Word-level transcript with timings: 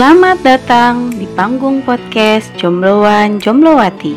Selamat 0.00 0.40
datang 0.40 1.12
di 1.12 1.28
panggung 1.36 1.84
podcast 1.84 2.48
Jombloan 2.56 3.36
Jomblowati. 3.36 4.16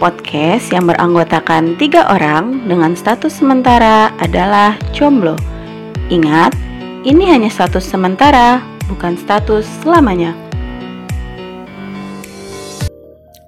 Podcast 0.00 0.72
yang 0.72 0.88
beranggotakan 0.88 1.76
tiga 1.76 2.08
orang 2.08 2.64
dengan 2.64 2.96
status 2.96 3.36
sementara 3.36 4.08
adalah 4.16 4.72
jomblo. 4.96 5.36
Ingat, 6.08 6.56
ini 7.04 7.28
hanya 7.28 7.52
status 7.52 7.92
sementara, 7.92 8.64
bukan 8.88 9.20
status 9.20 9.68
selamanya. 9.84 10.32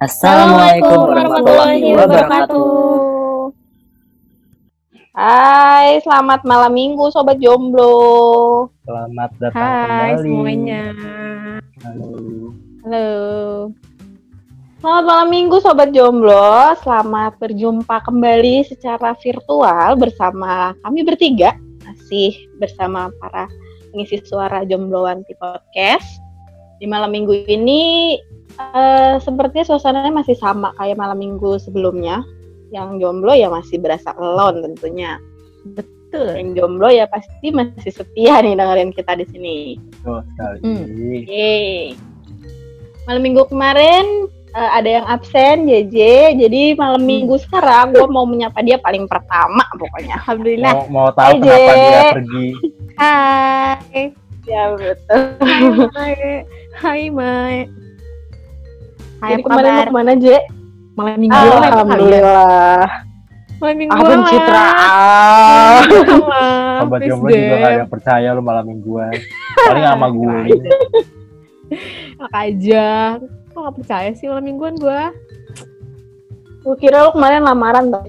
Assalamualaikum 0.05 1.01
warahmatullahi 1.01 1.96
wabarakatuh. 1.96 3.14
Hai, 5.15 6.03
selamat 6.03 6.43
malam 6.43 6.75
minggu 6.75 7.07
Sobat 7.14 7.39
Jomblo. 7.39 8.67
Selamat 8.83 9.31
datang 9.39 9.63
Hai 9.63 10.11
kembali. 10.11 10.27
semuanya. 10.27 10.83
Halo. 11.87 12.11
Halo. 12.83 13.11
Selamat 14.82 15.04
malam 15.07 15.29
minggu 15.31 15.57
Sobat 15.63 15.95
Jomblo. 15.95 16.75
Selamat 16.82 17.39
berjumpa 17.39 18.03
kembali 18.03 18.67
secara 18.67 19.14
virtual 19.23 19.95
bersama 19.95 20.75
kami 20.82 21.07
bertiga. 21.07 21.54
Masih 21.87 22.35
bersama 22.59 23.07
para 23.23 23.46
pengisi 23.95 24.18
suara 24.26 24.67
Jombloan 24.67 25.23
di 25.31 25.39
podcast. 25.39 26.18
Di 26.82 26.90
malam 26.90 27.15
minggu 27.15 27.46
ini 27.46 28.18
eh, 28.59 29.15
sepertinya 29.23 29.62
suasananya 29.62 30.11
masih 30.11 30.35
sama 30.35 30.75
kayak 30.75 30.99
malam 30.99 31.23
minggu 31.23 31.62
sebelumnya. 31.62 32.27
Yang 32.75 32.89
jomblo 32.98 33.33
ya 33.39 33.47
masih 33.47 33.78
berasa 33.78 34.11
alone 34.19 34.67
tentunya. 34.67 35.23
Betul. 35.62 36.34
Yang 36.34 36.51
jomblo 36.59 36.91
ya 36.91 37.06
pasti 37.06 37.55
masih 37.55 37.92
setia 37.95 38.42
nih 38.42 38.59
dengerin 38.59 38.91
kita 38.91 39.15
di 39.15 39.25
sini. 39.31 39.59
Betul 39.78 40.27
sekali. 40.34 40.59
Hmm. 40.67 40.84
Yeay. 41.31 41.95
Malam 43.06 43.23
minggu 43.23 43.47
kemarin 43.47 44.27
eh, 44.59 44.70
ada 44.75 44.91
yang 44.91 45.06
absen 45.06 45.71
JJ, 45.71 45.97
jadi 46.35 46.75
malam 46.75 47.07
minggu 47.07 47.39
sekarang 47.47 47.95
gue 47.95 48.09
mau 48.11 48.27
menyapa 48.27 48.59
dia 48.67 48.83
paling 48.83 49.07
pertama 49.07 49.63
pokoknya. 49.79 50.19
Alhamdulillah. 50.27 50.73
Mau, 50.75 50.91
mau 50.91 51.09
tahu 51.15 51.31
Hai, 51.31 51.39
kenapa 51.39 51.73
dia 51.79 52.03
pergi? 52.11 52.47
Hai. 52.98 54.03
Ya 54.45 54.63
betul. 54.75 55.23
Hai. 55.95 56.43
Hai, 56.75 57.07
Mai. 57.07 57.70
Hai, 59.23 59.31
jadi 59.39 59.41
apa 59.41 59.47
kemarin 59.47 59.70
mau 59.70 59.79
kabar? 59.79 59.87
ke 59.87 59.95
mana 59.95 60.13
J? 60.19 60.27
Malam 60.95 61.17
minggu. 61.19 61.34
Alhamdulillah. 61.34 62.87
Malam 63.59 63.77
minggu. 63.78 63.95
Ah 63.95 64.03
pencitraan. 64.06 65.81
Sobat 66.83 67.01
jomblo 67.03 67.28
juga 67.31 67.55
gak 67.55 67.70
ada 67.70 67.78
yang 67.83 67.91
percaya 67.91 68.28
lu 68.34 68.42
malam 68.42 68.64
mingguan. 68.67 69.14
Paling 69.59 69.84
sama 69.84 70.06
gue. 70.19 70.39
aja. 72.31 72.89
Kok 73.55 73.61
gak 73.70 73.77
percaya 73.83 74.09
sih 74.14 74.27
malam 74.31 74.45
mingguan 74.47 74.75
gua? 74.78 75.11
Gue 76.62 76.77
kira 76.78 77.05
lu 77.05 77.11
kemarin 77.12 77.42
lamaran 77.42 77.91
tuh. 77.91 78.06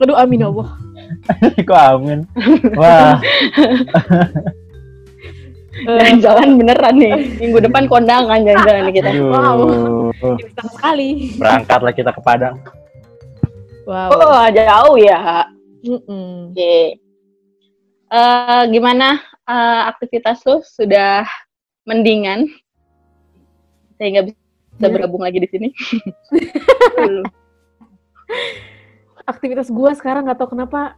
Aduh, 0.00 0.16
amin 0.16 0.44
ya 0.44 0.48
Allah. 0.48 0.68
Kok 1.68 1.80
amin? 1.96 2.18
Wah, 2.76 3.20
Eh, 5.80 6.12
Jalan 6.18 6.56
beneran 6.56 6.94
nih. 6.94 7.14
Minggu 7.40 7.58
depan 7.62 7.86
kondangan 7.86 8.42
jalan-jalan 8.42 8.82
nih 8.88 8.94
kita. 8.98 9.10
aduh. 9.10 10.10
Bisa 10.36 10.62
sekali. 10.68 11.08
Berangkatlah 11.36 11.92
kita 11.92 12.10
ke 12.10 12.20
Padang. 12.20 12.56
Wow. 13.84 14.12
Oh 14.12 14.46
jauh 14.50 14.96
ya. 14.96 15.46
Oke. 15.82 17.00
Eh, 18.10 18.62
gimana 18.68 19.16
eh, 19.44 19.82
aktivitas 19.86 20.42
lu 20.44 20.60
sudah 20.60 21.24
mendingan 21.84 22.46
sehingga 23.96 24.26
bisa 24.26 24.38
Ya. 24.80 24.88
bergabung 24.88 25.20
lagi 25.20 25.36
di 25.36 25.48
sini? 25.50 25.68
Aktivitas 29.26 29.68
gua 29.68 29.92
sekarang 29.92 30.24
nggak 30.24 30.40
tahu 30.40 30.56
kenapa 30.56 30.96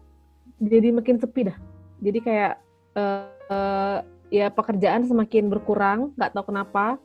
jadi 0.56 0.94
makin 0.94 1.19
sepi 1.19 1.50
dah. 1.50 1.56
Jadi 1.98 2.19
kayak 2.22 2.53
eh, 2.94 3.26
eh, 3.50 3.98
ya 4.32 4.48
pekerjaan 4.48 5.04
semakin 5.04 5.53
berkurang, 5.53 6.16
nggak 6.16 6.32
tahu 6.32 6.48
kenapa. 6.48 6.97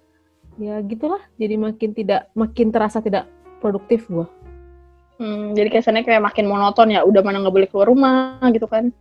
Ya 0.56 0.80
gitulah. 0.80 1.20
Jadi 1.36 1.60
makin 1.60 1.92
tidak 1.92 2.32
makin 2.32 2.72
terasa 2.72 3.04
tidak 3.04 3.28
produktif 3.60 4.08
gua. 4.08 4.32
Hmm, 5.18 5.58
jadi 5.58 5.74
kesannya 5.74 6.06
kayak 6.06 6.22
makin 6.30 6.46
monoton 6.46 6.94
ya, 6.94 7.02
udah 7.02 7.26
mana 7.26 7.42
nggak 7.42 7.56
boleh 7.58 7.68
keluar 7.74 7.90
rumah 7.90 8.38
gitu 8.54 8.70
kan? 8.70 8.94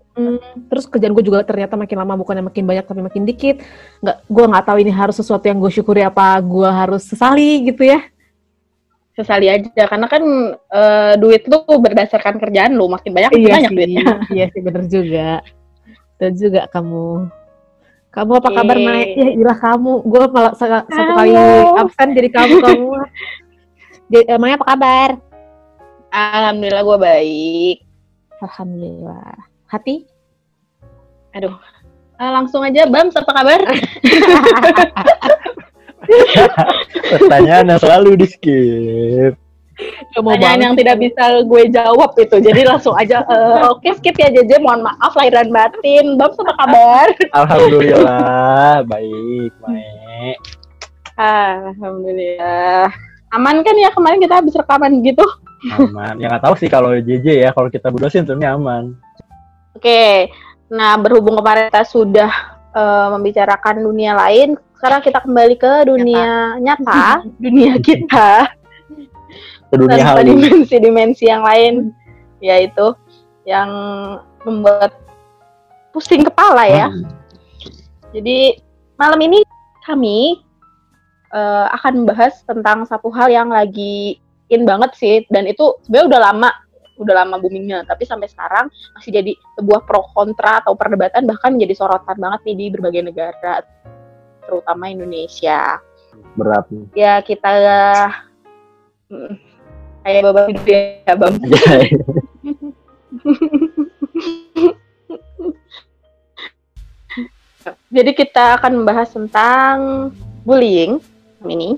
Terus 0.72 0.88
kerjaan 0.88 1.12
gue 1.12 1.20
juga 1.20 1.44
ternyata 1.44 1.76
makin 1.76 1.92
lama 2.00 2.16
bukannya 2.16 2.40
makin 2.40 2.64
banyak 2.64 2.88
tapi 2.88 3.04
makin 3.04 3.28
dikit. 3.28 3.60
Nggak, 4.00 4.24
gue 4.24 4.44
nggak 4.48 4.64
tahu 4.64 4.78
ini 4.80 4.92
harus 4.96 5.20
sesuatu 5.20 5.44
yang 5.44 5.60
gue 5.60 5.68
syukuri 5.68 6.00
apa 6.00 6.40
gue 6.40 6.70
harus 6.72 7.04
sesali 7.04 7.68
gitu 7.68 7.84
ya. 7.84 8.00
Sesali 9.12 9.48
aja, 9.52 9.84
karena 9.84 10.08
kan 10.08 10.24
eh, 10.56 11.14
duit 11.20 11.44
lu 11.52 11.60
berdasarkan 11.68 12.40
kerjaan 12.40 12.72
lu, 12.72 12.88
makin 12.88 13.12
banyak 13.12 13.36
makin 13.36 13.44
banyak 13.52 13.70
sih, 13.72 13.76
duitnya. 13.76 14.04
iya 14.40 14.46
sih 14.48 14.60
bener 14.64 14.88
juga. 14.88 15.44
Dan 16.16 16.32
juga 16.32 16.64
kamu. 16.72 17.28
Kamu 18.16 18.32
apa 18.32 18.48
kabar 18.48 18.76
Yeay. 18.80 18.88
Mai? 18.88 19.04
Ya 19.12 19.28
ilah 19.36 19.58
kamu. 19.60 19.92
Gue 20.02 20.24
malah 20.32 20.56
sa- 20.56 20.88
satu 20.88 21.12
kali 21.12 21.36
absen 21.76 22.08
jadi 22.16 22.28
kamu 22.32 22.54
kamu. 22.64 22.88
Jadi, 24.06 24.24
eh, 24.24 24.38
Mai 24.38 24.54
apa 24.54 24.64
kabar? 24.64 25.10
Alhamdulillah 26.08 26.80
gue 26.80 26.98
baik. 26.98 27.76
Alhamdulillah. 28.40 29.34
Hati? 29.66 30.08
Aduh, 31.30 31.52
Eh, 32.16 32.32
langsung 32.32 32.64
aja, 32.64 32.88
Bams 32.88 33.12
apa 33.12 33.28
kabar? 33.28 33.60
Pertanyaan 37.12 37.68
yang 37.68 37.80
selalu 37.82 38.16
di 38.16 38.26
skip. 38.26 39.34
Gak 39.76 40.24
mau 40.24 40.32
yang 40.32 40.72
tidak 40.72 40.96
bisa 40.96 41.44
gue 41.44 41.62
jawab 41.68 42.16
itu, 42.16 42.36
jadi 42.40 42.64
langsung 42.64 42.96
aja. 42.96 43.20
eh, 43.28 43.68
Oke, 43.72 43.92
skip 44.00 44.16
ya 44.16 44.32
JJ, 44.32 44.64
mohon 44.64 44.80
maaf 44.80 45.12
lahir 45.12 45.36
dan 45.36 45.52
batin. 45.52 46.16
Bams 46.16 46.40
apa 46.40 46.52
kabar? 46.56 47.06
Alhamdulillah, 47.36 48.80
baik, 48.90 49.52
baik. 49.60 50.38
Alhamdulillah. 51.16 52.88
Aman 53.36 53.60
kan 53.60 53.76
ya 53.76 53.92
kemarin 53.92 54.22
kita 54.22 54.40
habis 54.40 54.56
rekaman 54.56 55.04
gitu? 55.04 55.24
Aman. 55.76 56.16
Ya 56.20 56.32
nggak 56.32 56.44
tahu 56.48 56.54
sih 56.56 56.72
kalau 56.72 56.96
JJ 56.96 57.44
ya, 57.44 57.50
kalau 57.52 57.68
kita 57.68 57.92
berdua 57.92 58.08
sih 58.08 58.24
tentunya 58.24 58.56
aman. 58.56 58.96
Oke. 59.76 60.32
Nah, 60.72 60.96
berhubung 60.96 61.36
kemarin 61.36 61.68
kita 61.68 61.84
sudah 61.84 62.32
eh, 62.72 63.08
membicarakan 63.12 63.84
dunia 63.84 64.16
lain, 64.16 64.56
sekarang 64.76 65.00
kita 65.00 65.18
kembali 65.24 65.56
ke 65.56 65.72
dunia 65.88 66.56
nyata, 66.60 67.24
dunia 67.44 67.80
kita, 67.80 68.55
Ke 69.70 69.76
dunia 69.76 70.02
tanpa 70.02 70.22
dimensi-dimensi 70.22 71.24
yang 71.26 71.42
lain, 71.42 71.90
yaitu 72.38 72.94
yang 73.46 73.70
membuat 74.46 74.94
pusing 75.90 76.22
kepala 76.26 76.66
ya. 76.68 76.86
Hmm. 76.90 77.08
Jadi 78.14 78.62
malam 78.96 79.20
ini 79.22 79.42
kami 79.86 80.40
eh, 81.34 81.66
akan 81.74 82.04
membahas 82.04 82.42
tentang 82.46 82.86
satu 82.86 83.10
hal 83.10 83.30
yang 83.30 83.50
lagi 83.50 84.18
in 84.50 84.62
banget 84.62 84.94
sih 84.94 85.16
dan 85.30 85.46
itu 85.46 85.78
sebenarnya 85.86 86.06
udah 86.10 86.20
lama 86.22 86.50
udah 86.96 87.14
lama 87.22 87.36
boomingnya 87.36 87.84
tapi 87.84 88.08
sampai 88.08 88.30
sekarang 88.30 88.72
masih 88.96 89.10
jadi 89.12 89.32
sebuah 89.58 89.84
pro 89.84 90.06
kontra 90.16 90.64
atau 90.64 90.72
perdebatan 90.72 91.28
bahkan 91.28 91.52
menjadi 91.58 91.76
sorotan 91.76 92.16
banget 92.16 92.40
nih 92.48 92.56
di 92.56 92.66
berbagai 92.72 93.02
negara 93.12 93.66
terutama 94.48 94.88
Indonesia 94.88 95.82
Berat 96.38 96.66
ya 96.96 97.20
kita 97.20 97.52
mm, 99.12 99.34
kayak 100.06 100.22
babak 100.22 100.46
hidup 100.54 100.66
ya 100.70 101.14
bang 101.18 101.34
Jadi 107.90 108.10
kita 108.14 108.60
akan 108.60 108.82
membahas 108.82 109.10
tentang 109.10 109.76
bullying 110.46 111.02
ini. 111.46 111.74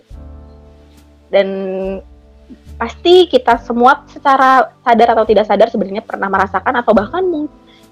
Dan 1.32 1.48
pasti 2.76 3.28
kita 3.28 3.60
semua 3.60 4.04
secara 4.08 4.69
sadar 4.84 5.16
atau 5.16 5.24
tidak 5.24 5.48
sadar 5.48 5.69
sebenarnya 5.69 6.04
pernah 6.04 6.28
merasakan 6.28 6.74
atau 6.81 6.92
bahkan 6.92 7.24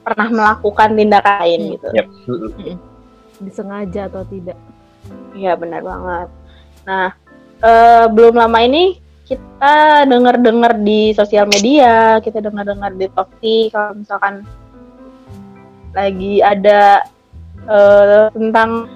pernah 0.04 0.28
melakukan 0.28 0.92
tindakan 0.96 1.34
lain 1.44 1.60
Hmm. 1.60 1.72
gitu. 1.76 1.88
Yap. 1.96 2.06
Disengaja 3.40 4.02
atau 4.08 4.22
tidak. 4.28 4.56
Iya 5.36 5.52
benar 5.56 5.84
banget. 5.84 6.28
Nah, 6.88 7.08
eh, 7.60 8.04
belum 8.08 8.34
lama 8.36 8.58
ini 8.64 9.05
kita 9.26 10.06
dengar-dengar 10.06 10.78
di 10.78 11.10
sosial 11.10 11.50
media, 11.50 12.22
kita 12.22 12.38
dengar-dengar 12.38 12.94
di 12.94 13.10
Tokti 13.10 13.74
kalau 13.74 13.98
misalkan 13.98 14.46
lagi 15.90 16.38
ada 16.38 17.02
eh, 17.66 18.30
tentang 18.30 18.86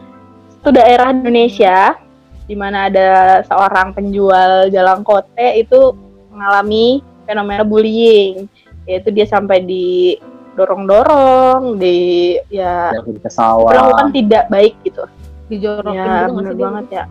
satu 0.54 0.70
daerah 0.70 1.10
Indonesia 1.10 1.98
di 2.46 2.54
mana 2.54 2.86
ada 2.86 3.42
seorang 3.46 3.90
penjual 3.90 4.70
jalan 4.70 5.02
kote 5.02 5.58
itu 5.58 5.94
mengalami 6.30 7.02
fenomena 7.26 7.66
bullying, 7.66 8.46
yaitu 8.86 9.10
dia 9.14 9.26
sampai 9.26 9.62
didorong-dorong, 9.62 11.78
di 11.78 12.38
ya 12.50 12.90
Yang 12.94 13.22
ke 13.22 13.30
sawah. 13.30 13.70
melakukan 13.70 14.10
tidak 14.14 14.44
baik 14.50 14.74
gitu. 14.82 15.06
Dijorokin 15.50 15.94
ya 15.94 16.26
gitu 16.26 16.34
bener 16.38 16.54
banget 16.54 16.86
ya. 16.90 17.04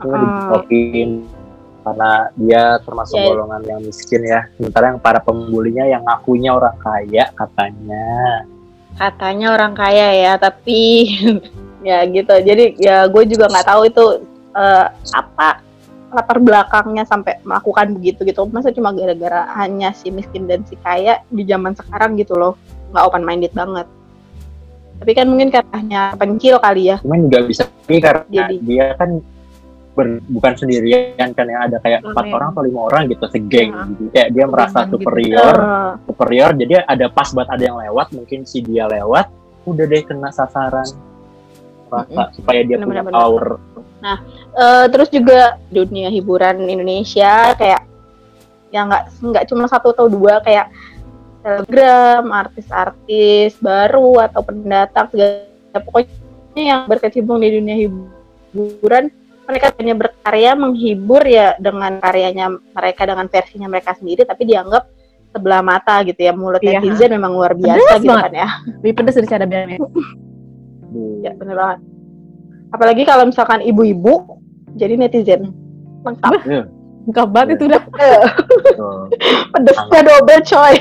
Gue 0.00 0.16
dijorokin 0.16 1.08
karena 1.84 2.10
dia 2.34 2.62
termasuk 2.80 3.14
Ya. 3.14 3.28
golongan 3.28 3.62
yang 3.62 3.80
miskin 3.80 4.24
ya. 4.24 4.48
Sementara 4.56 4.90
yang 4.90 4.98
para 4.98 5.20
pembulinya 5.20 5.84
yang 5.84 6.02
ngakunya 6.02 6.50
orang 6.50 6.76
kaya 6.80 7.28
katanya. 7.32 8.06
katanya 8.94 9.50
orang 9.50 9.74
kaya 9.74 10.14
ya 10.14 10.32
tapi 10.38 11.10
ya 11.88 12.06
gitu 12.06 12.30
jadi 12.30 12.78
ya 12.78 12.96
gue 13.10 13.26
juga 13.26 13.50
nggak 13.50 13.66
tahu 13.66 13.82
itu 13.90 14.04
eh, 14.54 14.86
apa 15.10 15.58
latar 16.14 16.38
belakangnya 16.38 17.02
sampai 17.02 17.42
melakukan 17.42 17.90
begitu 17.90 18.22
gitu 18.22 18.46
masa 18.46 18.70
cuma 18.70 18.94
gara-gara 18.94 19.50
hanya 19.58 19.90
si 19.90 20.14
miskin 20.14 20.46
dan 20.46 20.62
si 20.62 20.78
kaya 20.78 21.18
di 21.26 21.42
zaman 21.42 21.74
sekarang 21.74 22.14
gitu 22.14 22.38
loh 22.38 22.54
nggak 22.94 23.02
open 23.02 23.26
minded 23.26 23.50
banget 23.50 23.90
tapi 25.02 25.10
kan 25.10 25.26
mungkin 25.26 25.50
karena 25.50 26.14
pencil 26.14 26.62
kali 26.62 26.94
ya 26.94 27.02
Cuman 27.02 27.26
juga 27.26 27.38
bisa 27.50 27.62
karena 27.90 28.22
Jadi- 28.30 28.62
dia 28.62 28.94
kan 28.94 29.18
ber- 29.94 30.22
bukan 30.26 30.52
sendirian 30.58 31.30
kan 31.32 31.46
yang 31.46 31.70
ada 31.70 31.78
kayak 31.78 32.02
empat 32.02 32.24
orang 32.28 32.48
atau 32.50 32.62
lima 32.66 32.80
orang 32.90 33.02
gitu 33.06 33.24
segeng 33.30 33.70
Ya. 33.70 33.82
gitu. 33.88 34.02
Kayak 34.10 34.28
dia 34.34 34.44
merasa 34.50 34.78
gitu. 34.82 34.90
superior, 34.98 35.54
Eh, 35.54 35.92
superior 36.04 36.50
jadi 36.58 36.74
ada 36.84 37.06
pas 37.08 37.28
buat 37.30 37.46
ada 37.46 37.62
yang 37.62 37.78
lewat 37.78 38.06
mungkin 38.10 38.42
si 38.42 38.58
dia 38.60 38.90
lewat 38.90 39.30
udah 39.64 39.84
deh 39.86 40.02
kena 40.02 40.28
sasaran 40.28 40.84
rasa 41.88 42.22
supaya 42.34 42.60
dia 42.66 42.76
punya 42.76 43.00
Bener-bener. 43.00 43.14
power 43.14 43.46
Eh, 44.04 44.86
terus 44.92 45.08
juga 45.08 45.56
dunia 45.72 46.12
hiburan 46.12 46.60
Indonesia 46.60 47.56
kayak 47.56 47.88
ya 48.68 48.84
nggak 48.84 49.02
nggak 49.22 49.44
cuma 49.48 49.64
satu 49.64 49.96
atau 49.96 50.12
dua 50.12 50.44
kayak 50.44 50.68
telegram 51.40 52.28
artis-artis 52.28 53.56
baru 53.58 54.28
atau 54.28 54.44
pendatang 54.44 55.08
segala 55.08 55.48
pokoknya 55.72 56.10
yang 56.54 56.80
berkecimpung 56.84 57.40
di 57.40 57.56
dunia 57.56 57.76
hiburan 57.80 59.08
mereka 59.44 59.66
hanya 59.74 59.94
berkarya 59.94 60.50
menghibur 60.54 61.22
ya 61.22 61.54
dengan 61.56 61.98
karyanya 61.98 62.46
mereka 62.50 63.02
dengan 63.04 63.26
versinya 63.26 63.68
mereka 63.68 63.92
sendiri 63.92 64.22
tapi 64.22 64.44
dianggap 64.44 64.88
sebelah 65.30 65.60
mata 65.60 66.00
gitu 66.02 66.18
ya 66.18 66.32
mulut 66.32 66.58
Iya. 66.58 66.78
netizen 66.78 67.10
memang 67.10 67.32
luar 67.32 67.52
biasa 67.52 67.76
Pedes 67.76 68.00
gitu 68.00 68.08
banget. 68.08 68.24
kan 68.24 68.34
ya 68.34 68.48
Lebih 68.78 68.92
pedes 68.94 69.14
dari 69.14 69.28
cadangnya. 69.28 69.78
ya 71.20 71.30
bener 71.32 71.54
banget 71.54 71.78
apalagi 72.70 73.02
kalau 73.02 73.24
misalkan 73.26 73.60
ibu-ibu 73.60 74.14
jadi 74.72 74.94
netizen 74.94 75.50
lengkap 76.02 76.32
Lengkap 77.04 77.28
banget 77.28 77.48
itu 77.54 77.64
udah. 77.66 77.82
Tuh. 78.74 79.00
pedesnya 79.50 80.00
double 80.02 80.40
coy 80.42 80.74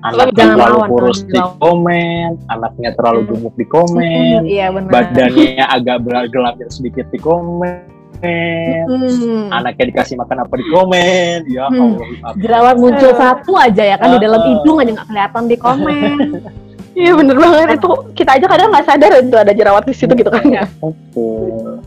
anaknya 0.00 0.34
Jangan 0.36 0.54
terlalu 0.54 0.76
lawan, 0.76 0.88
kurus 0.88 1.18
di 1.24 1.34
lawan. 1.34 1.58
komen 1.58 2.28
anaknya 2.46 2.90
terlalu 2.94 3.20
Hmm. 3.20 3.30
gemuk 3.32 3.54
di 3.54 3.66
komen 3.66 4.38
Iya 4.46 4.66
benar. 4.70 4.90
badannya 4.92 5.64
agak 5.66 5.96
bergelapnya 6.00 6.68
sedikit 6.68 7.06
di 7.08 7.18
komen 7.18 7.76
Hmm. 8.16 9.50
anaknya 9.50 9.84
dikasih 9.90 10.16
makan 10.16 10.46
apa 10.46 10.54
di 10.54 10.66
komen 10.66 11.38
ya 11.48 11.66
Hmm. 11.66 11.98
Allah 11.98 12.06
apa- 12.22 12.38
Jerawat 12.38 12.76
muncul 12.78 13.10
satu 13.12 13.52
aja 13.56 13.82
ya 13.84 13.96
kan 13.96 14.08
di 14.10 14.20
dalam 14.20 14.40
hidung 14.42 14.76
aja 14.78 14.90
nggak 14.94 15.08
kelihatan 15.10 15.42
di 15.44 15.56
komen. 15.56 16.16
iya 16.96 17.12
bener 17.12 17.36
banget 17.36 17.68
itu 17.76 17.88
kita 18.14 18.30
aja 18.32 18.46
kadang 18.46 18.68
nggak 18.70 18.86
sadar 18.86 19.10
itu 19.12 19.36
ada 19.36 19.52
jerawat 19.52 19.84
di 19.84 19.92
situ 19.92 20.12
gitu 20.12 20.30
kan 20.30 20.44
ya 20.46 20.64
Betul. 20.78 21.82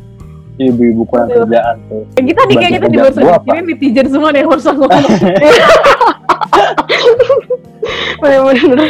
Ibu-ibu 0.60 1.08
kurang 1.08 1.32
kerjaan 1.32 1.76
tuh. 1.88 2.04
Yang 2.20 2.26
kita 2.36 2.42
nih 2.44 2.56
kayaknya 2.60 2.80
Bagi 2.84 3.00
di 3.00 3.00
ini 3.56 3.62
netizen 3.74 4.08
semua 4.12 4.30
nih 4.36 4.40
yang 4.44 4.50
barusan 4.52 4.76
ngomong. 4.76 5.04
bener-bener 8.20 8.90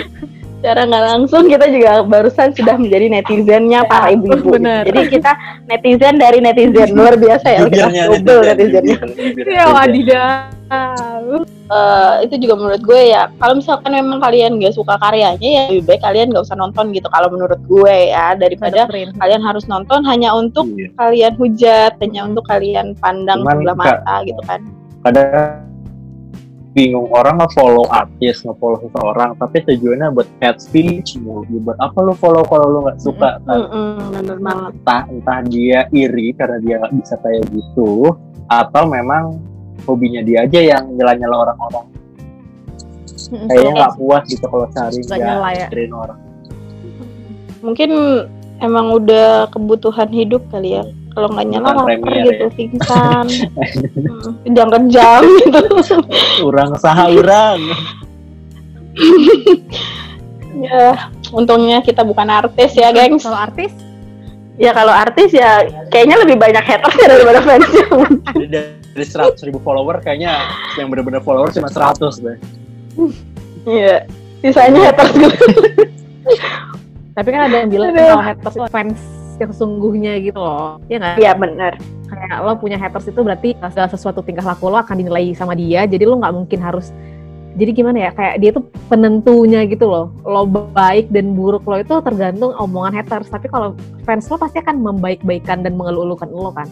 cara 0.60 0.82
nggak 0.84 1.04
langsung 1.08 1.48
kita 1.48 1.66
juga 1.72 2.04
barusan 2.04 2.52
sudah 2.52 2.76
menjadi 2.76 3.08
netizennya 3.10 3.88
para 3.88 4.12
ibu-ibu 4.12 4.60
jadi 4.60 5.02
kita 5.08 5.32
netizen 5.66 6.20
dari 6.20 6.44
netizen 6.44 6.92
luar 6.92 7.16
biasa 7.16 7.48
ya 7.48 7.60
kita 7.64 7.88
Bibirnya 7.88 8.04
double 8.12 8.42
netizen, 8.44 8.84
netizennya 8.84 8.98
Iya 9.40 9.64
netizen. 9.64 9.76
wadidaw. 9.76 11.26
Eh, 11.70 12.14
itu 12.26 12.36
juga 12.46 12.54
menurut 12.58 12.82
gue 12.82 13.02
ya 13.10 13.30
kalau 13.38 13.58
misalkan 13.58 13.94
memang 13.94 14.18
kalian 14.20 14.58
nggak 14.58 14.74
suka 14.74 14.98
karyanya 14.98 15.50
ya 15.50 15.64
lebih 15.70 15.86
baik 15.86 16.02
kalian 16.02 16.34
nggak 16.34 16.46
usah 16.46 16.58
nonton 16.58 16.90
gitu 16.94 17.06
kalau 17.10 17.30
menurut 17.30 17.62
gue 17.66 17.96
ya 18.10 18.34
daripada 18.34 18.90
kalian 18.90 19.42
harus 19.42 19.66
nonton 19.70 20.02
hanya 20.06 20.34
untuk 20.34 20.66
Iya. 20.74 20.90
kalian 20.98 21.34
hujat 21.38 21.94
hanya 22.02 22.22
untuk 22.26 22.42
kalian 22.50 22.98
pandang 22.98 23.46
Cuman, 23.46 23.54
sebelah 23.54 23.76
mata 23.78 24.16
gitu 24.26 24.42
kan 24.50 24.60
kadang 25.06 25.69
bingung 26.70 27.10
orang 27.10 27.42
nge-follow 27.42 27.90
artis, 27.90 28.46
nge-follow 28.46 28.78
seseorang, 28.86 29.34
tapi 29.42 29.66
tujuannya 29.66 30.14
buat 30.14 30.30
hate 30.38 30.62
speech 30.62 31.18
mulu. 31.18 31.50
Buat 31.66 31.78
apa 31.82 31.98
lu 32.06 32.14
follow 32.14 32.46
kalau 32.46 32.66
lu 32.70 32.80
nggak 32.86 33.00
suka? 33.02 33.42
Bener 33.42 34.38
banget 34.38 34.72
Entah 34.78 35.02
entah 35.10 35.40
dia 35.50 35.90
iri 35.90 36.34
karena 36.38 36.58
dia 36.62 36.76
nggak 36.78 36.94
bisa 37.02 37.16
kayak 37.26 37.44
gitu, 37.50 38.14
atau 38.46 38.84
memang 38.86 39.42
hobinya 39.90 40.22
dia 40.22 40.46
aja 40.46 40.60
yang 40.62 40.94
nyela-nyela 40.94 41.50
orang-orang. 41.50 41.86
Kayaknya 43.30 43.72
nggak 43.74 43.94
puas 43.98 44.24
gitu 44.30 44.46
kalau 44.48 44.66
sehari 44.74 45.02
Nggak 45.06 45.20
nyela 45.22 45.50
ya. 45.54 45.68
orang. 45.94 46.20
mungkin 47.60 47.92
emang 48.64 48.88
udah 48.96 49.52
kebutuhan 49.52 50.08
hidup 50.12 50.44
kali 50.48 50.80
ya 50.80 50.84
kalau 51.14 51.28
nggak 51.34 51.48
nyala 51.50 51.70
lapar 51.74 51.98
gitu 51.98 52.46
ya. 52.46 52.50
pingsan. 52.54 53.26
Hmm, 54.00 54.36
kejang-kejang 54.48 55.24
gitu 55.44 55.62
Orang 56.44 56.76
saha 56.80 57.12
orang. 57.12 57.60
ya 60.66 61.08
untungnya 61.32 61.80
kita 61.84 62.04
bukan 62.04 62.28
artis 62.28 62.76
ya 62.76 62.92
gengs. 62.92 63.24
Kalau 63.24 63.40
artis? 63.40 63.72
Ya 64.60 64.76
kalau 64.76 64.92
artis 64.92 65.32
ya 65.32 65.64
kayaknya 65.88 66.20
lebih 66.20 66.36
banyak 66.36 66.64
hatersnya 66.64 67.08
daripada 67.08 67.40
fansnya 67.44 67.86
Jadi 68.36 68.48
dari 68.92 69.06
100 69.08 69.40
ribu 69.48 69.60
follower 69.64 70.04
kayaknya 70.04 70.36
yang 70.76 70.92
benar-benar 70.92 71.24
follower 71.24 71.48
cuma 71.56 71.72
100 71.72 72.20
deh. 72.20 72.38
iya 73.64 74.04
sisanya 74.44 74.92
haters 74.92 75.14
gitu. 75.16 75.38
Tapi 77.16 77.30
kan 77.32 77.42
ada 77.48 77.56
yang 77.64 77.70
bilang 77.72 77.96
kalau 77.96 78.20
haters 78.20 78.56
fans 78.72 79.19
yang 79.40 79.52
sesungguhnya 79.56 80.14
gitu 80.22 80.40
loh. 80.40 80.78
Iya 80.92 80.98
nggak? 81.00 81.16
iya 81.20 81.32
benar 81.34 81.74
Kayak 82.10 82.38
lo 82.42 82.54
punya 82.58 82.78
haters 82.78 83.08
itu 83.08 83.22
berarti 83.22 83.54
segala 83.70 83.88
sesuatu 83.88 84.20
tingkah 84.26 84.44
laku 84.44 84.68
lo 84.68 84.82
akan 84.82 84.96
dinilai 84.98 85.32
sama 85.38 85.54
dia. 85.54 85.86
Jadi 85.86 86.04
lo 86.04 86.18
nggak 86.18 86.36
mungkin 86.36 86.60
harus 86.60 86.90
jadi 87.60 87.72
gimana 87.76 87.98
ya 88.08 88.12
kayak 88.16 88.36
dia 88.40 88.52
tuh 88.56 88.64
penentunya 88.88 89.68
gitu 89.68 89.90
loh 89.90 90.14
lo 90.24 90.48
baik 90.48 91.12
dan 91.12 91.36
buruk 91.36 91.68
lo 91.68 91.82
itu 91.82 91.92
tergantung 92.06 92.56
omongan 92.56 93.04
haters 93.04 93.28
tapi 93.28 93.52
kalau 93.52 93.76
fans 94.08 94.32
lo 94.32 94.40
pasti 94.40 94.64
akan 94.64 94.80
membaik-baikan 94.80 95.66
dan 95.66 95.76
mengeluh-elukan 95.76 96.30
lo 96.32 96.56
kan 96.56 96.70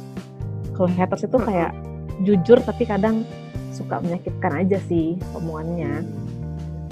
kalau 0.78 0.88
haters 0.88 1.28
itu 1.28 1.36
kayak 1.44 1.76
jujur 2.24 2.62
tapi 2.64 2.88
kadang 2.88 3.28
suka 3.76 4.00
menyakitkan 4.00 4.64
aja 4.64 4.80
sih 4.88 5.20
omongannya 5.36 6.08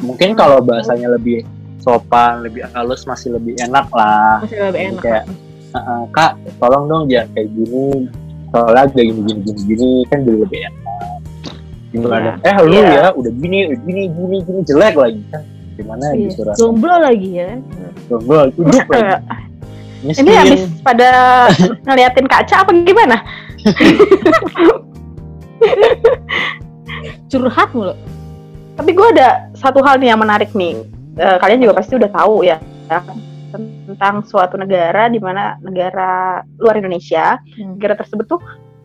Mungkin 0.04 0.36
kalau 0.36 0.60
bahasanya 0.60 1.16
lebih 1.16 1.48
sopan, 1.80 2.44
lebih 2.44 2.68
halus 2.76 3.08
masih 3.08 3.38
lebih 3.38 3.56
enak 3.62 3.88
lah. 3.94 4.44
masih 4.44 4.60
lebih 4.60 4.82
enak 4.92 5.04
Kayak, 5.06 5.24
"Eh, 5.78 6.04
Kak, 6.10 6.32
tolong 6.58 6.84
dong 6.88 7.04
jangan 7.06 7.28
kayak 7.34 7.50
gini. 7.52 8.08
Soalnya 8.50 8.84
udah 8.88 9.04
gini 9.04 9.20
gini 9.22 9.40
gini 9.44 9.62
gini 9.68 9.90
kan 10.08 10.20
jadi 10.24 10.38
lebih 10.40 10.60
enak. 10.64 10.84
Gimana? 11.92 12.32
Iya. 12.40 12.48
Eh 12.48 12.56
lu 12.60 12.70
Iya. 12.72 12.88
ya 12.88 13.06
udah 13.12 13.32
gini, 13.36 13.58
udah 13.68 13.80
gini 13.84 14.02
gini 14.08 14.38
gini 14.42 14.60
jelek 14.64 14.96
lagi 14.96 15.22
kan. 15.30 15.42
Gimana 15.76 16.06
Iya. 16.12 16.28
gitu 16.28 16.42
rasanya? 16.44 16.60
jomblo 16.62 16.96
lagi 17.04 17.30
ya 17.32 17.50
Jomblo, 18.08 18.40
hidup 18.48 18.88
lagi. 18.88 19.12
Miskin. 20.06 20.22
ini 20.22 20.32
habis 20.38 20.62
pada 20.86 21.10
ngeliatin 21.90 22.28
kaca 22.30 22.56
apa 22.62 22.72
gimana 22.78 23.18
curhat 27.26 27.70
mulu 27.74 27.94
tapi 28.76 28.92
gue 28.92 29.08
ada 29.18 29.50
satu 29.56 29.82
hal 29.82 29.98
nih 29.98 30.14
yang 30.14 30.22
menarik 30.22 30.52
nih 30.54 30.78
Eh, 31.16 31.38
kalian 31.40 31.64
juga 31.64 31.80
pasti 31.80 31.96
udah 31.96 32.12
tahu 32.12 32.44
ya 32.44 32.60
ya, 32.92 33.00
tentang 33.58 34.24
suatu 34.28 34.56
negara 34.60 35.08
di 35.08 35.20
mana 35.20 35.58
negara 35.62 36.42
luar 36.60 36.78
Indonesia 36.80 37.40
Hmm. 37.58 37.78
negara 37.78 37.96
tersebut 37.98 38.26
tuh 38.28 38.42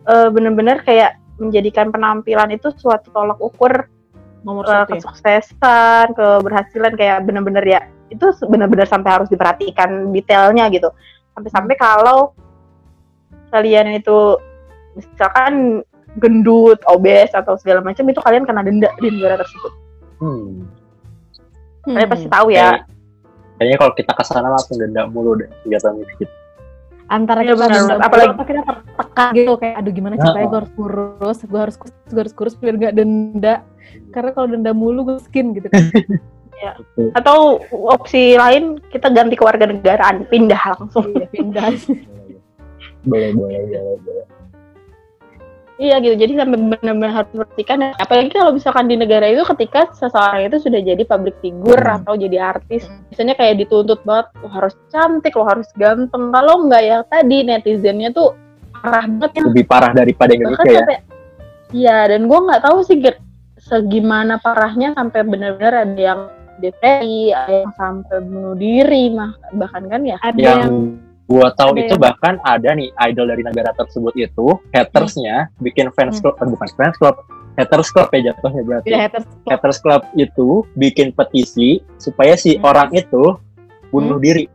eh, 0.07 0.29
bener-bener 0.33 0.81
kayak 0.81 1.17
menjadikan 1.37 1.89
penampilan 1.89 2.53
itu 2.53 2.69
suatu 2.77 3.09
tolak 3.13 3.37
ukur 3.41 3.89
nomor 4.41 4.65
eh, 4.65 4.71
satu 4.71 4.91
ya 4.93 5.01
kesuksesan 5.01 6.05
keberhasilan 6.17 6.93
kayak 6.97 7.25
bener-bener 7.25 7.63
ya 7.65 7.81
itu 8.11 8.25
bener-bener 8.49 8.85
sampai 8.89 9.21
harus 9.21 9.29
diperhatikan 9.31 10.11
detailnya 10.11 10.67
gitu 10.73 10.91
sampai-sampai 11.37 11.75
kalau 11.79 12.35
kalian 13.51 13.99
itu 13.99 14.39
misalkan 14.95 15.83
gendut, 16.19 16.79
obes 16.91 17.31
atau 17.31 17.55
segala 17.55 17.79
macam 17.79 18.03
itu 18.03 18.19
kalian 18.19 18.43
kena 18.43 18.63
denda 18.67 18.91
di 18.99 19.07
negara 19.07 19.39
tersebut. 19.39 19.73
Hmm. 20.19 20.67
Kalian 21.87 22.07
Hmm. 22.07 22.13
pasti 22.13 22.27
tahu 22.27 22.47
ya. 22.51 22.83
Kayak- 23.61 23.77
Kayaknya 23.77 23.77
kalau 23.77 23.93
kita 23.93 24.11
ke 24.11 24.23
sana 24.25 24.47
langsung 24.49 24.75
denda 24.75 25.05
mulu 25.05 25.37
deh, 25.37 25.45
kelihatan 25.61 25.93
miskin. 25.95 26.25
antara 27.07 27.43
Iya, 27.43 27.53
kita 27.53 27.99
apalagi- 27.99 28.31
apa 28.31 28.43
kita 28.47 28.61
tertekan 28.63 29.31
gitu 29.35 29.53
kayak 29.59 29.75
aduh 29.77 29.91
gimana 29.91 30.13
ceritanya 30.15 30.47
gue 30.47 30.59
harus 30.63 30.71
kurus 30.71 31.37
gue 31.43 31.59
harus 31.59 31.75
kurus 31.75 31.93
gue 32.07 32.21
harus 32.23 32.31
kurus 32.33 32.55
biar 32.55 32.73
gak 32.79 32.95
denda 32.95 33.55
karena 34.09 34.31
kalau 34.31 34.47
denda 34.47 34.71
mulu 34.71 35.03
gue 35.05 35.17
skin 35.21 35.51
gitu 35.51 35.67
kan 35.67 35.83
Ya. 36.55 36.71
Atau 37.11 37.57
opsi 37.73 38.37
lain 38.37 38.79
kita 38.87 39.09
ganti 39.09 39.33
ke 39.33 39.41
warga 39.41 39.65
negaraan, 39.65 40.23
pindah 40.23 40.61
langsung. 40.71 41.09
Iya, 41.11 41.25
pindah. 41.27 41.67
boleh 43.09 43.33
boleh 43.33 43.59
boleh 43.65 43.95
boleh 43.99 44.23
Iya 45.81 45.97
gitu, 45.97 46.13
jadi 46.13 46.45
sampai 46.45 46.77
benar-benar 46.77 47.09
harus 47.09 47.31
perhatikan. 47.33 47.89
Apalagi 47.97 48.29
kalau 48.29 48.53
misalkan 48.53 48.85
di 48.85 49.01
negara 49.01 49.25
itu 49.25 49.41
ketika 49.49 49.89
seseorang 49.97 50.45
itu 50.45 50.61
sudah 50.61 50.77
jadi 50.77 51.01
public 51.09 51.33
figure 51.41 51.81
Hmm. 51.81 52.05
atau 52.05 52.13
jadi 52.13 52.37
artis, 52.53 52.85
biasanya 53.09 53.33
kayak 53.33 53.65
dituntut 53.65 53.97
banget, 54.05 54.29
lo 54.45 54.49
harus 54.53 54.77
cantik, 54.93 55.33
lo 55.33 55.41
harus 55.41 55.65
ganteng. 55.73 56.29
Kalau 56.29 56.69
enggak 56.69 56.83
ya 56.85 56.97
tadi 57.09 57.49
netizennya 57.49 58.13
tuh 58.13 58.37
parah 58.77 59.09
banget 59.09 59.41
yang 59.41 59.45
lebih 59.49 59.65
parah 59.65 59.91
daripada 59.93 60.31
bahkan 60.37 60.41
Indonesia 60.53 60.69
ya 60.69 60.81
sampai 60.81 60.97
iya 61.71 61.97
dan 62.09 62.21
gue 62.25 62.39
nggak 62.49 62.61
tahu 62.65 62.77
sih 62.81 62.97
segimana 63.61 64.41
parahnya 64.41 64.93
sampai 64.97 65.21
benar-benar 65.25 65.85
ada 65.85 65.97
yang 65.97 66.21
depresi, 66.61 67.33
ada 67.33 67.65
yang 67.65 67.73
sampai 67.73 68.21
bunuh 68.21 68.53
diri, 68.53 69.09
mah 69.09 69.33
bahkan 69.57 69.89
kan 69.89 70.05
ya. 70.05 70.17
Ada 70.21 70.37
yang 70.37 70.61
yang 70.61 70.73
gua 71.31 71.47
tahu 71.55 71.71
Ada 71.71 71.79
itu 71.81 71.95
yang- 71.95 72.03
bahkan 72.03 72.33
ada 72.43 72.69
nih 72.71 72.89
idol 73.07 73.25
dari 73.25 73.41
negara 73.41 73.71
tersebut 73.71 74.11
itu 74.13 74.47
hatersnya 74.69 75.47
bikin 75.57 75.87
fans 75.91 76.19
club 76.19 76.35
eh, 76.35 76.47
bukan 76.49 76.67
fans 76.75 76.99
club 76.99 77.15
haters 77.51 77.89
club 77.89 78.07
ya 78.11 78.31
jatuhnya 78.31 78.61
berarti. 78.63 78.87
Ya, 78.87 78.99
haters 79.01 79.25
haters 79.45 79.79
club 79.79 80.01
itu 80.13 80.47
bikin 80.73 81.11
petisi 81.11 81.79
supaya 81.95 82.35
si 82.35 82.55
Hmm. 82.55 82.63
orang 82.65 82.89
itu 82.91 83.35
bunuh 83.89 84.15
diri. 84.17 84.47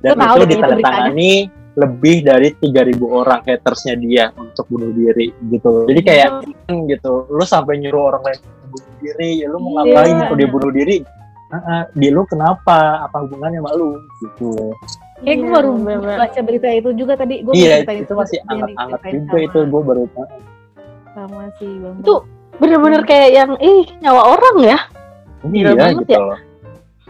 Dan 0.00 0.16
Lu 0.16 0.20
tahu 0.22 0.36
itu 0.40 0.56
ditandatangani 0.56 1.32
lebih 1.70 2.16
dari 2.20 2.48
3000 2.54 3.04
orang 3.06 3.40
hatersnya 3.44 3.94
dia 3.94 4.32
untuk 4.34 4.64
bunuh 4.66 4.88
diri 4.90 5.28
gitu. 5.46 5.84
Jadi 5.84 6.00
kayak 6.00 6.28
gitu. 6.88 7.28
Lu 7.28 7.44
sampai 7.44 7.76
nyuruh 7.78 8.08
orang 8.08 8.22
lain 8.24 8.38
bunuh 8.66 8.94
diri 8.98 9.28
ya 9.40 9.46
lu 9.48 9.58
mau 9.60 9.84
Iya. 9.84 10.00
ngapain 10.00 10.16
kalau 10.18 10.36
dia 10.36 10.48
bunuh 10.48 10.72
diri? 10.72 10.96
Ah, 11.50 11.56
ah, 11.58 11.82
di 11.92 12.08
lu 12.08 12.22
kenapa? 12.24 13.04
Apa 13.04 13.26
hubungannya 13.26 13.60
sama 13.60 13.70
lu? 13.74 13.98
Gitu 14.22 14.72
Kayak 15.20 15.36
gue 15.36 15.44
Iya, 15.44 15.52
baru 15.52 15.70
bener-bener. 15.76 16.18
baca 16.18 16.40
berita 16.40 16.68
itu 16.72 16.88
juga 16.96 17.12
tadi. 17.14 17.34
Gue 17.44 17.52
iya 17.52 17.76
itu 17.84 18.12
masih 18.12 18.38
anget-anget 18.46 19.00
juga 19.12 19.36
itu 19.38 19.58
gue 19.64 19.82
baru 19.84 20.02
tahu 20.10 20.26
Sama 21.12 21.42
si 21.56 21.68
Bang. 21.78 21.96
Itu 22.00 22.14
bener-bener 22.56 23.02
kayak 23.04 23.30
yang 23.30 23.50
ih 23.58 23.84
nyawa 24.00 24.22
orang 24.32 24.56
ya. 24.64 24.78
Gila 25.40 25.68
iya 25.68 25.72
banget 25.72 26.04
gitu 26.04 26.12
ya. 26.12 26.20
loh 26.20 26.40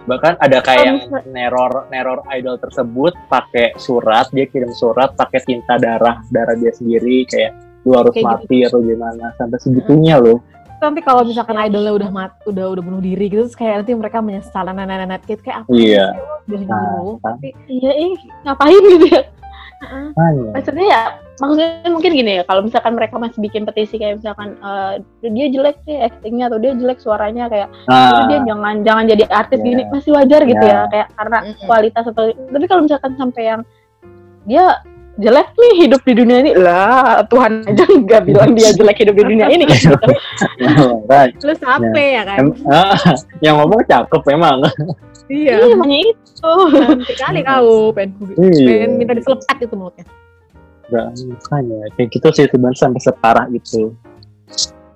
bahkan 0.08 0.32
ada 0.40 0.58
kayak 0.58 0.80
yang 0.82 0.98
misal- 0.98 1.26
neror 1.28 1.72
neror 1.92 2.18
idol 2.32 2.56
tersebut 2.56 3.12
pakai 3.28 3.76
surat 3.76 4.26
dia 4.32 4.48
kirim 4.48 4.72
surat 4.72 5.12
pakai 5.12 5.44
tinta 5.44 5.76
darah 5.76 6.24
darah 6.32 6.56
dia 6.56 6.72
sendiri 6.72 7.28
kayak 7.28 7.52
lu 7.84 7.92
harus 7.92 8.12
Kayak 8.12 8.26
mati 8.26 8.58
atau 8.64 8.80
gimana 8.80 9.36
sampai 9.36 9.60
segitunya 9.60 10.16
loh 10.16 10.40
nanti 10.80 11.00
kalau 11.00 11.22
misalkan 11.22 11.56
idolnya 11.60 11.92
udah 11.92 12.10
mat, 12.10 12.32
udah 12.49 12.72
udah 12.72 12.82
bunuh 12.82 12.99
diri 12.99 13.28
gitu, 13.28 13.44
terus 13.44 13.54
kayak 13.54 13.84
nanti 13.84 13.92
mereka 13.92 14.18
menyesal, 14.18 14.64
nah, 14.64 14.72
nah, 14.72 14.88
nah, 14.88 15.04
nah, 15.04 15.18
kayak 15.20 15.40
kayak 15.44 15.56
apa 15.62 15.68
Iya. 15.70 16.06
sih 16.49 16.54
udah 16.56 16.60
Nah, 16.66 17.16
tapi 17.20 17.49
Iya 17.68 17.90
ih 17.94 18.12
ngapain 18.42 18.82
gitu 18.96 19.06
ya. 19.08 19.22
hanya 19.80 20.52
Maksudnya 20.52 20.87
ya 20.92 21.00
maksudnya 21.40 21.88
mungkin 21.88 22.12
gini 22.12 22.32
ya 22.37 22.44
kalau 22.44 22.60
misalkan 22.60 22.92
mereka 22.92 23.16
masih 23.16 23.40
bikin 23.40 23.64
petisi 23.64 23.96
kayak 23.96 24.20
misalkan 24.20 24.52
eh, 24.60 25.00
dia 25.25 25.49
jelek 25.49 25.80
nih 25.88 26.04
actingnya 26.04 26.52
atau 26.52 26.60
dia 26.60 26.76
jelek 26.76 27.00
suaranya 27.00 27.49
kayak 27.49 27.72
Jadi 27.88 28.22
dia 28.28 28.40
jangan 28.44 28.75
jangan 28.84 29.04
jadi 29.08 29.25
artis 29.32 29.56
Ya. 29.56 29.64
gini 29.64 29.82
masih 29.88 30.10
wajar 30.12 30.40
gitu 30.44 30.60
Ya. 30.60 30.84
ya 30.84 30.92
kayak 30.92 31.08
karena 31.16 31.38
kualitas 31.64 32.04
atau 32.04 32.25
tapi 32.28 32.64
kalau 32.68 32.82
misalkan 32.84 33.12
sampai 33.16 33.42
yang 33.49 33.60
dia 34.44 34.84
jelek 35.20 35.48
nih 35.54 35.72
hidup 35.86 36.00
di 36.02 36.12
dunia 36.16 36.38
ini 36.40 36.52
lah 36.56 37.22
Tuhan 37.28 37.64
aja 37.68 37.84
nggak 37.84 38.22
bilang 38.24 38.50
dia 38.56 38.72
jelek 38.72 39.04
hidup 39.04 39.14
di 39.20 39.24
dunia 39.28 39.46
ini 39.52 39.64
gitu. 39.68 39.92
right. 41.06 41.36
lu 41.44 41.54
sampai 41.60 42.06
ya 42.16 42.22
kan? 42.24 42.50
Ah, 42.66 42.96
yang 43.44 43.60
ngomong 43.60 43.84
cakep 43.84 44.22
emang 44.32 44.64
Iya. 45.30 45.62
Iya 45.62 45.78
makanya 45.78 45.98
itu. 46.10 46.52
Cantik 46.74 47.16
kali 47.22 47.40
kau, 47.46 47.94
pengen, 47.94 48.18
Iya. 48.34 48.66
pengen 48.66 48.90
minta 48.98 49.14
diselepat 49.14 49.56
itu 49.62 49.74
mulutnya. 49.78 50.04
Nggak, 50.90 51.06
makanya 51.30 51.80
kayak 51.94 52.08
gitu 52.10 52.28
sih 52.34 52.44
sebenarnya 52.50 52.80
sampai 52.82 52.98
separah 52.98 53.46
itu 53.54 53.94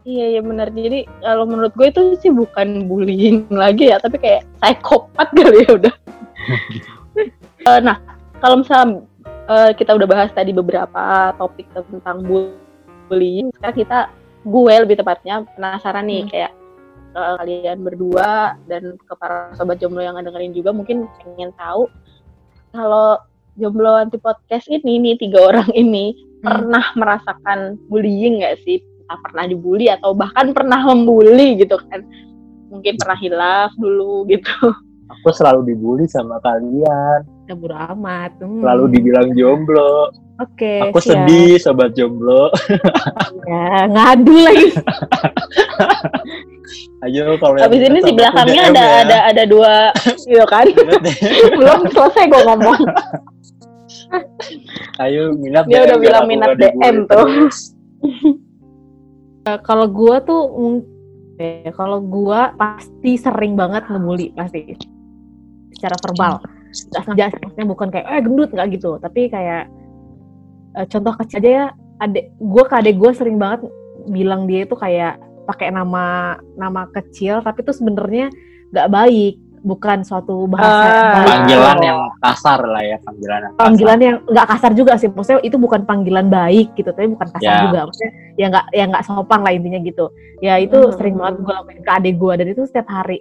Iya 0.04 0.37
iya 0.37 0.40
benar. 0.45 0.69
Jadi 0.69 1.09
kalau 1.25 1.49
menurut 1.49 1.73
gue 1.73 1.88
itu 1.88 2.02
sih 2.21 2.28
bukan 2.28 2.90
bullying 2.90 3.49
lagi 3.49 3.88
ya, 3.88 3.97
tapi 3.97 4.21
kayak 4.21 4.45
psikopat 4.61 5.28
kali 5.33 5.64
ya 5.64 5.71
udah. 5.81 5.95
Eh, 7.64 7.81
nah 7.81 7.97
kalau 8.45 8.61
misalnya 8.61 9.00
eh, 9.49 9.71
kita 9.77 9.93
udah 9.93 10.09
bahas 10.09 10.31
tadi 10.33 10.51
beberapa 10.53 11.35
topik 11.37 11.69
tentang 11.73 12.25
bullying, 12.25 13.53
sekarang 13.61 13.77
kita 13.77 13.99
gue 14.45 14.75
lebih 14.85 14.97
tepatnya 15.01 15.45
penasaran 15.57 16.05
nih 16.05 16.23
Hmm. 16.25 16.31
kayak 16.33 16.53
eh, 17.15 17.35
kalian 17.41 17.79
berdua 17.81 18.59
dan 18.67 18.99
ke 18.99 19.13
para 19.17 19.55
sobat 19.57 19.79
jomblo 19.81 20.03
yang 20.03 20.19
dengerin 20.21 20.53
juga 20.53 20.75
mungkin 20.75 21.07
pengen 21.23 21.55
tahu 21.55 21.89
kalau 22.75 23.23
jomblo 23.55 23.95
anti 23.95 24.19
podcast 24.19 24.67
ini 24.67 24.99
nih 25.01 25.15
tiga 25.17 25.39
orang 25.49 25.71
ini 25.73 26.13
Hmm. 26.13 26.45
pernah 26.45 26.85
merasakan 26.93 27.81
bullying 27.89 28.45
nggak 28.45 28.61
sih? 28.69 28.83
Entah 29.05 29.21
pernah 29.21 29.45
dibully 29.49 29.89
atau 29.89 30.13
bahkan 30.13 30.53
pernah 30.53 30.81
membuli 30.81 31.57
gitu 31.61 31.77
kan? 31.89 32.05
Mungkin 32.69 33.01
pernah 33.01 33.17
hilaf 33.17 33.73
dulu 33.81 34.29
gitu. 34.29 34.53
aku 35.05 35.29
selalu 35.31 35.73
dibully 35.73 36.07
sama 36.07 36.41
kalian 36.41 37.23
Ya 37.45 37.53
bodo 37.53 37.77
amat. 37.77 38.33
Hmm. 38.41 38.65
selalu 38.65 38.85
dibilang 38.89 39.29
jomblo 39.37 40.09
Oke. 40.41 40.81
aku 40.91 40.99
siap. 40.99 41.29
sedih 41.29 41.61
sobat 41.61 41.93
jomblo 41.93 42.49
Ya, 43.45 43.85
ngadu 43.87 44.35
lagi. 44.41 44.69
ayo 47.05 47.37
kalau 47.37 47.61
Habis 47.61 47.81
ini 47.85 48.01
di 48.01 48.09
sama 48.09 48.17
belakangnya 48.17 48.63
ada 48.73 48.81
ya. 48.81 48.97
ada 49.05 49.19
ada 49.29 49.43
dua 49.45 49.75
gitu 50.25 50.45
kan? 50.49 50.65
Deh. 50.73 51.17
Belum 51.53 51.81
selesai 51.93 52.25
gue 52.25 52.43
ngomong. 52.49 52.81
ayo 54.99 55.37
minat 55.37 55.69
Dia 55.69 55.85
DM, 55.85 55.87
udah 55.87 55.97
biar 56.01 56.01
bilang 56.01 56.25
minat 56.27 56.49
DM 56.57 56.97
tuh. 57.05 57.27
kalau 59.69 59.87
gua 59.93 60.25
tuh 60.25 60.43
eh, 61.37 61.69
kalau 61.77 62.01
gua 62.01 62.57
pasti 62.57 63.21
sering 63.21 63.55
banget 63.55 63.85
ngebully 63.93 64.33
pasti 64.33 64.73
secara 65.75 65.97
verbal 65.99 66.35
nggak 66.75 67.02
sengaja 67.02 67.25
sih, 67.28 67.38
maksudnya 67.40 67.69
bukan 67.69 67.88
kayak 67.88 68.07
eh 68.09 68.21
gendut 68.21 68.50
nggak 68.50 68.69
gitu 68.73 68.90
tapi 68.99 69.21
kayak 69.28 69.71
eh, 70.75 70.87
contoh 70.88 71.14
kecil 71.16 71.38
aja 71.38 71.50
ya 71.50 71.66
adek 72.00 72.25
gua 72.37 72.64
ke 72.66 72.75
adek 72.76 72.97
gua 72.97 73.11
sering 73.12 73.37
banget 73.37 73.71
bilang 74.07 74.45
dia 74.45 74.62
itu 74.62 74.75
kayak 74.75 75.16
pakai 75.45 75.71
nama 75.71 76.04
nama 76.54 76.90
kecil 76.90 77.40
tapi 77.40 77.62
itu 77.62 77.71
sebenarnya 77.71 78.26
nggak 78.71 78.90
baik 78.90 79.35
bukan 79.62 80.02
suatu 80.02 80.45
bahasa 80.45 80.69
yang 80.85 80.93
Ah. 80.93 81.14
baik. 81.14 81.28
panggilan 81.31 81.78
yang 81.81 82.00
kasar 82.21 82.61
lah 82.61 82.83
ya 82.83 82.97
panggilan 83.00 83.38
yang 83.38 83.49
kasar. 83.49 83.62
panggilan 83.62 83.99
yang 83.99 84.16
nggak 84.26 84.47
kasar 84.47 84.71
juga 84.75 84.93
sih 84.95 85.09
maksudnya 85.09 85.40
itu 85.40 85.57
bukan 85.57 85.81
panggilan 85.85 86.26
baik 86.28 86.69
gitu 86.75 86.90
tapi 86.90 87.09
bukan 87.09 87.28
kasar 87.31 87.49
Ya. 87.49 87.62
juga 87.64 87.81
maksudnya 87.87 88.12
ya 88.35 88.47
nggak 88.50 88.66
ya 88.73 88.85
nggak 88.85 89.04
sopan 89.04 89.40
lah 89.40 89.52
intinya 89.52 89.81
gitu 89.81 90.04
ya 90.43 90.59
itu 90.59 90.76
Hmm. 90.76 90.93
sering 90.93 91.14
banget 91.16 91.35
gue 91.40 91.54
lakuin 91.54 91.81
ke 91.81 91.93
adik 91.93 92.14
gue 92.19 92.33
dan 92.35 92.47
itu 92.50 92.62
setiap 92.66 92.88
hari 92.90 93.19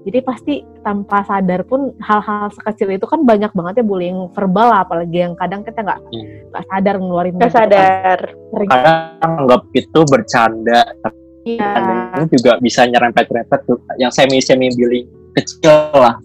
jadi 0.00 0.18
pasti 0.20 0.54
tanpa 0.80 1.20
sadar 1.22 1.60
pun 1.62 1.92
hal-hal 2.00 2.48
sekecil 2.50 2.88
itu 2.90 3.04
kan 3.04 3.20
banyak 3.20 3.52
banget 3.52 3.80
ya 3.80 3.84
bullying 3.84 4.32
verbal 4.32 4.72
lah, 4.72 4.80
apalagi 4.80 5.20
yang 5.20 5.36
kadang 5.36 5.60
kita 5.60 5.80
nggak 5.80 6.00
Hmm. 6.08 6.26
nggak 6.50 6.64
sadar 6.66 6.94
ngeluarin 6.96 7.34
Gak 7.34 7.42
kan. 7.42 7.52
sadar. 7.52 8.18
kadang 8.66 8.98
anggap 9.20 9.62
itu 9.72 10.00
bercanda 10.04 10.80
tapi 10.98 11.18
iya 11.46 11.68
kadang 11.72 12.26
juga 12.28 12.52
bisa 12.58 12.80
nyerempet-nyerempet 12.84 13.60
tuh 13.62 13.78
yang 13.96 14.08
semi 14.08 14.40
semi 14.40 14.68
bullying 14.70 15.04
kecil 15.32 15.72
lah 15.92 16.16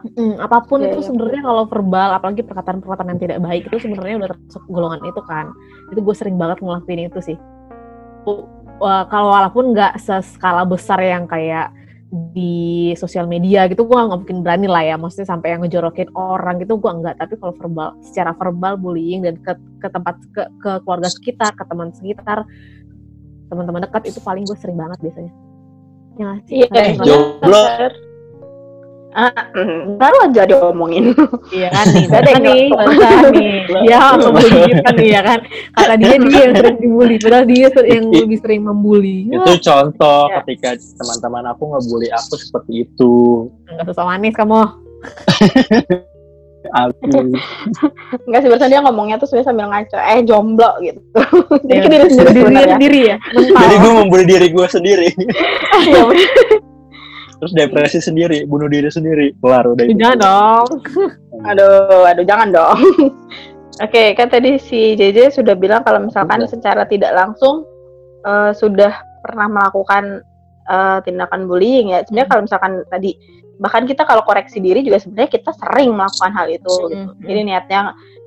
Mm, 0.00 0.40
apa 0.40 0.64
pun 0.64 0.80
Iya, 0.80 0.96
itu 0.96 0.98
iya. 0.98 1.06
sebenarnya 1.12 1.42
kalau 1.44 1.64
verbal 1.68 2.08
apalagi 2.16 2.40
perkataan-perkataan 2.40 3.04
yang 3.06 3.20
tidak 3.20 3.38
baik 3.38 3.68
itu 3.68 3.84
sebenarnya 3.84 4.16
udah 4.16 4.28
termasuk 4.32 4.62
golongan 4.66 5.00
itu 5.04 5.20
kan 5.20 5.52
itu 5.92 6.00
gue 6.00 6.14
sering 6.16 6.40
banget 6.40 6.56
ngelakuin 6.64 7.04
itu 7.04 7.20
sih 7.20 7.36
kalau 8.80 9.28
walaupun 9.28 9.76
nggak 9.76 10.00
seskala 10.00 10.64
besar 10.64 11.04
yang 11.04 11.28
kayak 11.28 11.68
di 12.10 12.90
sosial 12.98 13.30
media 13.30 13.70
gitu 13.70 13.86
gue 13.86 13.94
nggak 13.94 14.26
mungkin 14.26 14.42
berani 14.42 14.66
lah 14.66 14.82
ya 14.82 14.98
maksudnya 14.98 15.30
sampai 15.30 15.54
yang 15.54 15.62
ngejorokin 15.62 16.10
orang 16.18 16.58
gitu 16.58 16.74
gue 16.74 16.90
nggak 16.90 17.22
tapi 17.22 17.38
kalau 17.38 17.54
verbal 17.54 17.94
secara 18.02 18.34
verbal 18.34 18.74
bullying 18.74 19.22
dan 19.22 19.38
ke, 19.38 19.54
ke 19.78 19.86
tempat 19.94 20.18
ke, 20.34 20.42
ke 20.58 20.70
keluarga 20.82 21.06
sekitar 21.06 21.54
ke 21.54 21.62
teman 21.70 21.94
sekitar 21.94 22.42
teman-teman 23.46 23.86
dekat 23.86 24.10
itu 24.10 24.18
paling 24.26 24.42
gue 24.42 24.58
sering 24.58 24.74
banget 24.74 24.98
biasanya 24.98 25.32
ya 26.18 26.24
nggak 26.26 26.40
sih? 26.50 26.56
Iya. 26.66 26.66
Eh, 26.74 26.90
jomblo 26.98 27.62
Ah, 29.10 29.34
baru 29.96 30.16
aja 30.24 30.46
diomongin. 30.46 31.10
Iya 31.50 31.68
kan 31.68 31.86
nih, 31.88 32.04
ada 32.06 32.30
kan 32.34 32.42
nih, 32.42 32.62
nih. 33.34 33.50
Dia 33.82 33.98
membuli 34.14 34.48
kita 34.70 34.90
nih 34.94 35.08
ya 35.10 35.20
kan. 35.20 35.38
Kata 35.72 35.94
dia 35.96 36.14
dia 36.16 36.40
yang 36.40 36.54
sering 36.54 36.76
dibully, 36.78 37.16
padahal 37.18 37.44
dia 37.44 37.66
yang 37.84 38.04
lebih 38.06 38.38
sering 38.38 38.62
membuli. 38.62 39.26
itu 39.26 39.52
contoh 39.60 40.22
Ya. 40.26 40.38
ketika 40.42 40.70
teman-teman 40.94 41.42
aku 41.48 41.62
ngebully 41.68 42.08
aku 42.08 42.34
seperti 42.34 42.72
itu 42.84 43.14
Enggak 43.66 43.84
susah 43.88 44.04
manis 44.04 44.30
kamu. 44.32 44.62
aku 46.70 47.02
Enggak 48.26 48.40
sih 48.40 48.48
barusan 48.48 48.68
dia 48.68 48.80
ngomongnya 48.80 49.16
tuh 49.16 49.26
sebenarnya 49.26 49.48
sambil 49.48 49.66
ngaco, 49.66 49.96
eh 49.98 50.20
jomblo 50.22 50.70
gitu. 50.78 51.00
Jadi 51.64 51.72
Ya, 51.72 51.82
ke 51.82 51.88
diri 51.88 52.06
sendiri 52.06 52.40
diri 52.46 52.68
sendiri 52.68 53.00
ya. 53.06 53.16
jadi 53.34 53.74
gue 53.76 53.92
membuli 53.96 54.24
diri 54.24 54.46
gue 54.48 54.66
sendiri 54.66 55.08
Iya. 55.82 56.02
Terus 57.40 57.56
depresi 57.56 57.98
sendiri 58.04 58.44
bunuh 58.44 58.68
diri 58.68 58.92
sendiri 58.92 59.32
kelar 59.40 59.64
udah 59.64 59.84
itu 59.88 59.96
Jangan 59.96 60.18
dong. 60.20 60.68
Aduh, 61.48 62.04
aduh 62.04 62.24
jangan 62.28 62.52
dong. 62.52 62.76
Oke, 63.84 64.12
kan 64.12 64.28
tadi 64.28 64.60
si 64.60 64.92
JJ 64.92 65.32
sudah 65.32 65.56
bilang 65.56 65.80
kalau 65.80 66.04
misalkan 66.04 66.44
Sudah. 66.44 66.52
secara 66.52 66.82
tidak 66.84 67.16
langsung 67.16 67.64
eh, 68.28 68.52
sudah 68.52 68.92
pernah 69.24 69.48
melakukan 69.48 70.20
eh, 70.68 70.98
tindakan 71.08 71.48
bullying 71.48 71.96
ya. 71.96 72.04
Sebenarnya 72.04 72.28
Hmm. 72.28 72.32
kalau 72.36 72.42
misalkan 72.44 72.72
tadi 72.92 73.16
bahkan 73.60 73.88
kita 73.88 74.04
kalau 74.04 74.20
koreksi 74.24 74.60
diri 74.60 74.84
juga 74.84 75.00
sebenarnya 75.00 75.32
kita 75.32 75.52
sering 75.56 75.96
melakukan 75.96 76.32
hal 76.36 76.46
itu 76.52 76.74
gitu. 76.92 77.08
Hmm. 77.08 77.24
Jadi 77.24 77.40
niatnya 77.40 77.80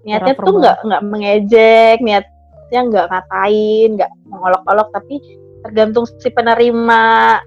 niatnya 0.10 0.34
Cara 0.34 0.46
tuh 0.46 0.54
nggak 0.58 0.78
nggak 0.90 1.02
mengejek, 1.06 1.98
niatnya 2.02 2.80
nggak 2.90 3.06
ngatain, 3.14 3.90
nggak 4.02 4.12
mengolok-olok, 4.26 4.90
tapi 4.90 5.22
tergantung 5.62 6.10
si 6.10 6.34
penerima 6.34 7.38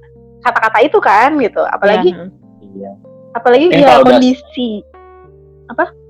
kata-kata 0.46 0.78
itu 0.80 0.98
kan 0.98 1.34
gitu. 1.36 1.62
Apalagi 1.66 2.14
Iya. 2.14 2.26
iya 2.62 2.92
apalagi 3.32 3.68
Mungkin 3.68 3.82
ya 3.82 3.86
kalau 3.86 4.00
udah- 4.00 4.12
kondisi 4.16 4.70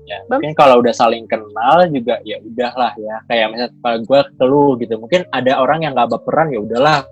ya 0.07 0.17
Bang? 0.31 0.39
mungkin 0.39 0.55
kalau 0.55 0.75
udah 0.79 0.93
saling 0.95 1.27
kenal 1.27 1.83
juga 1.91 2.15
ya 2.23 2.39
udahlah 2.39 2.95
ya 2.95 3.19
kayak 3.27 3.45
misalnya 3.51 3.71
kalau 3.83 3.97
gue 3.99 4.19
keluh 4.39 4.71
gitu 4.79 4.93
mungkin 4.95 5.27
ada 5.35 5.59
orang 5.59 5.83
yang 5.83 5.91
nggak 5.91 6.07
baperan 6.07 6.47
ya 6.47 6.63
udahlah 6.63 7.03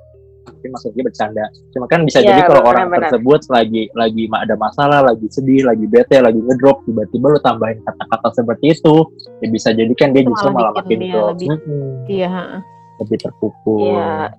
mungkin 0.48 0.70
maksudnya 0.72 1.04
bercanda 1.04 1.44
cuma 1.76 1.92
kan 1.92 2.08
bisa 2.08 2.24
Iya, 2.24 2.32
jadi 2.32 2.42
kalau 2.48 2.64
orang 2.64 2.88
tersebut 2.88 3.42
lagi 3.52 3.92
lagi 3.92 4.24
ada 4.32 4.56
masalah 4.56 5.04
lagi 5.04 5.28
sedih 5.28 5.68
lagi 5.68 5.84
bete 5.84 6.24
lagi 6.24 6.40
ngedrop 6.40 6.88
tiba-tiba 6.88 7.36
lu 7.36 7.40
tambahin 7.44 7.84
kata-kata 7.84 8.28
seperti 8.32 8.66
itu 8.72 8.96
ya 9.44 9.48
bisa 9.52 9.70
jadi 9.76 9.92
kan 9.92 10.16
dia 10.16 10.24
Itu 10.24 10.32
justru 10.32 10.50
malah 10.56 10.72
makin 10.72 10.98
drop 11.12 11.36
lebih- 11.36 11.60
Iya. 12.08 12.64
lebih 12.96 13.18
terpukul 13.20 13.92
Iya. 13.92 14.32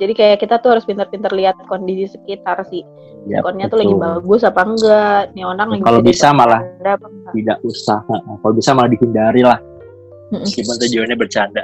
Jadi 0.00 0.12
kayak 0.16 0.40
kita 0.40 0.56
tuh 0.64 0.72
harus 0.72 0.88
pintar-pintar 0.88 1.28
lihat 1.36 1.60
kondisi 1.68 2.16
sekitar 2.16 2.64
sih. 2.72 2.80
Ya, 3.28 3.44
Responnya 3.44 3.68
tuh 3.68 3.84
lagi 3.84 3.94
bagus 4.00 4.40
apa 4.48 4.64
enggak? 4.64 5.36
Nih 5.36 5.44
orang 5.44 5.76
lagi 5.76 5.84
Kalau 5.84 6.00
bisa 6.00 6.32
malah 6.32 6.64
tidak 7.36 7.58
usah 7.62 8.00
kalau 8.40 8.54
bisa 8.56 8.72
malah 8.72 8.88
dihindari 8.88 9.44
lah 9.44 9.60
meskipun 10.32 10.74
tujuannya 10.78 11.16
bercanda 11.18 11.62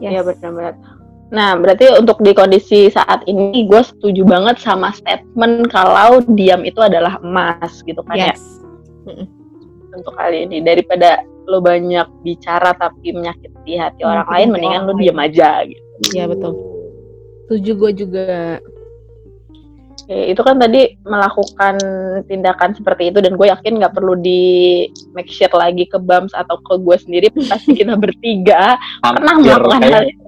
Yes. 0.00 0.16
Iya 0.16 0.20
benar-benar. 0.24 0.74
Nah, 1.28 1.60
berarti 1.60 1.92
untuk 2.00 2.24
di 2.24 2.32
kondisi 2.32 2.88
saat 2.88 3.20
ini 3.28 3.68
gue 3.68 3.82
setuju 3.84 4.24
banget 4.24 4.56
sama 4.64 4.96
statement 4.96 5.68
kalau 5.68 6.24
diam 6.24 6.64
itu 6.64 6.80
adalah 6.80 7.20
emas 7.20 7.84
gitu 7.84 8.00
kan 8.08 8.16
ya 8.16 8.32
Yes. 8.32 8.42
untuk 9.92 10.16
kali 10.16 10.48
ini 10.48 10.64
daripada 10.64 11.20
lo 11.44 11.60
banyak 11.60 12.08
bicara 12.24 12.72
tapi 12.78 13.12
menyakiti 13.12 13.76
hati 13.76 14.00
orang 14.06 14.24
Menyakiti 14.24 14.32
lain 14.32 14.48
mendingan 14.48 14.82
orang 14.82 14.88
lo 14.88 14.92
diam 14.96 15.18
aja 15.20 15.50
gitu. 15.68 15.82
Iya, 16.16 16.24
betul. 16.32 16.69
Setuju 17.50 17.70
gue 17.82 17.90
juga. 18.06 18.62
Oke, 19.90 20.18
itu 20.30 20.38
kan 20.46 20.54
tadi 20.62 20.94
melakukan 21.02 21.74
tindakan 22.30 22.78
seperti 22.78 23.10
itu 23.10 23.18
dan 23.18 23.34
gue 23.34 23.50
yakin 23.50 23.82
nggak 23.82 23.90
perlu 23.90 24.14
di 24.14 24.86
make 25.10 25.26
share 25.26 25.50
lagi 25.50 25.82
ke 25.90 25.98
Bams 25.98 26.30
atau 26.30 26.62
ke 26.62 26.78
gue 26.78 26.94
sendiri 26.94 27.26
pasti 27.50 27.74
kita 27.82 27.98
bertiga 27.98 28.78
pernah 29.02 29.34
melakukan 29.42 29.82
hal 29.82 30.06
kayak, 30.06 30.14
itu. 30.14 30.26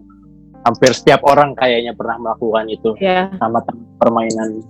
hampir 0.66 0.90
setiap 0.90 1.22
orang 1.22 1.54
kayaknya 1.54 1.94
pernah 1.94 2.18
melakukan 2.18 2.66
itu 2.74 2.90
Ya. 2.98 3.30
sama 3.38 3.62
permainan 4.02 4.66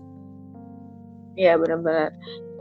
Iya 1.41 1.57
benar-benar. 1.57 2.13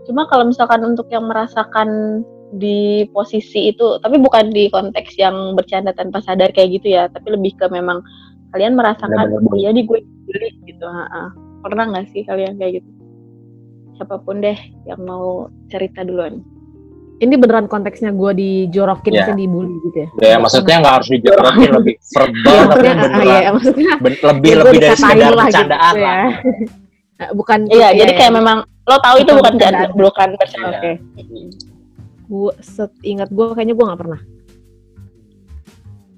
Cuma 0.08 0.24
kalau 0.32 0.48
misalkan 0.48 0.80
untuk 0.88 1.12
yang 1.12 1.28
merasakan 1.28 2.24
di 2.56 3.04
posisi 3.12 3.72
itu, 3.76 4.00
tapi 4.00 4.16
bukan 4.20 4.52
di 4.52 4.72
konteks 4.72 5.20
yang 5.20 5.56
bercanda 5.60 5.92
tanpa 5.92 6.24
sadar 6.24 6.56
kayak 6.56 6.80
gitu 6.80 6.96
ya, 6.96 7.12
tapi 7.12 7.36
lebih 7.36 7.56
ke 7.60 7.68
memang 7.68 8.00
kalian 8.52 8.74
merasakan, 8.74 9.28
oh 9.40 9.56
iya 9.56 9.72
nih 9.72 9.84
gue 9.84 10.00
dibully 10.00 10.50
gitu. 10.66 10.84
ha-ha. 10.84 11.32
Pernah 11.62 11.84
nggak 11.88 12.06
sih 12.10 12.22
kalian 12.22 12.56
kayak 12.56 12.80
gitu? 12.80 12.90
Siapa 13.96 14.20
pun 14.20 14.40
deh 14.40 14.58
yang 14.84 15.02
mau 15.02 15.28
cerita 15.68 16.02
duluan. 16.02 16.42
Ini 17.18 17.38
beneran 17.38 17.66
konteksnya 17.66 18.10
gue 18.12 18.32
dijorokin, 18.34 19.14
Iya. 19.14 19.20
maksudnya 19.22 19.38
dibully 19.40 19.74
gitu 19.84 19.98
ya? 20.00 20.10
ya 20.26 20.36
maksudnya 20.36 20.76
nggak 20.82 20.96
harus 20.96 21.10
dijorokin 21.12 21.70
lebih 21.72 21.96
verbal 22.10 22.50
Iya, 22.52 22.64
tapi 22.66 22.82
ah, 22.82 22.96
beneran 22.98 23.22
iya, 23.22 23.50
maksudnya 23.52 23.92
ben- 23.96 24.22
lebih 24.24 24.50
ya 24.50 24.56
lebih 24.58 24.80
dari 24.80 24.98
sekedar 24.98 25.32
lah 25.32 25.46
gitu 25.46 25.54
bercandaan 25.54 25.94
ya. 25.96 26.02
lah 26.04 26.30
Eh, 27.22 27.30
bukan 27.38 27.60
Iya, 27.70 27.88
ya, 27.88 28.00
jadi 28.02 28.12
ya. 28.12 28.18
kayak 28.18 28.34
memang 28.34 28.58
lo 28.82 28.98
tahu 28.98 29.16
itu 29.16 29.30
Bukan 29.30 29.38
bukan 29.38 29.54
bercanda, 29.54 29.78
bercandaan. 29.86 30.02
bukan 30.02 30.30
bercanda. 30.34 30.66
Iya. 30.66 30.80
Oke. 30.82 30.92
gue 32.26 32.52
ingat 33.04 33.30
gue 33.30 33.46
kayaknya 33.52 33.76
gue 33.76 33.86
nggak 33.86 34.02
pernah 34.02 34.20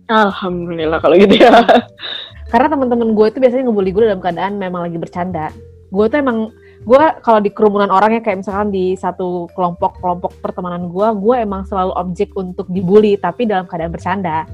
Alhamdulillah 0.08 1.00
kalau 1.00 1.16
gitu 1.16 1.36
ya. 1.40 1.64
karena 2.52 2.68
teman-teman 2.70 3.18
gue 3.18 3.26
itu 3.34 3.38
biasanya 3.42 3.64
ngebully 3.66 3.92
gue 3.96 4.04
dalam 4.06 4.22
keadaan 4.22 4.54
memang 4.62 4.86
lagi 4.86 4.98
bercanda 5.02 5.50
gue 5.90 6.06
tuh 6.06 6.18
emang 6.22 6.54
gue 6.84 7.04
kalau 7.24 7.40
di 7.40 7.50
kerumunan 7.50 7.90
orang 7.90 8.20
ya 8.20 8.22
kayak 8.22 8.44
misalkan 8.44 8.70
di 8.70 8.94
satu 8.94 9.48
kelompok 9.58 9.98
kelompok 10.04 10.36
pertemanan 10.44 10.92
gue 10.92 11.08
gue 11.18 11.36
emang 11.42 11.66
selalu 11.66 11.96
objek 11.98 12.30
untuk 12.38 12.68
dibully 12.70 13.16
tapi 13.18 13.48
dalam 13.50 13.66
keadaan 13.66 13.90
bercanda 13.90 14.46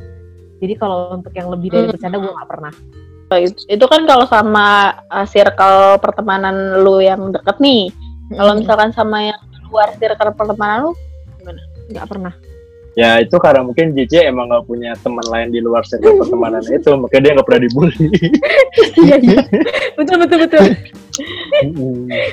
jadi 0.63 0.79
kalau 0.79 1.17
untuk 1.19 1.33
yang 1.35 1.51
lebih 1.51 1.73
dari 1.73 1.85
Hmm. 1.88 1.93
bercanda 1.95 2.17
gue 2.21 2.31
nggak 2.31 2.49
pernah 2.49 2.73
itu 3.69 3.85
kan 3.85 4.09
kalau 4.09 4.25
sama 4.25 4.97
uh, 5.13 5.21
circle 5.29 6.01
pertemanan 6.01 6.81
lu 6.81 6.97
yang 6.97 7.29
deket 7.29 7.62
nih. 7.62 7.93
Kalau 8.33 8.57
Mm, 8.57 8.65
misalkan 8.65 8.89
sama 8.89 9.17
yang 9.21 9.41
luar 9.69 9.93
circle 10.01 10.33
pertemanan 10.33 10.77
lu 10.89 10.91
nggak 11.93 12.05
pernah 12.09 12.33
ya 12.99 13.23
itu 13.23 13.35
karena 13.39 13.63
mungkin 13.63 13.95
JJ 13.95 14.27
emang 14.27 14.51
nggak 14.51 14.67
punya 14.67 14.91
teman 14.99 15.23
lain 15.31 15.55
di 15.55 15.63
luar 15.63 15.88
circle 15.88 16.19
pertemanan 16.19 16.59
itu 16.75 16.91
makanya 16.99 17.21
dia 17.23 17.31
nggak 17.39 17.47
pernah 17.47 17.62
dibully. 17.63 18.07
Iya 18.99 19.15
iya. 19.23 19.39
Betul 19.95 20.15
betul 20.27 20.38
betul. 20.43 20.65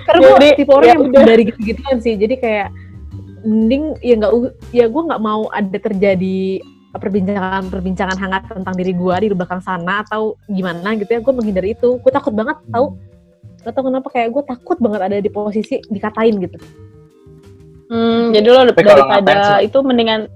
Karena 0.02 0.18
gue 0.26 0.50
tipe 0.59 0.72
orang 0.74 0.88
ya 0.90 0.94
yang 0.98 1.02
udah. 1.07 1.22
dari 1.22 1.42
gitu-gituan 1.46 1.96
sih. 2.02 2.18
Jadi 2.18 2.35
kayak 2.42 2.68
mending 3.46 3.94
ya 4.02 4.14
nggak 4.18 4.33
ya 4.74 4.87
gue 4.90 5.02
nggak 5.07 5.22
mau 5.22 5.46
ada 5.55 5.79
terjadi 5.79 6.59
perbincangan 6.96 7.70
perbincangan 7.70 8.18
hangat 8.18 8.42
tentang 8.50 8.74
diri 8.74 8.90
gue 8.90 9.14
di 9.22 9.29
belakang 9.31 9.62
sana 9.62 10.02
atau 10.02 10.35
gimana 10.50 10.98
gitu 10.98 11.11
ya. 11.14 11.20
Gue 11.22 11.35
menghindari 11.35 11.79
itu. 11.79 12.02
Gue 12.02 12.11
takut 12.11 12.35
banget 12.35 12.59
tahu 12.74 12.98
gak 13.62 13.74
tau 13.74 13.85
kenapa 13.87 14.09
kayak 14.14 14.31
gue 14.31 14.42
takut 14.46 14.79
banget 14.79 15.00
ada 15.07 15.16
di 15.22 15.31
posisi 15.31 15.79
dikatain 15.87 16.35
gitu. 16.42 16.59
Hmm, 17.87 18.35
jadi 18.35 18.46
lo 18.50 18.66
Tapi 18.74 18.83
daripada 18.83 19.62
itu 19.62 19.79
mendingan 19.79 20.26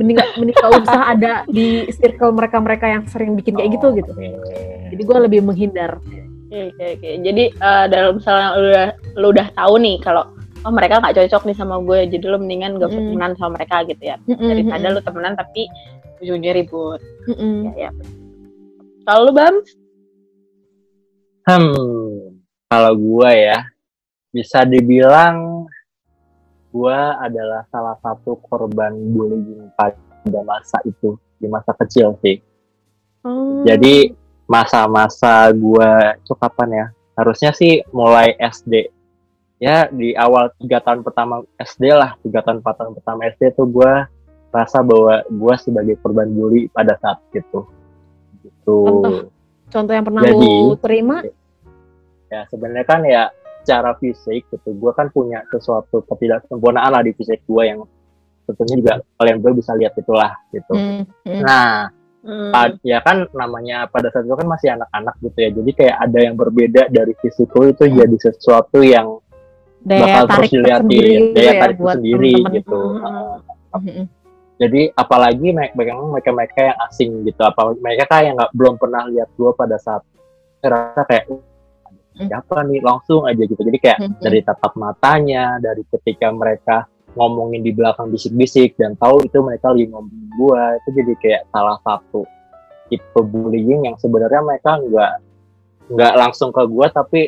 mending 0.00 0.16
gak, 0.16 0.30
mending 0.40 0.56
gak 0.56 0.72
usah 0.80 1.02
ada 1.12 1.32
di 1.44 1.84
circle 1.92 2.32
mereka-mereka 2.32 2.88
yang 2.88 3.04
sering 3.04 3.36
bikin 3.36 3.52
kayak 3.52 3.76
gitu 3.76 3.92
gitu 3.92 4.12
Oke. 4.16 4.88
jadi 4.88 5.02
gue 5.04 5.18
lebih 5.28 5.40
menghindar 5.44 6.00
Oke, 6.50 6.66
oke, 6.66 6.84
oke. 6.98 7.10
Jadi 7.22 7.44
eh, 7.54 7.84
dalam 7.86 8.18
misalnya 8.18 8.48
lu 8.58 8.66
udah 8.66 8.88
lu 9.22 9.26
udah 9.30 9.46
tahu 9.54 9.74
nih 9.78 10.02
kalau 10.02 10.34
oh 10.66 10.72
mereka 10.74 10.98
nggak 10.98 11.14
cocok 11.14 11.46
nih 11.46 11.54
sama 11.54 11.78
gue, 11.78 12.10
jadi 12.10 12.24
lu 12.26 12.42
mendingan 12.42 12.74
gak 12.82 12.90
usah 12.90 12.98
Mm. 12.98 13.06
temenan 13.14 13.32
sama 13.38 13.50
mereka 13.54 13.76
gitu 13.86 14.02
ya. 14.02 14.16
Daripada 14.26 14.82
mm-mm, 14.82 14.94
lu 14.98 15.00
temenan 15.06 15.34
tapi 15.38 15.70
ujung-ujungnya 16.18 16.52
ribut. 16.58 17.00
Ya, 17.70 17.86
ya. 17.86 17.90
Kalau 19.06 19.30
lu 19.30 19.32
Bam? 19.32 19.54
Hmm, 21.46 22.34
kalau 22.66 22.92
gua 22.98 23.30
ya 23.30 23.58
bisa 24.34 24.66
dibilang 24.66 25.38
gua 26.70 27.18
adalah 27.18 27.66
salah 27.68 27.98
satu 28.00 28.38
korban 28.46 28.94
bullying 29.12 29.70
pada 29.74 30.40
masa 30.46 30.78
itu 30.86 31.18
di 31.38 31.46
masa 31.50 31.74
kecil 31.76 32.16
sih. 32.22 32.38
Oh. 33.26 33.62
Jadi 33.66 34.14
masa-masa 34.46 35.50
gua 35.54 36.16
itu 36.16 36.34
kapan 36.38 36.68
ya? 36.70 36.86
Harusnya 37.18 37.50
sih 37.52 37.84
mulai 37.92 38.34
SD. 38.38 38.88
Ya 39.60 39.90
di 39.92 40.16
awal 40.16 40.48
tiga 40.56 40.80
tahun 40.80 41.04
pertama 41.04 41.44
SD 41.60 41.92
lah, 41.92 42.16
tiga 42.24 42.40
tahun 42.40 42.64
empat 42.64 42.74
tahun 42.80 42.92
pertama 42.96 43.28
SD 43.36 43.52
tuh 43.58 43.68
gua 43.68 44.08
rasa 44.50 44.80
bahwa 44.80 45.20
gua 45.28 45.54
sebagai 45.60 46.00
korban 46.00 46.32
bully 46.32 46.66
pada 46.72 46.96
saat 46.98 47.20
itu. 47.36 47.66
Gitu. 48.40 48.78
Contoh. 48.88 49.28
contoh 49.70 49.92
yang 49.94 50.02
pernah 50.02 50.22
Jadi- 50.26 50.34
lu 50.66 50.74
terima 50.82 51.22
ya 52.30 52.46
sebenarnya 52.50 52.86
kan 52.86 53.00
ya 53.06 53.22
secara 53.70 53.94
fisik 54.02 54.50
gitu 54.50 54.74
gue 54.74 54.92
kan 54.98 55.06
punya 55.14 55.46
sesuatu 55.46 56.02
ketidaksempurnaan 56.10 56.90
lah 56.90 57.06
di 57.06 57.14
fisik 57.14 57.46
gue 57.46 57.62
yang 57.62 57.86
tentunya 58.50 58.82
juga 58.82 58.92
kalian 59.14 59.38
berdua 59.38 59.62
bisa 59.62 59.72
lihat 59.78 59.94
itulah 59.94 60.34
gitu 60.50 60.74
Hmm, 60.74 61.06
hmm. 61.22 61.40
nah 61.40 61.86
Hmm. 62.20 62.50
pad- 62.52 62.82
ya 62.84 63.00
kan 63.00 63.30
namanya 63.32 63.88
pada 63.88 64.12
saat 64.12 64.28
itu 64.28 64.34
kan 64.36 64.44
masih 64.44 64.68
anak-anak 64.76 65.14
gitu 65.24 65.38
ya 65.40 65.50
jadi 65.56 65.70
kayak 65.72 65.96
ada 66.04 66.18
yang 66.20 66.34
berbeda 66.36 66.82
dari 66.90 67.14
fisikku 67.16 67.70
itu 67.70 67.86
Hmm. 67.86 67.96
jadi 67.96 68.16
sesuatu 68.20 68.78
yang 68.82 69.22
daya 69.80 70.02
bakal 70.04 70.24
tarik 70.26 70.36
terus 70.36 70.52
dilihatin 70.52 70.90
gitu 71.00 71.32
daya 71.32 71.46
ya 71.48 71.52
tarik 71.64 71.76
buat 71.80 71.94
sendiri 71.96 72.32
teman-teman. 72.36 72.56
gitu 72.58 72.80
Hmm. 72.92 73.86
Mm-mm. 73.86 74.06
jadi 74.60 74.80
apalagi 74.92 75.48
mereka 75.48 75.72
mereka 76.28 76.60
yang 76.60 76.78
asing 76.90 77.10
gitu 77.24 77.40
apa 77.40 77.60
mereka 77.78 78.04
kayak 78.10 78.36
nggak 78.36 78.50
belum 78.52 78.74
pernah 78.76 79.02
lihat 79.08 79.28
gue 79.32 79.50
pada 79.56 79.76
saat 79.80 80.02
rasa 80.60 81.06
kayak 81.08 81.24
"Uh, 81.30 81.38
Hmm. 81.38 81.49
Siapa 82.16 82.66
nih? 82.66 82.80
Langsung 82.82 83.26
aja 83.26 83.42
gitu. 83.42 83.58
Jadi 83.58 83.78
kayak 83.78 83.98
Mm-mm. 84.02 84.20
dari 84.22 84.40
tatap 84.42 84.72
matanya 84.74 85.58
dari 85.62 85.82
ketika 85.86 86.30
mereka 86.34 86.76
ngomongin 87.18 87.66
di 87.66 87.74
belakang 87.74 88.10
bisik-bisik 88.14 88.78
dan 88.78 88.94
tahu 88.94 89.26
itu 89.26 89.42
mereka 89.42 89.74
lagi 89.74 89.90
ngomongin 89.90 90.30
gue 90.30 90.62
itu 90.78 90.88
jadi 90.94 91.12
kayak 91.18 91.42
salah 91.50 91.78
satu 91.82 92.22
tipe 92.86 93.20
bullying 93.22 93.82
yang 93.86 93.98
sebenarnya 93.98 94.38
mereka 94.46 94.78
nggak 94.78 95.12
nggak 95.90 96.14
langsung 96.14 96.54
ke 96.54 96.62
gue 96.70 96.86
tapi 96.94 97.22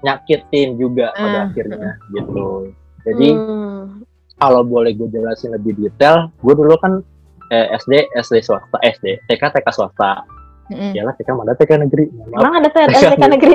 nyakitin 0.00 0.78
juga 0.80 1.12
pada 1.12 1.50
akhirnya 1.50 1.98
gitu. 2.14 2.72
Jadi 3.04 3.28
Hmm. 3.36 4.04
kalau 4.38 4.62
boleh 4.64 4.94
gue 4.96 5.08
jelasin 5.12 5.52
lebih 5.52 5.76
detail 5.76 6.30
gue 6.40 6.54
dulu 6.54 6.72
kan 6.80 7.02
eh, 7.50 7.74
SD 7.74 8.06
SD 8.16 8.40
swasta 8.40 8.78
SD 8.80 9.18
TK 9.26 9.42
TK 9.50 9.66
swasta 9.74 10.24
Mm-mm. 10.70 10.92
Yalah 10.94 11.14
TK 11.14 11.28
mana 11.30 11.52
TK 11.52 11.70
negeri. 11.80 12.04
Emang 12.30 12.54
ada 12.56 12.68
TK 12.68 12.86
TK 13.10 13.24
negeri? 13.34 13.54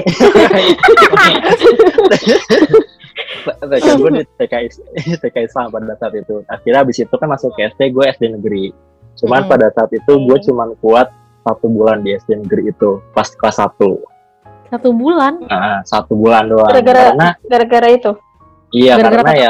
TK 3.46 3.88
gue 3.96 4.10
di 4.12 4.24
TK, 4.36 4.54
TK 5.20 5.36
Islam 5.42 5.66
pada 5.70 5.96
saat 5.96 6.14
itu. 6.14 6.44
Akhirnya 6.46 6.82
abis 6.82 6.98
itu 7.00 7.14
kan 7.14 7.28
masuk 7.28 7.54
ke 7.54 7.70
SD, 7.70 7.82
gue 7.90 8.04
SD 8.06 8.24
negeri. 8.32 8.64
Cuman 9.16 9.44
Hmm. 9.44 9.50
pada 9.50 9.68
saat 9.72 9.92
itu 9.92 10.12
gue 10.12 10.38
cuman 10.44 10.76
kuat 10.78 11.08
satu 11.42 11.68
bulan 11.68 12.02
di 12.02 12.12
SD 12.14 12.36
negeri 12.38 12.70
itu, 12.70 13.00
pas 13.14 13.30
kelas 13.30 13.58
1. 13.58 14.02
Satu 14.68 14.90
bulan 14.92 15.40
Nah, 15.42 15.80
satu 15.84 16.18
bulan 16.18 16.50
doang. 16.50 16.68
Gara-gara- 16.68 17.14
Karena, 17.14 17.30
Gara-gara 17.40 17.88
itu. 17.90 18.12
iya 18.74 18.98
gara-gara 18.98 19.24
karena 19.24 19.32
ya 19.40 19.50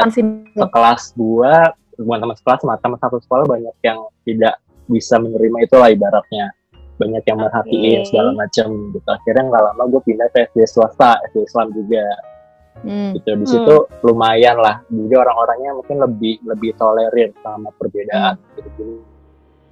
sekelas 0.54 1.02
gue, 1.12 1.52
bukan 1.98 2.18
teman 2.20 2.36
sekelas, 2.36 2.58
sama 2.60 2.76
teman 2.78 2.98
satu 3.00 3.18
sekolah 3.18 3.44
banyak 3.44 3.74
yang 3.82 3.98
tidak 4.22 4.54
bisa 4.86 5.18
menerima 5.18 5.66
itu 5.66 5.74
lah 5.74 5.88
ibaratnya. 5.88 6.52
Banyak 6.96 7.22
yang 7.22 7.38
merhatiin 7.38 8.00
Oke. 8.00 8.08
segala 8.08 8.30
macam 8.32 8.66
gitu. 8.90 9.08
Akhirnya 9.08 9.44
nggak 9.46 9.62
lama 9.68 9.82
gue 9.86 10.00
pindah 10.02 10.28
ke 10.30 10.38
SD 10.48 10.58
swasta, 10.64 11.20
SD 11.28 11.44
Islam 11.44 11.68
juga. 11.72 12.04
Hmm. 12.76 13.16
gitu 13.16 13.32
di 13.32 13.40
Hmm. 13.40 13.48
situ 13.48 13.76
lumayan 14.04 14.60
lah 14.60 14.84
jadi 14.92 15.16
orang-orangnya 15.16 15.80
mungkin 15.80 15.96
lebih 15.96 16.44
lebih 16.44 16.76
tolerir 16.76 17.32
sama 17.40 17.72
perbedaan 17.72 18.36
Hmm. 18.36 18.52
gitu 18.52 19.00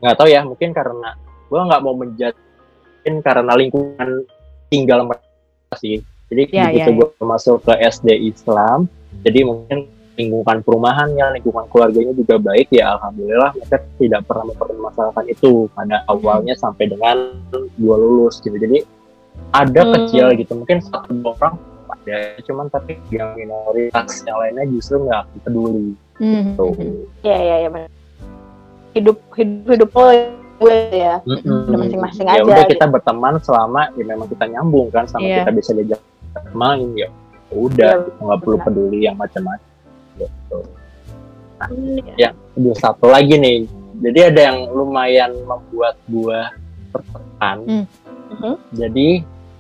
nggak 0.01 0.17
tahu 0.17 0.29
ya 0.33 0.41
mungkin 0.41 0.73
karena 0.73 1.13
gue 1.45 1.61
nggak 1.69 1.83
mau 1.85 1.93
menjadikan 1.93 3.15
karena 3.21 3.53
lingkungan 3.61 4.25
tinggal 4.67 5.05
mereka 5.05 5.77
sih 5.77 6.01
jadi 6.33 6.43
Ya, 6.49 6.65
begitu 6.73 6.81
ya, 6.81 6.95
ya. 6.97 6.97
gue 6.97 7.09
masuk 7.21 7.57
ke 7.61 7.73
SD 7.77 8.09
Islam 8.25 8.89
jadi 9.21 9.41
mungkin 9.45 9.85
lingkungan 10.15 10.63
perumahannya 10.63 11.27
lingkungan 11.35 11.67
keluarganya 11.69 12.13
juga 12.13 12.39
baik 12.39 12.71
ya 12.71 12.95
alhamdulillah 12.95 13.51
mereka 13.53 13.77
tidak 13.99 14.21
pernah 14.25 14.45
mempermasalahkan 14.47 15.25
itu 15.27 15.67
pada 15.71 15.97
Hmm. 16.01 16.13
awalnya 16.13 16.55
sampai 16.55 16.87
dengan 16.87 17.35
gue 17.51 17.97
lulus 17.97 18.39
gitu 18.39 18.55
jadi 18.55 18.87
ada 19.51 19.81
Hmm. 19.83 19.93
kecil 19.99 20.27
gitu 20.35 20.53
mungkin 20.55 20.79
satu 20.81 21.11
dua 21.13 21.35
orang 21.37 21.55
ada 21.91 22.17
cuman 22.41 22.67
tapi 22.69 22.95
yang 23.09 23.35
minoritas 23.35 24.23
yang 24.23 24.39
lainnya 24.39 24.65
justru 24.69 25.03
nggak 25.03 25.23
peduli 25.41 25.99
Hmm. 26.15 26.55
tuh 26.55 26.71
Iya 27.21 27.37
iya 27.37 27.57
iya 27.59 27.69
benar. 27.69 27.91
Hidup 28.95 29.19
hidup 29.35 29.67
hidup 29.67 29.91
lo 29.91 30.07
ya. 30.89 31.19
Masing-masing 31.67 32.31
ya 32.31 32.39
aja, 32.39 32.47
udah 32.47 32.63
gitu. 32.63 32.79
kita 32.79 32.87
berteman 32.87 33.35
selama 33.43 33.91
ya 33.93 34.05
memang 34.07 34.31
kita 34.31 34.47
nyambung 34.47 34.87
kan 34.89 35.11
sama 35.11 35.27
Iya. 35.27 35.43
kita 35.43 35.51
bisa 35.53 35.71
diajak 35.75 36.01
main 36.55 36.95
ya 36.95 37.11
udah 37.51 37.91
Iya, 38.01 38.15
nggak 38.15 38.39
perlu 38.41 38.57
benar. 38.57 38.67
peduli 38.71 38.99
yang 39.03 39.19
macam-macam 39.19 39.74
gitu 40.17 40.59
Hmm, 41.55 41.97
ya 42.19 42.35
ada 42.35 42.73
satu 42.77 43.09
lagi 43.09 43.39
nih 43.39 43.65
jadi 43.97 44.29
ada 44.29 44.41
yang 44.53 44.59
lumayan 44.69 45.33
membuat 45.41 45.97
gua 46.05 46.51
tertekan 46.91 47.57
Hmm. 47.65 47.85
Mhm. 48.31 48.55
jadi 48.75 49.09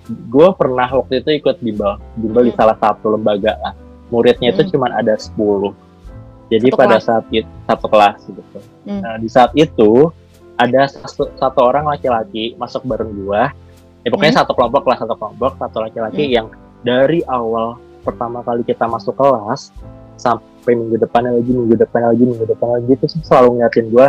gue 0.04 0.48
pernah 0.52 0.84
waktu 0.90 1.22
itu 1.22 1.30
ikut 1.34 1.56
bimbel 1.58 1.96
bimbel 2.14 2.44
di 2.44 2.52
Hmm. 2.52 2.60
salah 2.60 2.76
satu 2.76 3.14
lembaga 3.14 3.56
lah 3.56 3.72
muridnya 4.10 4.52
itu 4.52 4.62
Hmm. 4.62 4.70
cuma 4.70 4.86
ada 4.92 5.16
10 5.16 5.72
jadi 6.46 6.68
Satu 6.68 6.76
pada 6.76 6.96
kelas. 6.98 7.04
saat 7.04 7.24
itu 7.30 7.48
satu 7.64 7.86
kelas 7.88 8.18
gitu 8.26 8.58
Hmm. 8.84 9.00
nah 9.00 9.14
di 9.16 9.28
saat 9.30 9.52
itu 9.54 9.90
ada 10.54 10.84
satu, 10.84 11.32
satu 11.34 11.60
orang 11.62 11.88
laki-laki 11.88 12.52
masuk 12.54 12.84
bareng 12.84 13.16
gua 13.16 13.48
ya 14.02 14.08
pokoknya 14.12 14.34
Hmm. 14.34 14.40
satu 14.44 14.52
kelompok 14.52 14.84
lah 14.84 14.96
satu 14.98 15.14
kelompok 15.14 15.56
satu 15.56 15.78
laki-laki 15.80 16.28
yang 16.28 16.52
dari 16.82 17.24
awal 17.24 17.78
pertama 18.02 18.44
kali 18.44 18.60
kita 18.60 18.84
masuk 18.84 19.16
kelas 19.16 19.72
sampai 20.16 20.72
minggu 20.72 20.96
depannya 20.96 21.36
lagi 21.36 21.50
minggu 21.52 21.74
depannya 21.76 22.08
lagi 22.14 22.24
minggu 22.24 22.44
depannya 22.48 22.74
lagi 22.80 22.90
itu 22.96 23.06
selalu 23.22 23.48
ngeliatin 23.58 23.86
gua 23.92 24.08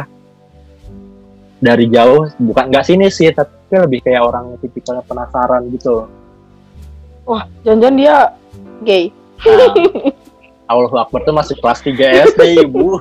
dari 1.59 1.85
jauh. 1.89 2.29
Bukan 2.39 2.63
nggak 2.71 2.85
sini 2.85 3.07
sih 3.11 3.31
tapi 3.31 3.75
lebih 3.75 4.05
kayak 4.05 4.21
orang 4.23 4.55
tipikalnya 4.61 5.03
penasaran 5.03 5.67
gitu. 5.73 6.07
Wah, 7.25 7.49
jangan-jangan 7.65 7.95
dia 7.97 8.15
gay. 8.85 9.03
nah, 9.41 9.73
Allah 10.69 10.89
Akbar 11.05 11.21
tuh 11.25 11.33
masih 11.33 11.57
kelas 11.57 11.81
3 11.81 12.33
SD 12.33 12.41
ibu. 12.65 12.85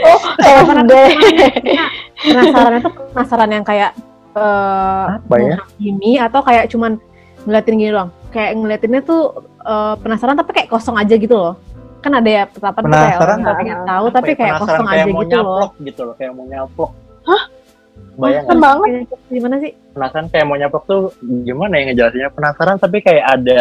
Oh, 0.00 0.18
SD. 0.40 0.94
penasaran 2.24 2.80
itu 2.80 2.90
penasaran 3.12 3.50
yang 3.52 3.64
kayak 3.64 3.92
eh 4.32 5.04
apa 5.20 5.34
ya? 5.36 5.56
Menghakimi 5.60 6.12
atau 6.16 6.40
kayak 6.40 6.64
cuman 6.72 6.96
ngeliatin 7.44 7.76
gini 7.76 7.92
doang 7.92 8.10
kayak 8.30 8.50
ngeliatinnya 8.54 9.02
tuh 9.02 9.22
eh, 9.60 9.94
penasaran 9.98 10.34
tapi 10.34 10.50
kayak 10.52 10.68
kosong 10.68 10.96
aja 10.96 11.14
gitu 11.14 11.34
loh. 11.34 11.54
Kan 12.00 12.16
ada 12.16 12.30
ya 12.30 12.44
tetapan 12.48 12.80
tuh 12.80 12.88
kayak 12.88 13.02
Penasaran 13.12 13.20
orang 13.20 13.38
nggak? 13.60 13.80
tahu 13.84 14.04
Apa 14.06 14.14
tapi 14.16 14.30
ya, 14.30 14.36
kayak 14.36 14.52
penasaran 14.54 14.64
kosong 14.72 14.86
kayak 14.86 14.96
aja 14.96 15.10
mau 15.10 15.20
gitu 15.20 15.36
loh. 15.36 15.44
nyaplok 15.44 15.72
gitu 15.80 16.00
loh 16.00 16.14
kayak 16.14 16.32
mau 16.32 16.46
nyaplok. 16.46 16.92
Bayang 18.10 18.44
Keren 18.44 18.60
banget. 18.60 18.88
gimana 19.28 19.54
sih? 19.58 19.72
Penasaran 19.90 20.26
kayak 20.28 20.44
mau 20.44 20.56
nyaplok 20.56 20.84
tuh 20.84 21.02
gimana 21.20 21.72
ya 21.74 21.82
ngejelasinnya? 21.86 22.30
Penasaran 22.30 22.76
tapi 22.76 22.98
kayak 23.00 23.24
ada 23.30 23.60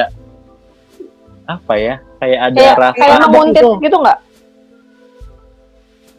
apa 1.45 1.73
ya? 1.75 1.95
Kayak 2.17 2.39
ada 2.43 2.58
Kayak 2.58 2.75
rasa 2.77 2.95
kayak 2.95 3.15
ada 3.15 3.27
nguntit 3.29 3.60
gitu. 3.60 3.71
gitu 3.82 3.97
nggak? 3.97 4.19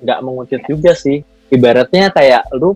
nggak 0.00 0.18
menguntit 0.20 0.60
juga 0.64 0.92
sih. 0.94 1.20
Ibaratnya 1.48 2.08
kayak 2.08 2.48
lu 2.54 2.72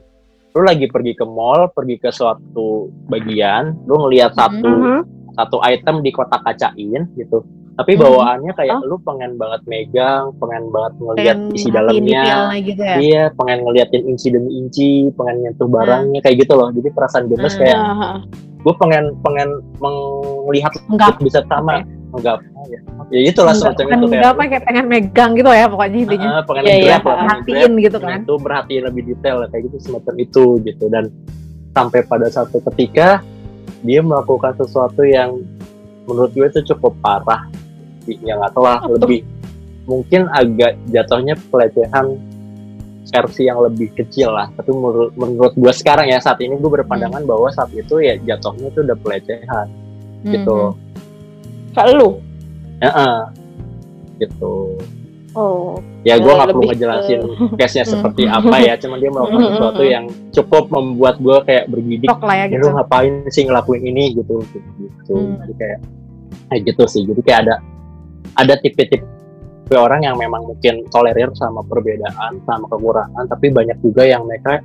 lu 0.51 0.63
lagi 0.63 0.87
pergi 0.87 1.13
ke 1.13 1.25
mall 1.25 1.67
pergi 1.69 1.97
ke 1.97 2.09
suatu 2.09 2.87
bagian 3.09 3.75
lu 3.85 3.99
ngelihat 3.99 4.33
satu 4.33 4.71
Mhm. 4.71 4.99
Satu 5.35 5.59
item 5.61 6.01
di 6.01 6.11
kotak 6.11 6.41
kacain 6.43 7.05
gitu 7.13 7.43
tapi 7.75 7.93
Mhm. 7.93 8.01
bawaannya 8.01 8.53
kayak 8.55 8.79
Oh. 8.79 8.87
lu 8.87 8.97
pengen 9.03 9.35
banget 9.35 9.67
megang 9.67 10.31
pengen 10.39 10.71
banget 10.71 10.93
ngelihat 10.97 11.37
isi 11.51 11.69
dalamnya 11.69 12.55
gitu 12.57 12.79
ya 12.81 12.97
Iya, 12.97 13.25
pengen 13.35 13.59
ngeliatin 13.63 14.03
inci 14.07 14.31
demi 14.31 14.51
inci, 14.57 14.91
pengen 15.13 15.43
nyentuh 15.43 15.67
barangnya 15.67 16.23
kayak 16.23 16.39
gitu 16.39 16.55
loh. 16.55 16.71
Jadi 16.71 16.89
perasaan 16.89 17.27
gemes 17.27 17.51
Hmm. 17.53 17.61
kayak 17.61 17.77
Nah, 17.77 18.19
gue 18.63 18.75
pengen 18.79 19.05
pengen 19.21 19.49
melihat 20.47 20.71
enggak 20.87 21.19
bisa 21.19 21.43
sama 21.45 21.83
enggak 22.13 22.39
ya. 22.65 22.79
Ya 23.11 23.21
itulah 23.27 23.53
semacam 23.53 23.85
itu 23.91 24.07
enggak 24.07 24.13
kayak 24.15 24.31
apa 24.31 24.43
kayak 24.47 24.65
pengen 24.65 24.87
megang 24.87 25.31
gitu 25.35 25.51
ya 25.51 25.67
pokoknya 25.67 25.99
intinya 26.01 26.29
ah, 26.31 26.43
pengen 26.47 26.63
Iya, 26.65 26.75
iya. 26.75 26.97
grab 26.97 27.03
Perhatiin 27.05 27.73
gitu 27.77 27.99
kan. 27.99 28.19
tuh 28.23 28.39
berhatiin 28.39 28.83
lebih 28.87 29.03
detail 29.05 29.37
kayak 29.51 29.63
gitu 29.67 29.77
semacam 29.83 30.15
itu 30.17 30.45
gitu 30.63 30.85
dan 30.89 31.05
sampai 31.75 32.01
pada 32.07 32.31
satu 32.31 32.63
ketika 32.71 33.19
dia 33.85 34.01
melakukan 34.01 34.57
sesuatu 34.57 35.05
yang 35.05 35.45
menurut 36.09 36.33
gue 36.33 36.47
itu 36.49 36.75
cukup 36.75 36.97
parah 37.05 37.47
ya 38.09 38.37
nggak 38.37 38.53
tahu 38.53 38.65
lah 38.65 38.81
lebih 38.89 39.25
mungkin 39.85 40.29
agak 40.33 40.77
jatuhnya 40.89 41.37
pelecehan 41.53 42.17
versi 43.05 43.47
yang 43.47 43.61
lebih 43.61 43.93
kecil 43.95 44.33
lah 44.33 44.49
tapi 44.57 44.73
menurut 44.73 45.13
menurut 45.15 45.53
gue 45.55 45.73
sekarang 45.77 46.09
ya 46.09 46.19
saat 46.19 46.41
ini 46.41 46.57
gue 46.57 46.71
berpandangan 46.81 47.23
bahwa 47.29 47.53
saat 47.53 47.71
itu 47.77 48.01
ya 48.01 48.17
jatuhnya 48.17 48.73
itu 48.73 48.81
udah 48.81 48.97
pelecehan 48.99 49.67
gitu 50.25 50.73
Mhm. 50.73 50.83
Kayak 51.75 51.91
lu. 51.99 52.09
Heeh. 52.81 53.19
gitu 54.15 54.79
Oh. 55.35 55.83
ya 56.03 56.15
gue 56.17 56.31
nggak 56.31 56.49
perlu 56.49 56.63
ngejelasin 56.65 57.21
ke- 57.21 57.55
case-nya 57.59 57.83
Hmm. 57.83 57.93
seperti 57.93 58.23
apa 58.25 58.57
ya 58.57 58.75
cuman 58.77 58.97
dia 58.97 59.11
melakukan 59.11 59.35
Hmm, 59.37 59.51
sesuatu 59.51 59.83
hmm, 59.83 59.91
yang 59.91 60.05
cukup 60.31 60.65
membuat 60.71 61.15
gue 61.19 61.37
kayak 61.43 61.65
bergidik 61.69 62.09
lah 62.09 62.35
ya 62.35 62.45
gitu 62.47 62.63
lu 62.63 62.69
ngapain 62.73 63.13
sih 63.29 63.43
ngelakuin 63.43 63.83
ini 63.85 64.05
gitu 64.15 64.35
gitu 64.47 65.13
Hmm. 65.13 65.37
jadi 65.41 65.55
kayak 65.55 65.79
kayak 66.47 66.63
gitu 66.65 66.83
sih 66.87 67.03
jadi 67.03 67.21
kayak 67.21 67.41
ada 67.43 67.55
ada 68.37 68.55
tipe-tipe 68.57 69.07
orang 69.73 70.03
yang 70.03 70.15
memang 70.15 70.45
mungkin 70.45 70.87
tolerir 70.89 71.33
sama 71.35 71.63
perbedaan 71.63 72.39
sama 72.43 72.69
kekurangan 72.69 73.25
tapi 73.27 73.49
banyak 73.49 73.79
juga 73.81 74.03
yang 74.03 74.23
mereka 74.23 74.63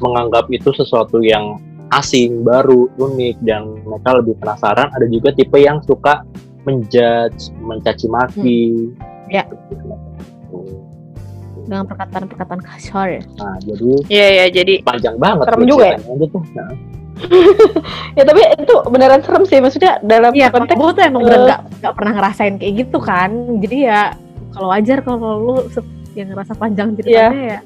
menganggap 0.00 0.48
itu 0.48 0.72
sesuatu 0.72 1.20
yang 1.20 1.60
asing 1.92 2.40
baru 2.40 2.88
unik 2.96 3.36
dan 3.42 3.78
mereka 3.84 4.16
lebih 4.16 4.34
penasaran 4.36 4.88
ada 4.88 5.06
juga 5.06 5.30
tipe 5.30 5.54
yang 5.54 5.78
suka 5.78 6.24
menjudge 6.64 7.52
mencaci 7.60 8.06
maki 8.08 8.62
Ya. 9.28 9.44
Dengan 11.62 11.86
perkataan-perkataan 11.86 12.60
kasar 12.60 13.06
ya 13.12 13.22
nah 13.38 13.54
jadi 13.62 13.88
Iya 14.10 14.26
iya 14.28 14.46
jadi 14.50 14.72
panjang 14.82 15.16
banget 15.16 15.46
Serem 15.46 15.62
juga 15.64 15.86
ya? 15.94 15.98
gitu. 16.18 16.38
Nah, 16.52 16.70
ya 18.18 18.22
tapi 18.24 18.40
itu 18.58 18.74
beneran 18.90 19.20
serem 19.22 19.44
sih 19.46 19.62
maksudnya 19.62 20.02
dalam 20.02 20.34
Iya, 20.34 20.50
konteks 20.50 20.74
gue 20.74 20.90
tuh 20.90 21.04
emang 21.06 21.22
eh, 21.22 21.26
bener 21.28 21.40
nggak 21.46 21.60
nggak 21.78 21.94
pernah 21.94 22.12
ngerasain 22.18 22.54
kayak 22.58 22.74
gitu 22.82 22.98
kan. 22.98 23.30
Jadi 23.62 23.78
ya 23.86 24.00
kalau 24.50 24.68
wajar 24.68 24.98
kalau 25.00 25.30
lu 25.38 25.56
se- 25.70 25.86
yang 26.12 26.28
ngerasa 26.28 26.52
panjang 26.56 26.92
ceritanya 26.92 27.42
ya 27.56 27.60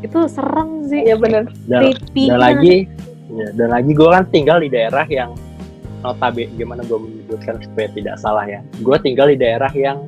itu 0.00 0.18
serem 0.26 0.88
sih. 0.88 1.00
Iya 1.04 1.16
bener. 1.18 1.42
dan, 1.68 1.82
dan 2.16 2.38
lagi 2.38 2.88
ya, 3.28 3.48
dan 3.52 3.68
lagi 3.70 3.90
gue 3.92 4.08
kan 4.08 4.24
tinggal 4.32 4.58
di 4.58 4.72
daerah 4.72 5.04
yang 5.04 5.36
notabene 6.00 6.54
gimana 6.54 6.80
gue 6.80 6.96
menyebutkan 6.96 7.58
supaya 7.60 7.90
tidak 7.92 8.16
salah 8.16 8.46
ya 8.46 8.62
gue 8.78 8.96
tinggal 9.02 9.26
di 9.26 9.36
daerah 9.36 9.70
yang 9.74 9.98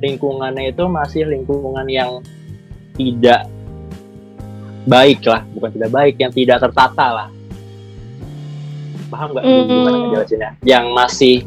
lingkungannya 0.00 0.70
itu 0.70 0.84
masih 0.84 1.22
lingkungan 1.24 1.86
yang 1.86 2.20
tidak 2.94 3.44
baik 4.82 5.20
lah 5.22 5.44
bukan 5.52 5.70
tidak 5.72 5.90
baik 5.90 6.14
yang 6.16 6.32
tidak 6.32 6.56
tertata 6.58 7.06
lah 7.06 7.28
paham 9.06 9.28
nggak 9.30 9.44
Hmm. 9.44 9.66
gimana 9.66 9.96
ngejelasinnya 9.98 10.50
yang 10.62 10.84
masih 10.90 11.42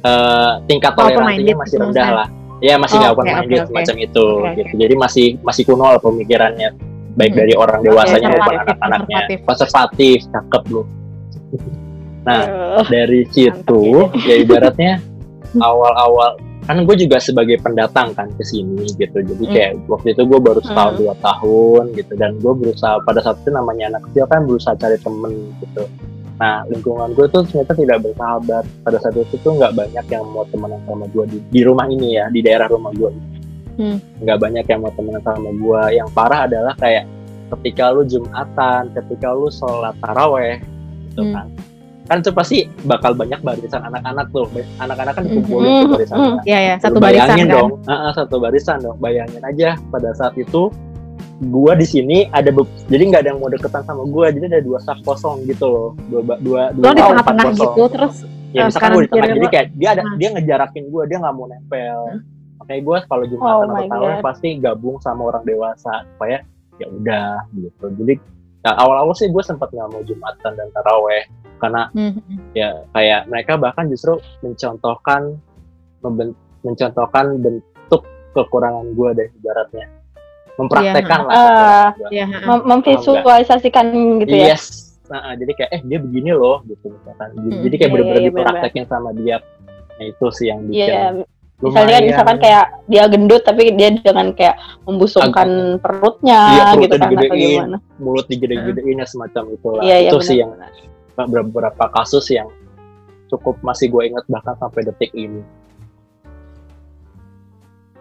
eh, 0.00 0.52
tingkat 0.64 0.92
Oh, 0.92 1.02
toleransinya 1.02 1.26
open-minded 1.26 1.56
masih 1.58 1.74
gitu 1.74 1.84
rendah 1.84 2.08
lah. 2.14 2.28
Ya 2.56 2.74
masih 2.78 2.94
Oh, 2.94 3.00
nggak 3.02 3.12
oke, 3.12 3.18
open 3.18 3.26
minded 3.28 3.42
oke, 3.42 3.58
oke. 3.58 3.68
semacam 3.68 3.96
itu 3.98 4.26
Oke, 4.30 4.50
gitu. 4.56 4.74
Jadi 4.78 4.94
masih 4.96 5.26
masih 5.42 5.62
kuno 5.66 5.84
lah 5.84 5.98
pemikirannya 5.98 6.68
baik 7.12 7.32
Hmm. 7.32 7.40
dari 7.42 7.52
orang 7.54 7.80
dewasanya 7.82 8.28
maupun 8.30 8.38
konservatif, 8.38 8.76
anak-anaknya. 8.78 9.18
konservatif. 9.42 10.16
Cakep 10.30 10.62
lu. 10.70 10.82
Nah, 12.26 12.42
Eh, 12.42 12.82
dari 12.86 13.22
situ 13.28 13.82
ya 14.20 14.34
ibaratnya 14.36 14.98
awal-awal 15.62 16.34
kan 16.66 16.82
gue 16.82 16.96
juga 16.98 17.16
sebagai 17.16 17.56
pendatang 17.58 18.10
kan 18.12 18.26
ke 18.28 18.42
sini 18.42 18.84
gitu 18.92 19.16
jadi 19.16 19.38
Hmm. 19.40 19.54
kayak 19.54 19.72
waktu 19.86 20.08
itu 20.12 20.22
gue 20.22 20.40
baru 20.40 20.60
setahun 20.60 20.92
Hmm. 20.92 21.00
dua 21.00 21.14
tahun 21.16 21.84
gitu 21.94 22.12
dan 22.16 22.30
gue 22.36 22.52
berusaha 22.52 22.98
pada 23.00 23.20
saat 23.20 23.38
itu 23.40 23.50
namanya 23.50 23.84
anak 23.88 24.02
kecil 24.04 24.26
kan 24.26 24.40
berusaha 24.42 24.74
cari 24.74 24.98
temen 24.98 25.32
gitu 25.60 25.84
nah 26.36 26.60
lingkungan 26.66 27.14
gue 27.14 27.26
tuh 27.26 27.42
ternyata 27.44 27.72
tidak 27.72 27.98
bersahabat 28.02 28.64
pada 28.82 28.98
saat 28.98 29.14
itu 29.14 29.34
tuh 29.38 29.56
nggak 29.56 29.72
banyak 29.72 30.06
yang 30.06 30.24
mau 30.26 30.44
temenan 30.44 30.80
sama 30.84 31.06
gue 31.06 31.24
di, 31.26 31.38
di 31.48 31.60
rumah 31.62 31.86
ini 31.86 32.08
ya 32.14 32.28
di 32.28 32.40
daerah 32.40 32.66
rumah 32.66 32.92
gue 32.92 33.10
Hmm. 33.76 33.96
nggak 34.20 34.38
banyak 34.38 34.64
yang 34.66 34.80
mau 34.80 34.92
temenan 34.92 35.22
sama 35.22 35.50
gue 35.50 35.82
yang 35.94 36.08
parah 36.10 36.44
adalah 36.44 36.74
kayak 36.74 37.04
ketika 37.52 37.88
lu 37.88 38.02
jumatan 38.02 38.90
ketika 38.90 39.28
lu 39.30 39.46
sholat 39.48 39.94
taraweh 39.96 40.58
gitu 41.06 41.22
Hmm. 41.22 41.32
kan 41.32 41.46
kan 42.06 42.16
itu 42.18 42.30
pasti 42.30 42.56
bakal 42.82 43.12
banyak 43.12 43.38
barisan 43.40 43.82
anak-anak 43.82 44.26
tuh. 44.30 44.46
Anak-anak 44.76 45.12
kan 45.12 45.22
dikumpulin 45.22 45.66
Hmm. 45.66 45.82
tuh 45.82 45.90
barisannya 45.92 46.30
Iya 46.44 46.58
ya, 46.60 46.74
satu 46.78 46.96
Lu 46.96 47.02
barisan 47.02 47.26
bayangin 47.28 47.46
kan. 47.46 47.56
dong, 47.56 47.70
Heeh, 47.84 48.10
satu 48.14 48.36
barisan 48.38 48.76
dong. 48.80 48.96
Bayangin 48.96 49.42
aja 49.42 49.68
pada 49.86 50.10
saat 50.12 50.34
itu 50.34 50.62
gua 51.38 51.72
di 51.72 51.84
sini 51.84 52.18
ada 52.30 52.48
jadi 52.86 53.02
nggak 53.04 53.20
ada 53.20 53.28
yang 53.28 53.38
mau 53.38 53.48
deketan 53.48 53.82
sama 53.82 54.02
gua. 54.04 54.26
Jadi 54.28 54.44
ada 54.48 54.60
dua 54.60 54.78
sak 54.78 55.02
kosong 55.02 55.44
gitu 55.44 55.66
loh. 55.66 55.88
Dua 56.06 56.20
dua 56.38 56.62
dua 56.70 56.82
Lo 56.82 56.90
di 56.90 56.96
empat 56.96 57.04
tengah-tengah 57.04 57.44
kosong. 57.44 57.58
gitu 57.68 57.82
terus 57.90 58.14
ya 58.50 58.60
eh, 58.60 58.66
misalkan 58.66 58.88
gua 58.88 59.02
di 59.02 59.10
tengah. 59.10 59.28
jadi 59.34 59.46
kayak 59.48 59.66
dia 59.74 59.88
ada 59.90 60.02
Hmm. 60.02 60.16
dia 60.16 60.28
ngejarakin 60.32 60.84
gua 60.88 61.02
dia 61.04 61.16
nggak 61.18 61.34
mau 61.34 61.46
nempel. 61.46 62.00
Makanya 62.56 62.80
gua 62.82 62.98
kalau 63.04 63.22
Oh 63.22 63.28
jumatan 63.28 63.52
atau 63.52 63.74
my 63.74 63.86
tarawih 63.86 64.14
God. 64.14 64.24
pasti 64.24 64.48
gabung 64.56 64.96
sama 64.98 65.22
orang 65.26 65.42
dewasa 65.42 65.92
supaya 66.06 66.38
ya 66.76 66.86
udah 66.88 67.28
gitu. 67.52 67.84
Jadi 67.94 68.14
ya, 68.62 68.72
awal-awal 68.74 69.12
sih 69.12 69.28
gue 69.28 69.40
sempat 69.40 69.70
nggak 69.70 69.88
mau 69.88 70.02
jumatan 70.02 70.52
dan 70.52 70.68
taraweh 70.72 71.24
karena 71.56 71.88
Hmm. 71.90 72.20
ya 72.52 72.84
kayak 72.90 73.20
mereka 73.26 73.52
bahkan 73.56 73.86
justru 73.86 74.14
mencontohkan 74.40 75.36
memben- 76.00 76.36
mencontohkan 76.60 77.36
bentuk 77.36 78.02
kekurangan 78.32 78.86
gue 78.90 79.10
deh 79.14 79.28
ibaratnya. 79.34 79.86
Mempraktekkan 80.56 81.18
lah 81.20 81.30
Ah, 81.30 81.36
kekurangan 81.36 81.92
gua. 81.94 82.08
Iya, 82.08 82.24
heeh. 82.26 82.44
mem- 82.44 82.64
memvisualisasikan 82.66 83.86
gitu 84.20 84.34
ya? 84.34 84.46
Yes. 84.52 84.64
Nah, 85.06 85.32
jadi 85.34 85.52
kayak 85.54 85.70
eh 85.70 85.82
dia 85.84 85.98
begini 85.98 86.30
loh 86.30 86.64
gitu 86.64 86.90
misalkan. 86.90 87.28
Hmm, 87.32 87.62
jadi 87.62 87.74
kayak 87.74 87.82
iya, 87.82 87.94
bener-bener 87.94 88.16
iya, 88.16 88.24
iya, 88.24 88.30
dipraktekin 88.32 88.84
sama 88.84 89.10
dia. 89.14 89.36
Nah 89.96 90.04
itu 90.04 90.26
sih 90.28 90.46
yang 90.46 90.60
bikin 90.62 90.82
Iya, 90.82 91.04
misalnya 91.56 91.72
kan 91.86 91.86
lumayan- 91.94 92.08
misalkan 92.10 92.38
kayak 92.38 92.64
dia 92.84 93.04
gendut 93.06 93.42
tapi 93.42 93.62
dia 93.72 93.88
jangan 93.96 94.26
kayak 94.32 94.56
membusungkan 94.82 95.48
perutnya 95.78 96.40
Iya, 96.42 96.62
perutnya 96.66 96.82
gitu 96.82 96.94
kan 96.96 97.08
atau 97.08 97.36
gimana. 97.38 97.76
mulut 97.96 98.26
digede-gedein 98.26 98.98
ya 98.98 99.06
semacam 99.06 99.42
itulah. 99.50 99.82
Iya, 99.82 99.96
iya 99.96 100.10
itu 100.10 100.18
sih 100.20 100.36
yang. 100.36 100.50
Beberapa 101.24 101.84
kasus 101.96 102.28
yang 102.28 102.52
cukup 103.32 103.56
masih 103.64 103.88
gue 103.88 104.12
ingat 104.12 104.24
bahkan 104.28 104.54
sampai 104.60 104.84
detik 104.84 105.10
ini 105.16 105.40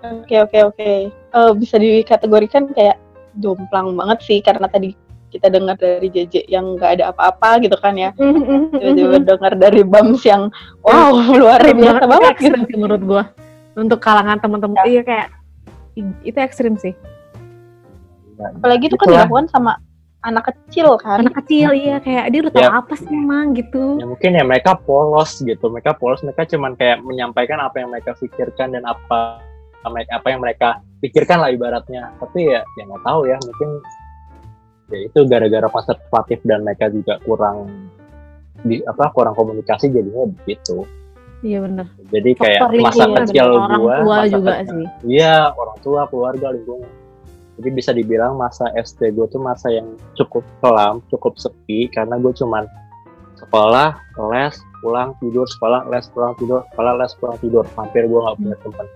Oke 0.05 0.37
oke 0.37 0.59
oke. 0.69 0.91
Eh, 1.09 1.51
bisa 1.57 1.81
dikategorikan 1.81 2.69
kayak 2.77 3.01
jomplang 3.41 3.97
banget 3.97 4.21
sih 4.21 4.37
karena 4.37 4.69
tadi 4.69 4.93
kita 5.33 5.49
dengar 5.49 5.75
dari 5.75 6.07
JJ 6.07 6.47
yang 6.47 6.77
nggak 6.77 7.01
ada 7.01 7.09
apa-apa 7.09 7.59
gitu 7.65 7.73
kan 7.81 7.97
ya. 7.97 8.13
Tiba-tiba 8.15 9.17
dengar 9.33 9.53
dari 9.57 9.81
Bams 9.81 10.21
yang 10.23 10.53
wow 10.85 11.09
luar 11.33 11.59
Ekstrim 11.59 11.81
biasa 11.81 12.05
banget, 12.05 12.11
banget 12.13 12.35
itu 12.37 12.45
gitu. 12.45 12.57
sih 12.69 12.77
menurut 12.77 13.01
gua. 13.03 13.23
Untuk 13.75 13.99
kalangan 13.99 14.37
teman-teman 14.39 14.77
Ya. 14.85 14.87
iya 14.87 15.01
kayak 15.03 15.27
itu 16.21 16.37
ekstrim 16.37 16.77
sih. 16.77 16.93
Apalagi 18.39 18.91
itu 18.91 18.95
kan 18.99 19.07
dilakukan 19.09 19.47
sama 19.51 19.79
anak 20.25 20.43
kecil 20.47 20.97
kan. 20.97 21.21
Anak 21.21 21.37
kecil 21.39 21.69
iya 21.71 21.97
kayak 21.97 22.25
dia 22.27 22.39
udah 22.41 22.51
tahu 22.51 22.63
Ya. 22.63 22.71
apa 22.73 22.93
sih 22.95 23.07
emang 23.07 23.53
gitu. 23.53 23.83
ya 23.95 24.05
mungkin 24.05 24.31
ya 24.31 24.43
mereka 24.43 24.73
polos 24.75 25.37
gitu 25.39 25.65
mereka 25.69 25.93
polos 25.93 26.19
mereka 26.19 26.43
cuman 26.47 26.73
kayak 26.73 26.99
menyampaikan 26.99 27.59
apa 27.59 27.77
yang 27.77 27.89
mereka 27.89 28.11
pikirkan 28.15 28.73
dan 28.73 28.83
apa 28.83 29.39
apa 29.85 30.27
yang 30.27 30.41
mereka 30.41 30.81
pikirkan 30.97 31.37
lah 31.37 31.47
ibaratnya 31.47 32.09
tapi 32.17 32.49
ya 32.49 32.65
ya 32.73 32.83
nggak 32.83 33.03
tahu 33.03 33.19
ya 33.23 33.37
mungkin 33.37 33.69
ya 34.87 34.99
itu 35.03 35.19
gara-gara 35.23 35.67
konservatif 35.67 36.41
dan 36.41 36.61
mereka 36.61 36.89
juga 36.89 37.21
kurang 37.21 37.69
di 38.59 38.81
apa 38.83 39.09
kurang 39.11 39.33
komunikasi 39.33 39.89
jadinya 39.89 40.25
begitu 40.35 40.89
Iya 41.39 41.61
benar. 41.61 41.85
jadi 42.09 42.29
kayak 42.33 42.59
Faktor 42.59 42.81
masa 42.81 43.05
kecil 43.21 43.45
orang 43.45 43.69
gua 43.77 43.95
tua 43.95 44.15
masa 44.17 44.25
juga 44.31 44.51
kecil- 44.55 44.73
sih. 44.73 44.87
iya 45.13 45.35
orang 45.51 45.77
tua 45.79 46.01
keluarga 46.07 46.47
lingkungan 46.49 46.89
jadi 47.55 47.69
bisa 47.71 47.91
dibilang 47.95 48.35
masa 48.35 48.67
SD 48.75 49.15
gue 49.15 49.25
tuh 49.31 49.39
masa 49.39 49.71
yang 49.71 49.95
cukup 50.15 50.43
kelam 50.59 50.99
cukup 51.07 51.39
sepi 51.39 51.87
karena 51.89 52.19
gue 52.19 52.31
cuman 52.35 52.67
sekolah 53.35 53.95
les 54.31 54.55
pulang 54.79 55.11
tidur 55.19 55.47
sekolah 55.47 55.87
les 55.91 56.05
pulang 56.11 56.33
tidur 56.39 56.63
sekolah 56.71 56.93
les 56.99 57.11
pulang 57.19 57.37
tidur 57.39 57.63
hampir 57.75 58.07
gue 58.07 58.19
nggak 58.19 58.35
punya 58.39 58.57
teman 58.63 58.87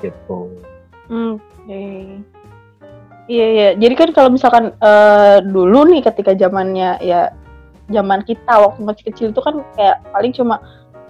gitu 0.00 0.38
Hmm, 1.04 1.36
Oke. 1.36 1.84
Iya 3.28 3.46
iya. 3.52 3.68
Jadi 3.76 3.94
kan 3.96 4.08
kalau 4.16 4.32
misalkan 4.32 4.72
eh, 4.72 5.36
dulu 5.44 5.84
nih 5.88 6.00
ketika 6.00 6.32
zamannya 6.32 6.96
ya 7.04 7.28
zaman 7.92 8.24
kita 8.24 8.48
waktu 8.48 8.80
masih 8.80 9.04
kecil 9.12 9.26
itu 9.32 9.40
kan 9.44 9.60
kayak 9.76 10.00
paling 10.12 10.32
cuma 10.32 10.60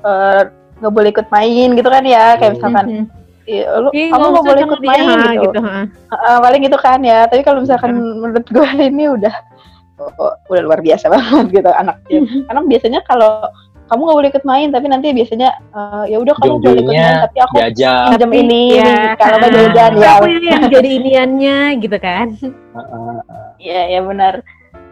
eh, 0.02 0.50
nggak 0.82 0.94
boleh 0.94 1.10
ikut 1.14 1.30
main 1.30 1.78
gitu 1.78 1.86
kan 1.86 2.02
ya 2.02 2.34
kayak 2.38 2.54
Hmm. 2.54 2.58
misalkan 2.58 2.86
Mhm. 2.90 3.06
Iya, 3.44 3.64
lu 3.80 3.88
Ih, 3.92 4.08
kamu 4.08 4.24
nggak 4.32 4.44
boleh 4.44 4.62
ikut 4.64 4.80
main 4.82 5.04
dia, 5.04 5.28
gitu, 5.36 5.42
gitu. 5.48 5.60
heeh. 5.60 5.84
Eh, 6.12 6.38
paling 6.40 6.60
gitu 6.64 6.78
kan 6.80 6.98
ya 7.00 7.18
tapi 7.28 7.42
kalau 7.44 7.58
misalkan 7.60 7.92
menurut 7.96 8.46
gue 8.48 8.68
ini 8.90 9.04
udah 9.08 9.34
oh, 10.00 10.32
udah 10.48 10.62
luar 10.64 10.80
biasa 10.80 11.06
banget 11.14 11.46
gitu 11.62 11.70
anak 11.70 12.00
kecil 12.04 12.22
karena 12.48 12.60
biasanya 12.64 13.00
kalau 13.04 13.44
kamu 13.84 14.00
nggak 14.00 14.16
boleh 14.16 14.30
ikut 14.32 14.44
main 14.48 14.68
tapi 14.72 14.86
nanti 14.88 15.12
biasanya 15.12 15.50
eh, 15.76 16.04
ya 16.08 16.16
udah 16.16 16.34
kamu 16.40 16.56
boleh 16.56 16.72
ikut 16.80 16.88
main 16.88 17.16
tapi 17.20 17.38
aku 17.44 17.54
pinjam 18.08 18.30
Tapi, 18.32 18.40
ini 18.40 18.62
ya, 18.80 19.12
kalau 19.20 19.36
nggak 19.36 19.52
heeh. 19.52 19.64
jajan 19.76 19.92
ya 20.00 20.10
Aku 20.16 20.26
yang, 20.32 20.62
jadi 20.72 20.88
iniannya 20.88 21.58
gitu 21.84 21.96
kan. 22.00 22.26
Heeh. 22.40 23.16
Iya, 23.60 23.80
ya 23.96 24.00
benar. 24.04 24.34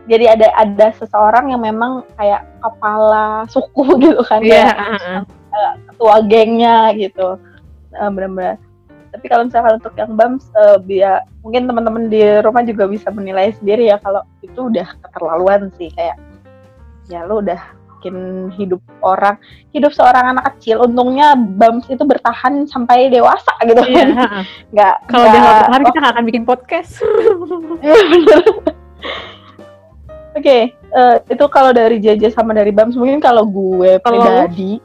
Jadi 0.03 0.25
ada 0.29 0.49
ada 0.59 0.87
seseorang 0.99 1.55
yang 1.55 1.63
memang 1.63 2.03
kayak 2.19 2.43
kepala 2.59 3.49
suku 3.49 3.97
gitu 4.03 4.21
kan, 4.27 4.43
Iya, 4.45 4.65
kayak 4.67 4.77
heeh. 4.77 5.19
ketua 5.89 6.17
gengnya 6.27 6.91
gitu. 6.93 7.41
Eh, 7.93 8.11
benar-benar. 8.11 8.57
Tapi 9.13 9.27
kalau 9.27 9.45
misalkan 9.45 9.77
untuk 9.77 9.93
yang 9.93 10.13
BAMS, 10.13 10.49
eh, 10.51 10.77
dia 10.87 11.13
mungkin 11.41 11.69
teman-teman 11.69 12.09
di 12.09 12.23
rumah 12.41 12.63
juga 12.63 12.89
bisa 12.89 13.09
menilai 13.09 13.53
sendiri 13.53 13.87
ya 13.87 14.01
kalau 14.01 14.25
itu 14.41 14.69
udah 14.69 14.89
keterlaluan 15.01 15.69
sih 15.77 15.93
kayak 15.93 16.17
ya 17.07 17.21
lu 17.23 17.39
udah 17.39 17.61
bikin 18.01 18.17
hidup 18.57 18.83
orang, 18.99 19.39
hidup 19.71 19.93
seorang 19.93 20.33
anak 20.33 20.57
kecil. 20.57 20.83
Untungnya 20.83 21.37
BAMS 21.37 21.87
itu 21.87 22.03
bertahan 22.03 22.67
sampai 22.67 23.07
dewasa 23.07 23.53
gitu 23.63 23.79
kan. 23.95 24.09
Nggak 24.73 24.95
Kalau 25.07 25.23
dia 25.25 25.39
nggak- 25.39 25.59
bertahan 25.61 25.83
kita 25.87 25.99
nggak 26.01 26.13
akan 26.17 26.25
bikin 26.27 26.45
podcast. 26.45 26.93
Iya 27.85 27.95
bener. 28.09 28.43
Oke, 30.33 30.59
eh, 30.73 31.17
itu 31.29 31.45
kalau 31.47 31.71
dari 31.71 32.01
JJ 32.01 32.33
sama 32.33 32.57
dari 32.57 32.73
Bams 32.73 32.97
mungkin 32.97 33.21
kalau 33.21 33.45
gue 33.45 34.01
lu? 34.01 34.03
pribadi, 34.03 34.81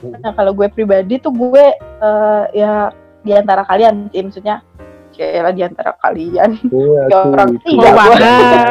nah 0.00 0.32
kalau 0.32 0.52
gue 0.52 0.68
pribadi 0.68 1.18
tuh 1.18 1.30
gue 1.30 1.64
eh, 1.76 2.44
ya 2.54 2.90
di 3.20 3.32
antara 3.32 3.62
kalian 3.62 4.08
sih 4.08 4.22
maksudnya, 4.22 4.62
kayak 5.10 5.52
di 5.52 5.62
antara 5.62 5.90
kalian. 5.98 6.54
Iya, 6.64 7.00
Ya, 7.10 7.16
orang 7.20 7.50
gua- 7.58 7.96
banget 7.98 8.20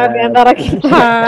di 0.09 0.21
antara 0.23 0.51
kita. 0.55 1.07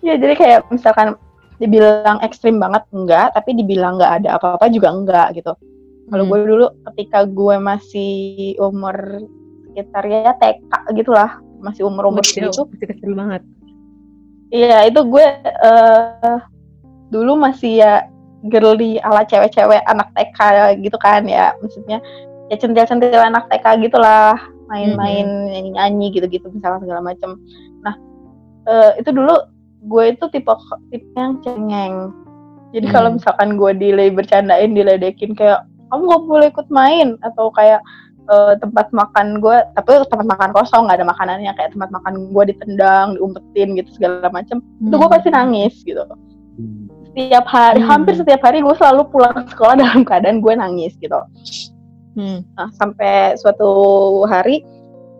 Ya 0.00 0.16
jadi 0.16 0.32
kayak 0.32 0.60
misalkan 0.72 1.12
dibilang 1.60 2.24
ekstrim 2.24 2.56
banget 2.56 2.88
enggak, 2.88 3.36
tapi 3.36 3.52
dibilang 3.52 4.00
nggak 4.00 4.24
ada 4.24 4.40
apa-apa 4.40 4.72
juga 4.72 4.88
enggak 4.88 5.36
gitu. 5.36 5.52
Kalau 6.08 6.24
Hmm. 6.24 6.32
gue 6.32 6.40
dulu 6.42 6.66
ketika 6.88 7.22
gue 7.22 7.56
masih 7.60 8.12
umur 8.58 8.96
sekitar 9.68 10.04
ya 10.04 10.32
TK 10.34 10.72
gitulah, 10.96 11.36
masih 11.60 11.84
umur-umur 11.84 12.24
Kecil, 12.24 12.48
segitu, 12.48 12.62
masih 12.66 12.86
kecil 12.88 13.12
banget. 13.12 13.42
Iya, 14.50 14.88
itu 14.88 15.00
gue 15.04 15.26
eh 15.46 16.38
dulu 17.10 17.36
masih 17.38 17.82
ya 17.82 18.06
girly 18.48 18.96
ala 19.04 19.26
cewek-cewek 19.28 19.84
anak 19.84 20.08
TK 20.16 20.38
gitu 20.80 20.96
kan 20.96 21.26
ya. 21.28 21.52
Maksudnya 21.60 22.00
ya 22.50 22.56
centil-centil 22.56 23.20
anak 23.20 23.46
TK 23.52 23.84
gitulah, 23.84 24.34
main-main 24.70 25.50
nyanyi-nyanyi 25.50 26.14
gitu-gitu 26.14 26.46
misalnya 26.50 26.80
segala 26.82 27.00
macam. 27.02 27.36
Nah, 27.84 27.94
eh, 28.70 28.90
itu 29.02 29.10
dulu 29.10 29.34
gue 29.90 30.04
itu 30.14 30.24
tipe 30.30 30.52
tipe 30.94 31.08
yang 31.18 31.42
cengeng. 31.42 32.14
Jadi 32.70 32.86
Hmm. 32.86 32.94
kalau 32.94 33.08
misalkan 33.18 33.58
gue 33.58 33.72
dile 33.74 34.14
bercandain, 34.14 34.72
diledekin 34.72 35.34
kayak 35.34 35.66
kamu 35.90 36.06
gak 36.06 36.22
boleh 36.30 36.46
ikut 36.54 36.68
main 36.70 37.18
atau 37.26 37.50
kayak 37.50 37.82
eh, 38.30 38.54
tempat 38.62 38.94
makan 38.94 39.42
gue, 39.42 39.58
tapi 39.74 40.06
tempat 40.06 40.22
makan 40.22 40.54
kosong 40.54 40.86
nggak 40.86 41.02
ada 41.02 41.08
makanannya 41.08 41.50
kayak 41.58 41.74
tempat 41.74 41.90
makan 41.90 42.30
gue 42.30 42.44
ditendang, 42.54 43.18
diumpetin 43.18 43.74
gitu 43.74 43.90
segala 43.98 44.30
macam. 44.30 44.62
Itu 44.86 44.94
gue 44.94 45.08
pasti 45.10 45.28
nangis 45.34 45.74
gitu. 45.82 45.98
Hmm. 46.54 46.99
Setiap 47.10 47.44
hari 47.44 47.80
Hmm. 47.80 47.88
hampir 47.88 48.14
setiap 48.14 48.40
hari 48.40 48.58
gue 48.60 48.74
selalu 48.74 49.02
pulang 49.08 49.34
ke 49.34 49.50
sekolah 49.50 49.74
dalam 49.82 50.02
keadaan 50.02 50.38
gue 50.38 50.52
nangis 50.54 50.94
gitu 50.96 51.18
Hmm. 52.10 52.42
Nah, 52.52 52.68
sampai 52.74 53.38
suatu 53.38 53.70
hari 54.26 54.66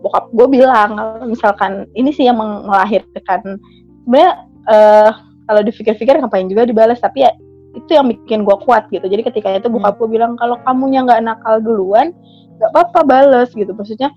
bokap 0.00 0.26
gue 0.32 0.46
bilang 0.50 0.96
kalau 0.96 1.22
misalkan 1.24 1.86
ini 1.92 2.10
sih 2.10 2.26
yang 2.26 2.34
melahirkan 2.34 3.62
sebenarnya 4.02 4.30
eh, 4.66 5.10
kalau 5.44 5.60
dipikir-pikir 5.62 6.18
ngapain 6.18 6.46
juga 6.46 6.66
dibalas 6.66 6.98
tapi 6.98 7.22
ya 7.22 7.30
itu 7.70 7.94
yang 7.94 8.10
bikin 8.10 8.42
gue 8.42 8.56
kuat 8.60 8.90
gitu 8.90 9.06
jadi 9.06 9.22
ketika 9.22 9.54
itu 9.54 9.70
bokap 9.70 10.02
gue 10.02 10.10
bilang 10.10 10.34
kalau 10.34 10.58
kamunya 10.62 11.06
nggak 11.06 11.22
nakal 11.22 11.62
duluan 11.62 12.10
nggak 12.58 12.70
apa-apa 12.74 13.00
bales 13.06 13.50
gitu 13.52 13.70
maksudnya 13.70 14.10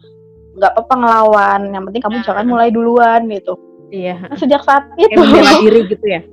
nggak 0.57 0.73
apa-apa 0.73 0.93
ngelawan 0.97 1.61
yang 1.69 1.83
penting 1.85 2.01
kamu 2.01 2.17
Nah. 2.17 2.25
jangan 2.25 2.45
mulai 2.47 2.69
duluan 2.73 3.21
gitu 3.29 3.53
Iya. 3.93 4.17
nah, 4.25 4.33
sejak 4.33 4.65
saat 4.65 4.89
itu 4.97 5.13
membela 5.13 5.61
diri 5.61 5.85
gitu 5.85 6.05
ya. 6.09 6.25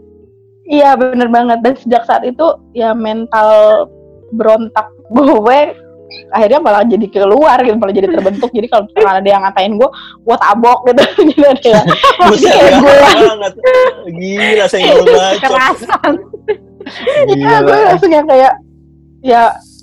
Iya 0.71 0.95
bener 0.95 1.27
banget 1.27 1.59
dan 1.67 1.75
sejak 1.75 2.07
saat 2.07 2.23
itu 2.23 2.47
ya 2.71 2.95
mental 2.95 3.85
berontak 4.31 4.87
gue 5.11 5.61
akhirnya 6.31 6.59
malah 6.63 6.83
jadi 6.87 7.07
keluar 7.11 7.59
gitu 7.63 7.75
malah 7.79 7.95
jadi 7.95 8.07
terbentuk 8.11 8.51
jadi 8.55 8.67
kalau 8.71 8.87
misalkan 8.87 9.19
ada 9.19 9.29
yang 9.31 9.43
ngatain 9.47 9.75
gue 9.79 9.91
gue 10.27 10.37
tabok 10.39 10.79
gitu 10.87 11.03
jadi 11.35 11.43
ada 11.51 11.69
yang 11.75 11.87
Buset, 12.31 12.51
kayak 12.55 12.71
gue 12.79 12.95
gak 12.95 13.19
banget. 13.27 13.53
Gila, 14.11 14.65
saya 14.67 14.81
nggak 14.81 15.07
bacot. 15.07 15.41
Kerasan. 15.43 16.13
ya 17.35 17.57
gue 17.63 17.79
langsung 17.91 18.11
yang 18.11 18.27
kayak 18.27 18.53
ya 19.23 19.43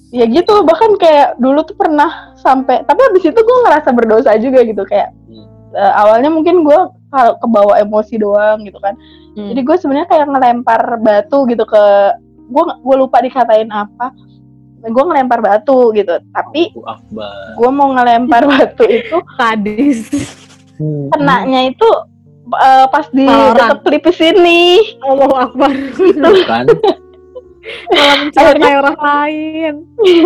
ya 0.09 0.25
gitu 0.25 0.63
bahkan 0.63 0.95
kayak 0.95 1.35
dulu 1.37 1.67
tuh 1.67 1.75
pernah 1.75 2.31
sampai 2.39 2.79
tapi 2.87 3.01
abis 3.11 3.27
itu 3.27 3.39
gue 3.39 3.57
ngerasa 3.67 3.89
berdosa 3.91 4.31
juga 4.39 4.63
gitu 4.63 4.83
kayak 4.87 5.11
Hmm. 5.27 5.43
eh, 5.75 5.93
awalnya 5.99 6.31
mungkin 6.31 6.63
gue 6.63 6.79
kalau 7.11 7.35
kebawa 7.43 7.83
emosi 7.83 8.15
doang 8.15 8.63
gitu 8.63 8.79
kan 8.79 8.95
Hmm. 9.37 9.53
Jadi 9.53 9.61
gue 9.61 9.77
sebenarnya 9.77 10.09
kayak 10.09 10.27
ngelempar 10.27 10.81
batu 10.97 11.45
gitu 11.45 11.61
ke 11.61 11.83
gue 12.49 12.63
gue 12.81 12.95
lupa 12.97 13.21
dikatain 13.21 13.69
apa. 13.69 14.09
Gue 14.81 15.03
ngelempar 15.03 15.39
batu 15.39 15.93
gitu. 15.93 16.17
Tapi 16.31 16.73
Allahu 16.73 16.89
Akbar. 16.89 17.37
gue 17.53 17.69
mau 17.69 17.87
ngelempar 17.93 18.41
batu 18.51 18.83
itu 18.83 19.17
sadis. 19.37 20.09
Hmm. 20.77 21.09
kenanya 21.09 21.65
itu 21.65 21.89
eh, 22.49 22.85
pas 22.87 23.05
di 23.09 23.25
deket 23.29 23.79
pelipis 23.81 24.17
ini. 24.19 24.61
Allah 25.01 25.45
Akbar. 25.45 25.69
Kan? 26.43 26.65
Malah 27.91 28.31
Akhirnya- 28.31 28.79
orang 28.79 28.97
lain. 28.97 29.73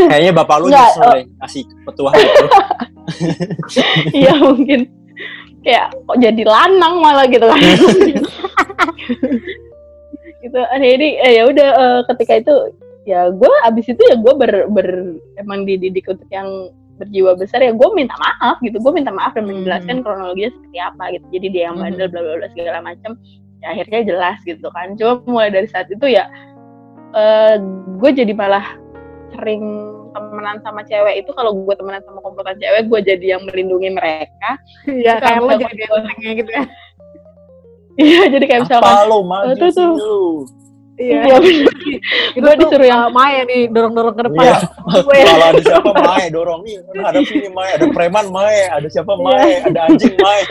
Kayaknya 0.08 0.32
bapak 0.32 0.56
lu 0.62 0.66
Nggak, 0.70 0.88
nyesel 0.94 1.10
deh 1.12 1.26
kasih 1.42 1.64
petuah 1.84 2.14
itu. 2.16 2.46
Iya 4.14 4.32
mungkin 4.38 4.88
kayak 5.62 5.90
kok 5.92 6.18
jadi 6.18 6.44
lanang 6.46 7.02
malah 7.02 7.26
gitu 7.26 7.44
kan. 7.44 7.60
gitu. 10.44 10.60
Jadi 10.60 11.08
eh, 11.22 11.32
ya 11.38 11.44
udah 11.48 11.70
eh, 11.76 12.00
ketika 12.14 12.34
itu 12.42 12.56
ya 13.04 13.34
gue 13.34 13.54
abis 13.66 13.90
itu 13.90 14.02
ya 14.06 14.16
gue 14.16 14.34
ber, 14.38 14.52
ber 14.70 14.88
emang 15.42 15.66
dididik 15.66 16.06
untuk 16.06 16.30
yang 16.30 16.70
berjiwa 17.02 17.34
besar 17.34 17.66
ya 17.66 17.74
gue 17.74 17.90
minta 17.98 18.14
maaf 18.22 18.62
gitu 18.62 18.78
gue 18.78 18.94
minta 18.94 19.10
maaf 19.10 19.34
dan 19.34 19.50
Hmm. 19.50 19.58
menjelaskan 19.66 20.06
kronologinya 20.06 20.54
seperti 20.54 20.78
apa 20.78 21.04
gitu 21.18 21.26
jadi 21.34 21.48
dia 21.50 21.64
yang 21.74 21.82
bandel 21.82 22.06
Hmm. 22.06 22.14
bla 22.14 22.22
bla 22.22 22.34
bla 22.38 22.48
segala 22.54 22.80
macam 22.86 23.12
ya 23.58 23.74
akhirnya 23.74 24.02
jelas 24.06 24.38
gitu 24.46 24.68
kan 24.70 24.94
cuma 25.02 25.18
mulai 25.26 25.50
dari 25.50 25.66
saat 25.66 25.90
itu 25.90 26.06
ya 26.06 26.30
eh 27.18 27.58
gue 27.98 28.12
jadi 28.14 28.34
malah 28.38 28.78
sering 29.34 29.66
temenan 30.14 30.62
sama 30.62 30.84
cewek 30.86 31.26
itu 31.26 31.32
kalau 31.34 31.58
gue 31.58 31.74
temenan 31.74 32.04
sama 32.06 32.22
komplotan 32.22 32.60
cewek 32.62 32.86
gue 32.86 33.00
jadi 33.02 33.26
yang 33.38 33.42
melindungi 33.50 33.98
mereka 33.98 34.62
Suka 34.86 35.18
kayak 35.26 35.42
lo 35.42 35.54
jadi 35.58 35.84
gua. 35.90 36.00
gitu 36.22 36.52
ya. 36.54 36.64
Iya 37.98 38.22
jadi 38.28 38.46
kayak 38.46 38.62
misalkan 38.64 38.88
Apa 38.88 39.04
lu 39.04 39.20
maju 39.22 39.52
Itu 39.52 39.68
tuh. 39.70 39.94
iya 40.96 41.22
bener. 41.42 41.66
Itu 42.32 42.46
tuh, 42.46 42.56
disuruh 42.62 42.86
yang- 42.86 43.04
uh, 43.04 43.12
Maya 43.12 43.42
nih 43.44 43.68
dorong-dorong 43.68 44.14
ke 44.14 44.24
depan. 44.24 44.44
Iya. 44.46 44.58
gue 45.02 45.18
Kalau 45.20 45.46
ada 45.48 45.62
siapa 45.62 45.90
Mae 45.98 46.26
dorong 46.30 46.62
nih, 46.62 46.76
hadap 46.96 47.24
sini 47.26 47.50
Mae, 47.50 47.70
ada 47.74 47.86
preman 47.90 48.26
Mae, 48.30 48.60
ada 48.70 48.88
siapa 48.88 49.12
Mae, 49.16 49.52
ada 49.62 49.80
anjing 49.84 50.16
Mae. 50.16 50.44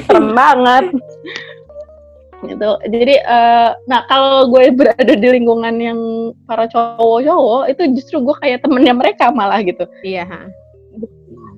serem 0.00 0.28
banget 0.32 0.84
gitu 2.44 2.70
jadi 2.84 3.14
eh, 3.18 3.68
nah 3.82 4.04
kalau 4.04 4.44
gue 4.46 4.68
berada 4.70 5.00
di 5.08 5.28
lingkungan 5.30 5.74
yang 5.74 5.98
para 6.44 6.68
cowok-cowok 6.68 7.72
itu 7.72 7.82
justru 7.96 8.20
gue 8.20 8.36
kayak 8.36 8.60
temennya 8.60 8.92
mereka 8.92 9.32
malah 9.32 9.58
gitu 9.58 9.88
Iya. 10.02 10.28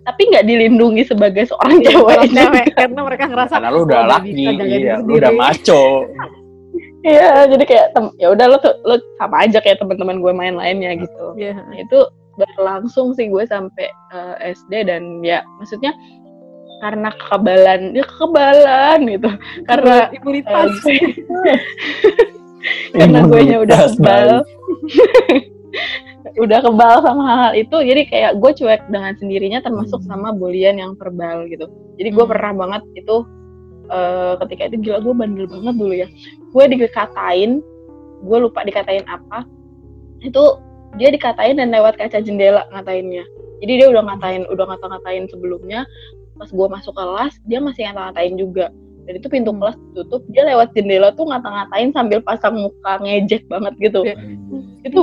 Tapi 0.06 0.22
nggak 0.24 0.46
dilindungi 0.46 1.02
sebagai 1.02 1.44
seorang 1.44 1.76
Iya, 1.76 1.90
cewek 1.90 2.18
cewek 2.30 2.66
karena 2.72 3.00
mereka 3.02 3.24
ngerasa 3.26 3.52
Karena 3.52 3.68
lu 3.68 3.80
udah 3.82 3.98
"Oh, 3.98 4.08
laki, 4.08 4.30
iya, 4.30 4.48
lu 4.48 4.56
sendiri." 4.56 5.18
udah 5.18 5.32
maco. 5.34 5.82
iya 7.02 7.30
jadi 7.46 7.64
kayak 7.64 7.86
tem 7.90 8.06
ya 8.16 8.28
udah 8.30 8.46
lo 8.46 8.56
tuh 8.56 8.74
lo 8.82 8.94
sama 9.16 9.42
aja 9.42 9.58
kayak 9.58 9.78
teman-teman 9.78 10.18
gue 10.18 10.32
main 10.32 10.54
lainnya 10.54 10.94
gitu 10.96 11.34
Iya. 11.34 11.54
Nah, 11.56 11.76
itu 11.76 11.98
berlangsung 12.36 13.14
sih 13.14 13.26
gue 13.26 13.44
sampai 13.44 13.86
eh, 14.10 14.52
SD 14.52 14.72
dan 14.84 15.02
ya 15.20 15.40
maksudnya 15.56 15.90
karena 16.76 17.08
kekebalan 17.10 17.80
ya 17.90 18.04
kekebalan 18.04 18.98
gitu 19.08 19.30
karena 19.64 19.96
imunitas. 20.12 20.70
eh, 20.84 21.00
karena 22.98 23.24
gue 23.24 23.40
nya 23.42 23.58
udah 23.60 23.78
kebal. 23.88 24.28
udah 26.34 26.58
kebal 26.58 26.96
sama 27.00 27.22
hal-hal 27.22 27.52
itu 27.54 27.76
jadi 27.76 28.02
kayak 28.04 28.32
gue 28.36 28.50
cuek 28.52 28.82
dengan 28.90 29.14
sendirinya 29.14 29.62
termasuk 29.62 30.02
Hmm. 30.02 30.08
sama 30.08 30.28
bulian 30.30 30.74
yang 30.74 30.98
verbal 30.98 31.46
gitu 31.46 31.70
jadi 31.94 32.10
gue 32.10 32.24
Hmm. 32.26 32.32
pernah 32.34 32.52
banget 32.56 32.82
itu 32.94 33.16
eh, 33.86 34.34
ketika 34.42 34.62
itu 34.66 34.76
gila 34.82 34.98
gue 34.98 35.14
bandel 35.14 35.46
banget 35.46 35.74
dulu 35.76 35.94
ya 35.94 36.08
gue 36.50 36.64
dikatain 36.66 37.62
gue 38.18 38.38
lupa 38.40 38.66
dikatain 38.66 39.06
apa 39.06 39.46
itu 40.18 40.42
dia 40.96 41.12
dikatain 41.12 41.54
dan 41.54 41.70
lewat 41.70 41.94
kaca 41.94 42.18
jendela 42.18 42.66
ngatainnya 42.72 43.22
jadi 43.62 43.72
dia 43.78 43.86
udah 43.88 44.02
ngatain 44.02 44.42
udah 44.50 44.64
ngata-ngatain 44.66 45.30
sebelumnya 45.30 45.86
pas 46.34 46.50
gue 46.50 46.66
masuk 46.66 46.92
kelas 46.92 47.38
dia 47.46 47.62
masih 47.62 47.86
ngata-ngatain 47.86 48.34
juga 48.34 48.66
dan 49.06 49.14
itu 49.14 49.28
pintu 49.30 49.54
Hmm. 49.54 49.62
kelas 49.62 49.76
tutup 49.94 50.22
dia 50.28 50.42
lewat 50.42 50.74
jendela 50.74 51.14
tuh 51.14 51.30
ngata-ngatain 51.30 51.94
sambil 51.94 52.18
pasang 52.20 52.58
muka 52.58 52.98
ngejek 52.98 53.46
banget 53.46 53.74
gitu 53.78 54.02
Iya. 54.02 54.18
Itu 54.86 55.00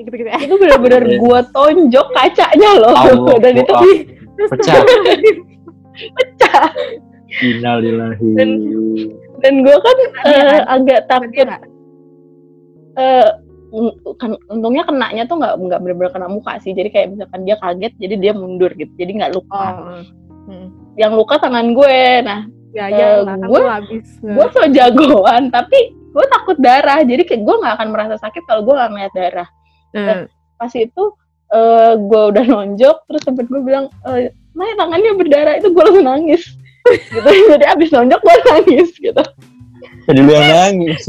gitu-gitu 0.00 0.26
ya. 0.26 0.38
itu 0.38 0.54
benar-benar 0.54 1.02
gua 1.18 1.40
tonjok 1.48 2.06
kacanya 2.12 2.70
loh 2.76 2.92
Allah, 2.92 3.36
dan 3.42 3.52
itu 3.56 3.72
pecah. 4.36 4.82
pecah 6.16 6.64
Innalillahi. 7.36 8.26
Dan- 8.34 8.62
dan 9.36 9.54
gua 9.60 9.76
kan 9.76 9.96
eh, 10.24 10.38
kan? 10.40 10.62
agak 10.70 11.00
takut 11.04 11.46
eh, 12.94 13.28
un- 13.70 13.96
kan 14.14 14.30
untungnya 14.48 14.84
kenanya 14.84 15.26
tuh 15.26 15.36
nggak 15.36 15.54
nggak 15.58 15.80
benar-benar 15.82 16.12
kena 16.12 16.28
muka 16.28 16.62
sih 16.62 16.70
jadi 16.70 16.88
kayak 16.88 17.08
misalkan 17.10 17.42
dia 17.42 17.58
kaget 17.58 17.92
jadi 17.98 18.14
dia 18.16 18.32
mundur 18.32 18.70
gitu 18.70 18.92
jadi 18.94 19.10
nggak 19.12 19.32
luka 19.34 19.64
Oh. 19.74 20.02
Hmm. 20.44 20.68
yang 20.94 21.12
luka 21.12 21.36
tangan 21.36 21.72
gue 21.72 21.98
nah 22.22 22.42
Ya, 22.70 22.86
Eh, 22.86 22.92
ya, 22.92 23.08
kan 23.22 23.38
gue- 23.40 23.54
lu 23.56 23.70
habis. 23.70 24.06
gue 24.18 24.46
so 24.50 24.62
jagoan 24.68 25.46
tapi 25.48 25.94
gue 26.14 26.24
takut 26.30 26.56
darah 26.62 27.02
jadi 27.02 27.26
kayak 27.26 27.42
gue 27.42 27.56
nggak 27.58 27.74
akan 27.74 27.88
merasa 27.90 28.14
sakit 28.22 28.46
kalau 28.46 28.62
gue 28.62 28.74
nggak 28.78 28.90
ngeliat 28.94 29.14
darah. 29.18 29.48
Hmm. 29.94 30.26
pas 30.54 30.70
itu 30.74 31.04
eh 31.54 31.92
gue 31.98 32.22
udah 32.34 32.44
nonjok 32.46 32.96
terus 33.06 33.22
temen 33.26 33.46
gue 33.46 33.62
bilang 33.62 33.86
eh 34.10 34.30
Maya 34.54 34.74
tangannya 34.78 35.18
berdarah. 35.18 35.54
Itu 35.58 35.74
gue 35.74 35.82
langsung 35.82 36.06
nangis. 36.06 36.42
Gitu. 36.84 37.28
Jadi 37.48 37.64
abis 37.64 37.88
nonjok 37.96 38.20
gue 38.20 38.36
nangis 38.44 38.88
gitu. 39.00 39.24
Jadi 40.04 40.20
lu 40.20 40.32
yang 40.36 40.52
nangis. 40.52 41.02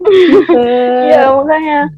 iya 1.12 1.28
makanya. 1.28 1.92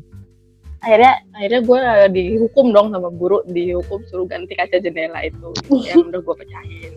Akhirnya 0.82 1.14
akhirnya 1.30 1.60
gue 1.62 1.80
dihukum 2.12 2.74
dong 2.74 2.90
sama 2.90 3.08
guru. 3.14 3.46
Dihukum 3.46 4.02
suruh 4.10 4.26
ganti 4.26 4.58
kaca 4.58 4.82
jendela 4.82 5.22
itu. 5.22 5.54
Yang 5.70 6.10
udah 6.10 6.20
gue 6.26 6.34
pecahin. 6.34 6.92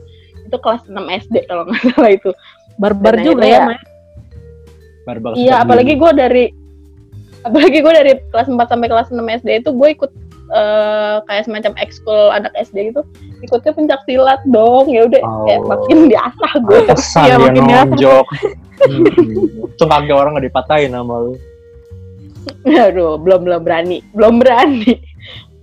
Itu 0.49 0.57
kelas 0.57 0.81
6 0.89 0.97
SD 0.97 1.35
kalau 1.45 1.69
nggak 1.69 1.81
salah 1.93 2.09
itu. 2.09 2.31
Barbar 2.81 3.15
juga 3.21 3.45
ya, 3.45 3.69
ya- 3.69 3.77
Barbar 5.09 5.33
iya 5.33 5.65
apalagi 5.65 5.97
gue 5.97 6.11
dari 6.13 6.45
apalagi 7.41 7.81
gue 7.81 7.93
dari 7.93 8.11
kelas 8.29 8.45
4 8.45 8.55
sampai 8.69 8.87
kelas 8.87 9.09
6 9.09 9.17
SD 9.41 9.49
itu 9.65 9.69
gue 9.73 9.89
ikut 9.97 10.11
eh, 10.53 11.17
kayak 11.25 11.43
semacam 11.49 11.73
ekskul 11.81 12.29
anak 12.29 12.53
SD 12.53 12.93
gitu 12.93 13.01
ikutnya 13.41 13.71
pencak 13.73 14.01
silat 14.05 14.41
dong 14.45 14.85
ya 14.91 15.09
udah 15.09 15.21
kayak 15.21 15.61
Oh. 15.65 15.69
makin 15.73 15.97
diasah 16.13 16.53
gue 16.61 16.79
dia 17.25 17.35
makin 17.37 17.63
nonjok. 17.65 18.27
Hmm. 18.79 19.03
Untung 19.59 19.91
kaki 19.91 20.07
orang 20.15 20.39
gak 20.39 20.47
dipatahin 20.47 20.95
sama 20.95 21.19
lu. 21.19 21.35
aduh 22.63 23.19
belum 23.19 23.43
belum 23.43 23.59
berani 23.67 23.99
belum 24.15 24.39
berani 24.39 25.03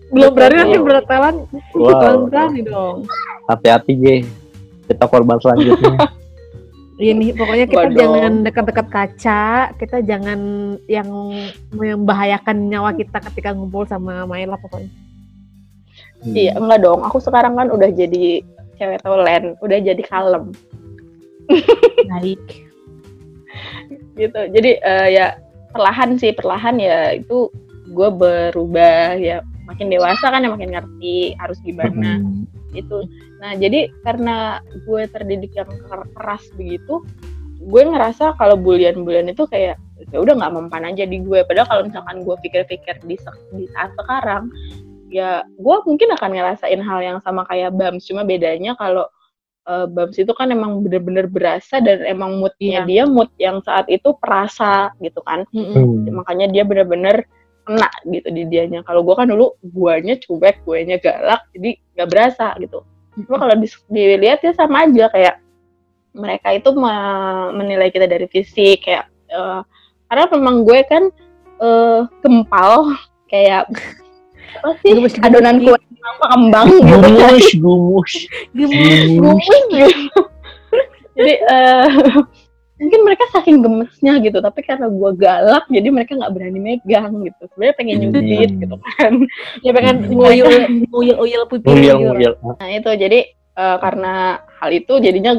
Belum 0.06 0.32
berani 0.38 0.54
nanti 0.54 0.78
beratalan. 0.78 1.34
Wow. 1.74 2.30
Berani 2.30 2.60
dong. 2.62 2.96
Hati-hati, 3.50 3.92
Ge. 3.98 4.16
Kita 4.86 5.10
korban 5.10 5.38
selanjutnya. 5.42 5.98
Ini 6.96 7.36
pokoknya 7.36 7.66
kita 7.68 7.92
Waduh. 7.92 7.98
jangan 8.00 8.32
dekat-dekat 8.40 8.86
kaca, 8.88 9.44
kita 9.76 10.00
jangan 10.00 10.40
yang 10.88 11.08
membahayakan 11.68 12.72
nyawa 12.72 12.96
kita 12.96 13.20
ketika 13.20 13.52
ngumpul 13.52 13.84
sama 13.84 14.24
Maila 14.24 14.56
pokoknya. 14.56 14.88
iya 16.24 16.56
enggak 16.56 16.80
dong. 16.80 17.04
Aku 17.04 17.20
sekarang 17.20 17.52
kan 17.52 17.68
udah 17.68 17.92
jadi 17.92 18.40
cewek 18.80 19.04
tolen 19.04 19.60
udah 19.60 19.78
jadi 19.80 20.02
kalem. 20.08 20.56
Baik. 22.16 22.64
gitu. 24.16 24.40
Jadi 24.56 24.80
eh, 24.80 25.08
ya 25.12 25.36
perlahan 25.76 26.16
sih 26.16 26.32
perlahan 26.32 26.80
ya 26.80 27.12
itu 27.12 27.52
gue 27.92 28.08
berubah 28.08 29.20
ya 29.20 29.44
makin 29.68 29.92
dewasa 29.92 30.32
kan 30.32 30.40
ya 30.40 30.48
makin 30.48 30.72
ngerti 30.72 31.36
harus 31.36 31.60
gimana. 31.60 32.24
Itu 32.72 33.04
nah 33.36 33.52
jadi 33.52 33.92
karena 34.00 34.58
gue 34.84 35.02
terdidik 35.08 35.52
yang 35.52 35.68
ker- 35.86 36.08
keras 36.16 36.44
begitu 36.56 37.04
gue 37.58 37.82
ngerasa 37.82 38.36
kalau 38.36 38.54
bulian-bulian 38.54 39.28
itu 39.28 39.44
kayak 39.44 39.76
ya 40.12 40.18
udah 40.20 40.34
nggak 40.36 40.52
mempan 40.54 40.88
aja 40.88 41.04
di 41.04 41.18
gue 41.20 41.40
padahal 41.44 41.66
kalau 41.66 41.82
misalkan 41.88 42.20
gue 42.22 42.36
pikir-pikir 42.40 43.00
di, 43.02 43.16
se- 43.16 43.44
di 43.50 43.64
saat 43.72 43.90
sekarang 43.96 44.48
ya 45.08 45.40
gue 45.46 45.76
mungkin 45.84 46.12
akan 46.14 46.30
ngerasain 46.32 46.80
hal 46.80 46.98
yang 47.00 47.18
sama 47.20 47.44
kayak 47.44 47.72
Bams 47.72 48.04
cuma 48.04 48.22
bedanya 48.22 48.76
kalau 48.76 49.08
eh, 49.66 49.86
Bams 49.88 50.14
itu 50.14 50.30
kan 50.32 50.52
emang 50.52 50.84
bener-bener 50.84 51.26
berasa 51.26 51.80
dan 51.80 52.04
emang 52.04 52.38
moodnya 52.38 52.84
Iya. 52.84 52.88
dia 52.88 53.02
mood 53.08 53.30
yang 53.36 53.58
saat 53.64 53.88
itu 53.88 54.14
perasa 54.20 54.92
gitu 55.00 55.20
kan. 55.24 55.42
Hmm. 55.50 56.06
makanya 56.12 56.46
dia 56.48 56.62
bener-bener 56.62 57.24
kena 57.66 57.90
gitu 58.06 58.30
di 58.30 58.46
dianya 58.46 58.86
kalau 58.86 59.02
gue 59.02 59.14
kan 59.18 59.26
dulu 59.26 59.58
guanya 59.74 60.14
cuek 60.22 60.62
guanya 60.62 61.02
galak 61.02 61.42
jadi 61.50 61.74
nggak 61.98 62.08
berasa 62.14 62.54
gitu 62.62 62.78
cuma 63.24 63.36
kalau 63.40 63.54
di- 63.56 63.86
dilihat 63.88 64.44
ya 64.44 64.52
sama 64.52 64.84
aja 64.84 65.08
kayak 65.08 65.40
mereka 66.16 66.48
itu 66.52 66.68
me- 66.76 67.52
menilai 67.56 67.88
kita 67.92 68.04
dari 68.08 68.28
fisik 68.28 68.84
kayak 68.84 69.08
eh, 69.32 69.60
karena 70.08 70.24
memang 70.36 70.64
gue 70.64 70.80
kan 70.84 71.04
eh, 71.60 72.00
gempal 72.20 72.92
kayak 73.32 73.68
apa 74.56 74.72
sih 74.80 74.96
Gemes-gemes 74.96 75.26
adonan 75.26 75.56
kue 75.60 75.76
apa 75.76 76.26
kembang 76.32 76.66
gitu 76.70 76.96
Gumus, 76.96 77.46
gumus, 77.60 78.12
gumus. 78.54 79.46
gitu. 79.74 80.20
jadi 81.16 81.32
eh, 81.44 81.86
mungkin 82.76 83.00
mereka 83.08 83.24
saking 83.32 83.64
gemesnya 83.64 84.20
gitu 84.20 84.38
tapi 84.38 84.60
karena 84.60 84.86
gue 84.92 85.10
galak 85.16 85.64
jadi 85.72 85.88
mereka 85.88 86.12
nggak 86.12 86.32
berani 86.32 86.60
megang 86.60 87.24
gitu 87.24 87.42
sebenarnya 87.50 87.74
pengen 87.76 87.96
nyubit 88.04 88.22
Hmm. 88.22 88.60
gitu 88.60 88.76
kan 88.76 89.12
Ya 89.64 89.70
pengen 89.72 89.96
nguyul 90.12 90.54
nguyul 90.92 91.14
nguyul 91.16 91.42
pipir 91.48 91.72
Nguyil, 91.72 91.96
gitu. 91.96 92.06
nguyil. 92.12 92.32
nah 92.60 92.68
itu 92.68 92.90
jadi 92.92 93.18
eh, 93.32 93.76
karena 93.80 94.14
hal 94.60 94.70
itu 94.72 94.92
jadinya 95.00 95.32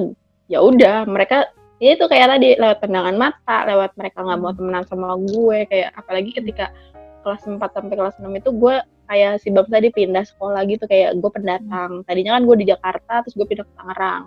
ya 0.50 0.66
udah 0.66 1.06
mereka 1.06 1.46
ya 1.78 1.94
itu 1.94 2.10
kayak 2.10 2.28
tadi 2.34 2.58
lewat 2.58 2.78
pandangan 2.82 3.16
mata 3.16 3.58
lewat 3.70 3.94
mereka 3.94 4.26
nggak 4.26 4.40
mau 4.42 4.54
temenan 4.58 4.84
sama 4.90 5.14
gue 5.22 5.58
kayak 5.70 5.94
apalagi 5.94 6.34
ketika 6.34 6.74
kelas 7.22 7.46
4 7.46 7.62
sampai 7.62 7.94
kelas 7.94 8.18
6 8.18 8.34
itu 8.34 8.50
gue 8.50 8.76
kayak 9.06 9.34
si 9.40 9.54
Bab 9.54 9.70
tadi 9.70 9.94
pindah 9.94 10.26
sekolah 10.26 10.66
gitu 10.66 10.90
kayak 10.90 11.14
gue 11.22 11.30
pendatang 11.30 12.02
tadinya 12.04 12.34
kan 12.34 12.44
gue 12.44 12.56
di 12.58 12.66
Jakarta 12.66 13.22
terus 13.22 13.38
gue 13.38 13.46
pindah 13.46 13.64
ke 13.64 13.74
Tangerang 13.78 14.24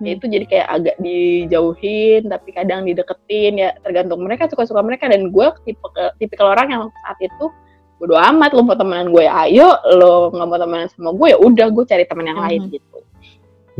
Ya, 0.00 0.16
itu 0.16 0.26
jadi 0.32 0.44
kayak 0.48 0.66
agak 0.72 0.96
dijauhin 0.98 2.22
tapi 2.32 2.48
kadang 2.56 2.88
dideketin 2.88 3.60
ya 3.60 3.76
tergantung 3.84 4.24
mereka 4.24 4.48
suka-suka 4.48 4.80
mereka. 4.80 5.06
Dan 5.12 5.28
gue 5.28 5.46
tipe 5.68 5.84
tipikal 6.16 6.56
orang 6.56 6.72
yang 6.72 6.82
saat 7.04 7.20
itu 7.20 7.52
bodo 8.00 8.16
amat 8.16 8.56
lo 8.56 8.64
mau 8.64 8.72
temenan 8.74 9.12
gue 9.12 9.28
ya 9.28 9.44
ayo. 9.44 9.76
Lo 10.00 10.32
nggak 10.32 10.48
mau 10.48 10.58
temenan 10.58 10.88
sama 10.88 11.12
gue 11.12 11.36
ya 11.36 11.38
udah 11.38 11.66
gue 11.68 11.84
cari 11.84 12.04
teman 12.08 12.26
yang 12.32 12.40
lain 12.40 12.60
Mhm. 12.66 12.72
gitu. 12.72 12.98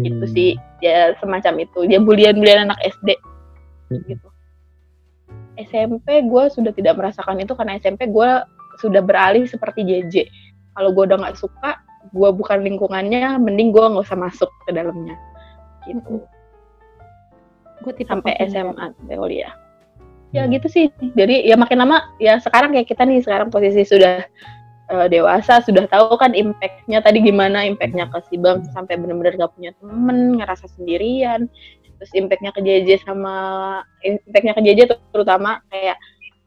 Itu 0.00 0.24
sih. 0.28 0.50
Ya 0.84 1.16
semacam 1.20 1.64
itu. 1.64 1.88
Dia 1.88 2.00
bulian 2.00 2.36
bulian 2.36 2.68
anak 2.68 2.78
SD 2.84 3.16
Hmm. 3.90 4.04
gitu. 4.04 4.28
SMP 5.60 6.24
gue 6.24 6.44
sudah 6.52 6.72
tidak 6.72 6.96
merasakan 6.96 7.40
itu 7.40 7.52
karena 7.52 7.76
SMP 7.76 8.08
gue 8.08 8.30
sudah 8.80 9.02
beralih 9.04 9.44
seperti 9.44 9.84
JJ 9.84 10.14
kalau 10.72 10.94
gue 10.96 11.04
udah 11.04 11.20
nggak 11.20 11.36
suka 11.36 11.76
gue 12.16 12.30
bukan 12.32 12.64
lingkungannya 12.64 13.36
mending 13.36 13.68
gue 13.68 13.84
nggak 13.84 14.08
usah 14.08 14.16
masuk 14.16 14.48
ke 14.64 14.72
dalamnya 14.72 15.20
gitu. 15.88 16.24
Gue 17.80 17.92
tipe 17.96 18.08
sampai. 18.08 18.36
SMA 18.48 18.84
sampai 18.96 19.16
kuliah. 19.16 19.52
Ya 20.30 20.46
gitu 20.46 20.70
sih. 20.70 20.86
Jadi 21.18 21.48
ya 21.48 21.58
makin 21.58 21.82
lama 21.82 22.06
ya 22.22 22.38
sekarang 22.38 22.70
kayak 22.70 22.86
kita 22.86 23.02
nih 23.02 23.18
sekarang 23.24 23.50
posisi 23.50 23.82
sudah 23.82 24.22
eh, 24.90 25.06
dewasa 25.10 25.58
sudah 25.64 25.90
tahu 25.90 26.14
kan 26.20 26.36
impactnya 26.36 27.02
tadi 27.02 27.18
gimana 27.18 27.66
impactnya 27.66 28.06
ke 28.12 28.18
si 28.30 28.38
Bang 28.38 28.62
sampai 28.70 28.94
benar-benar 28.94 29.34
gak 29.34 29.52
punya 29.58 29.74
temen 29.82 30.38
ngerasa 30.38 30.70
sendirian. 30.78 31.50
Terus 31.98 32.12
impactnya 32.16 32.50
ke 32.54 32.60
JJ 32.62 33.04
sama 33.04 33.34
impactnya 34.06 34.54
ke 34.54 34.62
JJ 34.62 34.80
terutama 35.12 35.60
kayak 35.68 35.98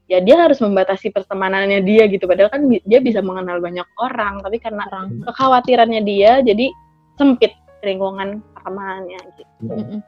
ya 0.08 0.20
dia 0.20 0.36
harus 0.40 0.60
membatasi 0.64 1.12
pertemanannya 1.12 1.84
dia 1.84 2.08
gitu. 2.08 2.24
Padahal 2.24 2.54
kan 2.56 2.64
dia 2.70 3.00
bisa 3.04 3.20
mengenal 3.20 3.60
banyak 3.60 3.86
orang 4.00 4.40
tapi 4.46 4.64
karena 4.64 4.88
Orang. 4.88 5.28
kekhawatirannya 5.28 6.02
dia 6.08 6.40
jadi 6.40 6.72
sempit 7.20 7.52
lingkungan 7.84 8.30
pertemanannya 8.54 9.20
gitu 9.30 9.52
Mm-mm. 9.66 10.00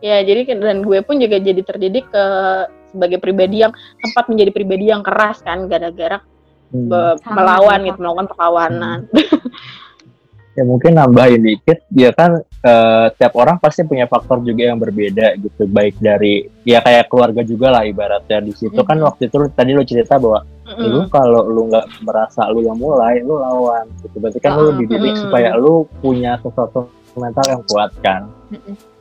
ya 0.00 0.20
jadi 0.20 0.40
ke- 0.42 0.58
dan 0.58 0.80
gue 0.80 0.98
pun 1.00 1.16
juga 1.16 1.36
jadi 1.36 1.60
terdidik 1.60 2.08
ke 2.08 2.24
sebagai 2.88 3.18
pribadi 3.18 3.60
yang 3.60 3.72
sempat 4.00 4.26
menjadi 4.26 4.50
pribadi 4.50 4.84
yang 4.86 5.00
keras 5.00 5.40
kan 5.40 5.64
gara-gara 5.64 6.18
Hmm. 6.70 6.86
be- 6.86 7.18
melawan 7.26 7.76
sama. 7.76 7.86
gitu 7.90 7.98
melakukan 7.98 8.26
perlawanan 8.30 8.98
ya 10.52 10.62
mungkin 10.62 10.92
nambahin 10.94 11.40
dikit 11.40 11.82
ya 11.88 12.10
kan 12.10 12.30
eh, 12.42 13.06
tiap 13.12 13.34
orang 13.34 13.56
pasti 13.56 13.82
punya 13.82 14.04
faktor 14.04 14.38
juga 14.40 14.68
yang 14.68 14.76
berbeda 14.76 15.34
gitu 15.34 15.66
baik 15.66 15.98
dari 15.98 16.46
ya 16.62 16.78
kayak 16.78 17.06
keluarga 17.06 17.42
juga 17.42 17.70
lah 17.70 17.82
ibaratnya 17.82 18.38
di 18.40 18.52
situ 18.52 18.76
kan 18.82 18.98
Mhm. 18.98 19.04
waktu 19.04 19.22
itu 19.26 19.36
tadi 19.48 19.70
lu 19.72 19.82
cerita 19.82 20.14
bahwa 20.14 20.42
Mm-mm. 20.68 20.86
lu 20.86 21.00
kalau 21.08 21.42
lu 21.44 21.66
nggak 21.66 21.86
merasa 22.00 22.46
lu 22.46 22.62
yang 22.62 22.76
mulai 22.76 23.18
lu 23.18 23.34
lawan 23.34 23.90
gitu 24.00 24.16
berarti 24.16 24.38
kan 24.38 24.54
lu 24.54 24.70
Ah, 24.70 24.76
dididik 24.76 25.14
mm. 25.14 25.22
supaya 25.22 25.50
lu 25.54 25.74
punya 25.98 26.38
sesuatu 26.38 26.86
mental 27.16 27.46
yang 27.48 27.62
kuat 27.66 27.90
kan. 28.02 28.30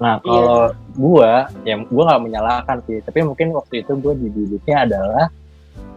Nah 0.02 0.22
kalau 0.22 0.74
gua 0.96 1.50
ya 1.66 1.76
gua 1.90 2.04
nggak 2.14 2.24
menyalahkan 2.26 2.78
sih 2.86 3.02
tapi 3.02 3.26
mungkin 3.26 3.54
waktu 3.54 3.82
itu 3.86 3.92
gua 3.98 4.14
dididiknya 4.14 4.78
adalah 4.86 5.26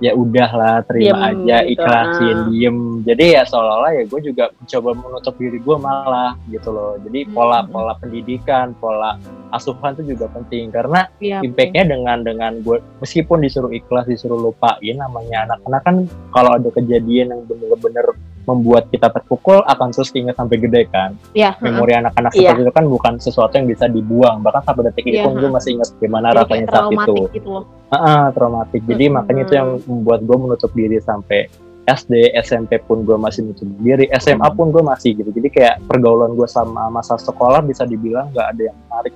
ya 0.03 0.19
udahlah 0.19 0.83
terima 0.83 1.31
Diem 1.31 1.47
aja 1.47 1.57
gitu, 1.63 1.73
ikhlasin 1.79 2.35
ah. 2.35 2.47
diem. 2.51 2.79
Jadi 3.07 3.25
ya 3.39 3.43
seolah-olah 3.47 3.93
ya 3.95 4.03
gue 4.11 4.21
juga 4.27 4.45
mencoba 4.59 4.91
menutup 4.99 5.35
diri 5.39 5.59
gue 5.63 5.77
malah 5.79 6.35
gitu 6.51 6.69
loh. 6.75 6.99
Jadi 7.07 7.23
Hmm. 7.23 7.35
pola 7.39 7.63
pola 7.63 7.95
pendidikan 8.03 8.75
pola 8.83 9.15
asuhan 9.55 9.95
itu 9.95 10.19
juga 10.19 10.27
penting. 10.35 10.75
Karena 10.75 11.07
Iya. 11.23 11.39
impactnya 11.47 11.87
dengan 11.87 12.19
dengan 12.27 12.53
gue 12.67 12.83
meskipun 12.99 13.47
disuruh 13.47 13.71
ikhlas 13.71 14.11
disuruh 14.11 14.43
lupain 14.43 14.97
namanya 14.99 15.47
anak-anak 15.47 15.83
kan 15.87 15.97
kalau 16.35 16.51
ada 16.59 16.69
kejadian 16.75 17.31
yang 17.31 17.41
bener-bener 17.47 18.07
membuat 18.43 18.91
kita 18.91 19.07
terpukul 19.09 19.63
akan 19.63 19.91
terus 19.91 20.11
ingat 20.13 20.35
sampai 20.35 20.59
gede 20.59 20.91
kan 20.91 21.15
Iya. 21.31 21.55
memori 21.59 21.95
anak-anak 21.95 22.33
Iya. 22.35 22.51
seperti 22.51 22.63
itu 22.67 22.73
kan 22.75 22.85
bukan 22.87 23.13
sesuatu 23.17 23.53
yang 23.55 23.67
bisa 23.67 23.87
dibuang 23.87 24.43
bahkan 24.43 24.63
sampai 24.63 24.83
detik 24.91 25.05
ini 25.07 25.17
Iya, 25.19 25.25
pun 25.25 25.33
gue 25.39 25.51
masih 25.51 25.71
ingat 25.77 25.89
gimana 25.97 26.27
Jadi 26.29 26.39
rasanya 26.43 26.67
saat 26.69 26.91
itu 26.91 27.15
gitu 27.33 27.49
loh. 27.49 27.65
Ah, 27.89 28.33
traumatik. 28.33 28.83
Jadi 28.83 29.05
Hmm. 29.07 29.15
makanya 29.17 29.43
itu 29.43 29.55
yang 29.55 29.69
membuat 29.85 30.21
gue 30.23 30.37
menutup 30.39 30.71
diri 30.73 30.99
sampai 30.99 31.47
SD, 31.83 32.31
SMP 32.39 32.79
pun 32.79 33.03
gue 33.03 33.15
masih 33.15 33.43
menutup 33.43 33.67
diri, 33.79 34.07
SMA 34.15 34.49
pun 34.51 34.71
gue 34.71 34.81
masih 34.81 35.13
gitu. 35.13 35.29
Jadi 35.29 35.49
kayak 35.51 35.83
pergaulan 35.85 36.33
gue 36.33 36.47
sama 36.47 36.87
masa 36.89 37.15
sekolah 37.15 37.59
bisa 37.61 37.83
dibilang 37.83 38.31
nggak 38.31 38.49
ada 38.49 38.63
yang 38.71 38.77
menarik. 38.81 39.15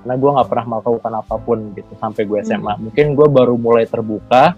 Karena 0.00 0.14
gue 0.16 0.30
nggak 0.32 0.48
pernah 0.48 0.64
melakukan 0.66 1.12
apa 1.14 1.34
pun 1.36 1.58
gitu 1.72 1.92
sampai 1.94 2.22
gue 2.24 2.38
SMA. 2.42 2.72
Mungkin 2.80 3.06
gue 3.14 3.28
baru 3.28 3.54
mulai 3.54 3.84
terbuka 3.84 4.56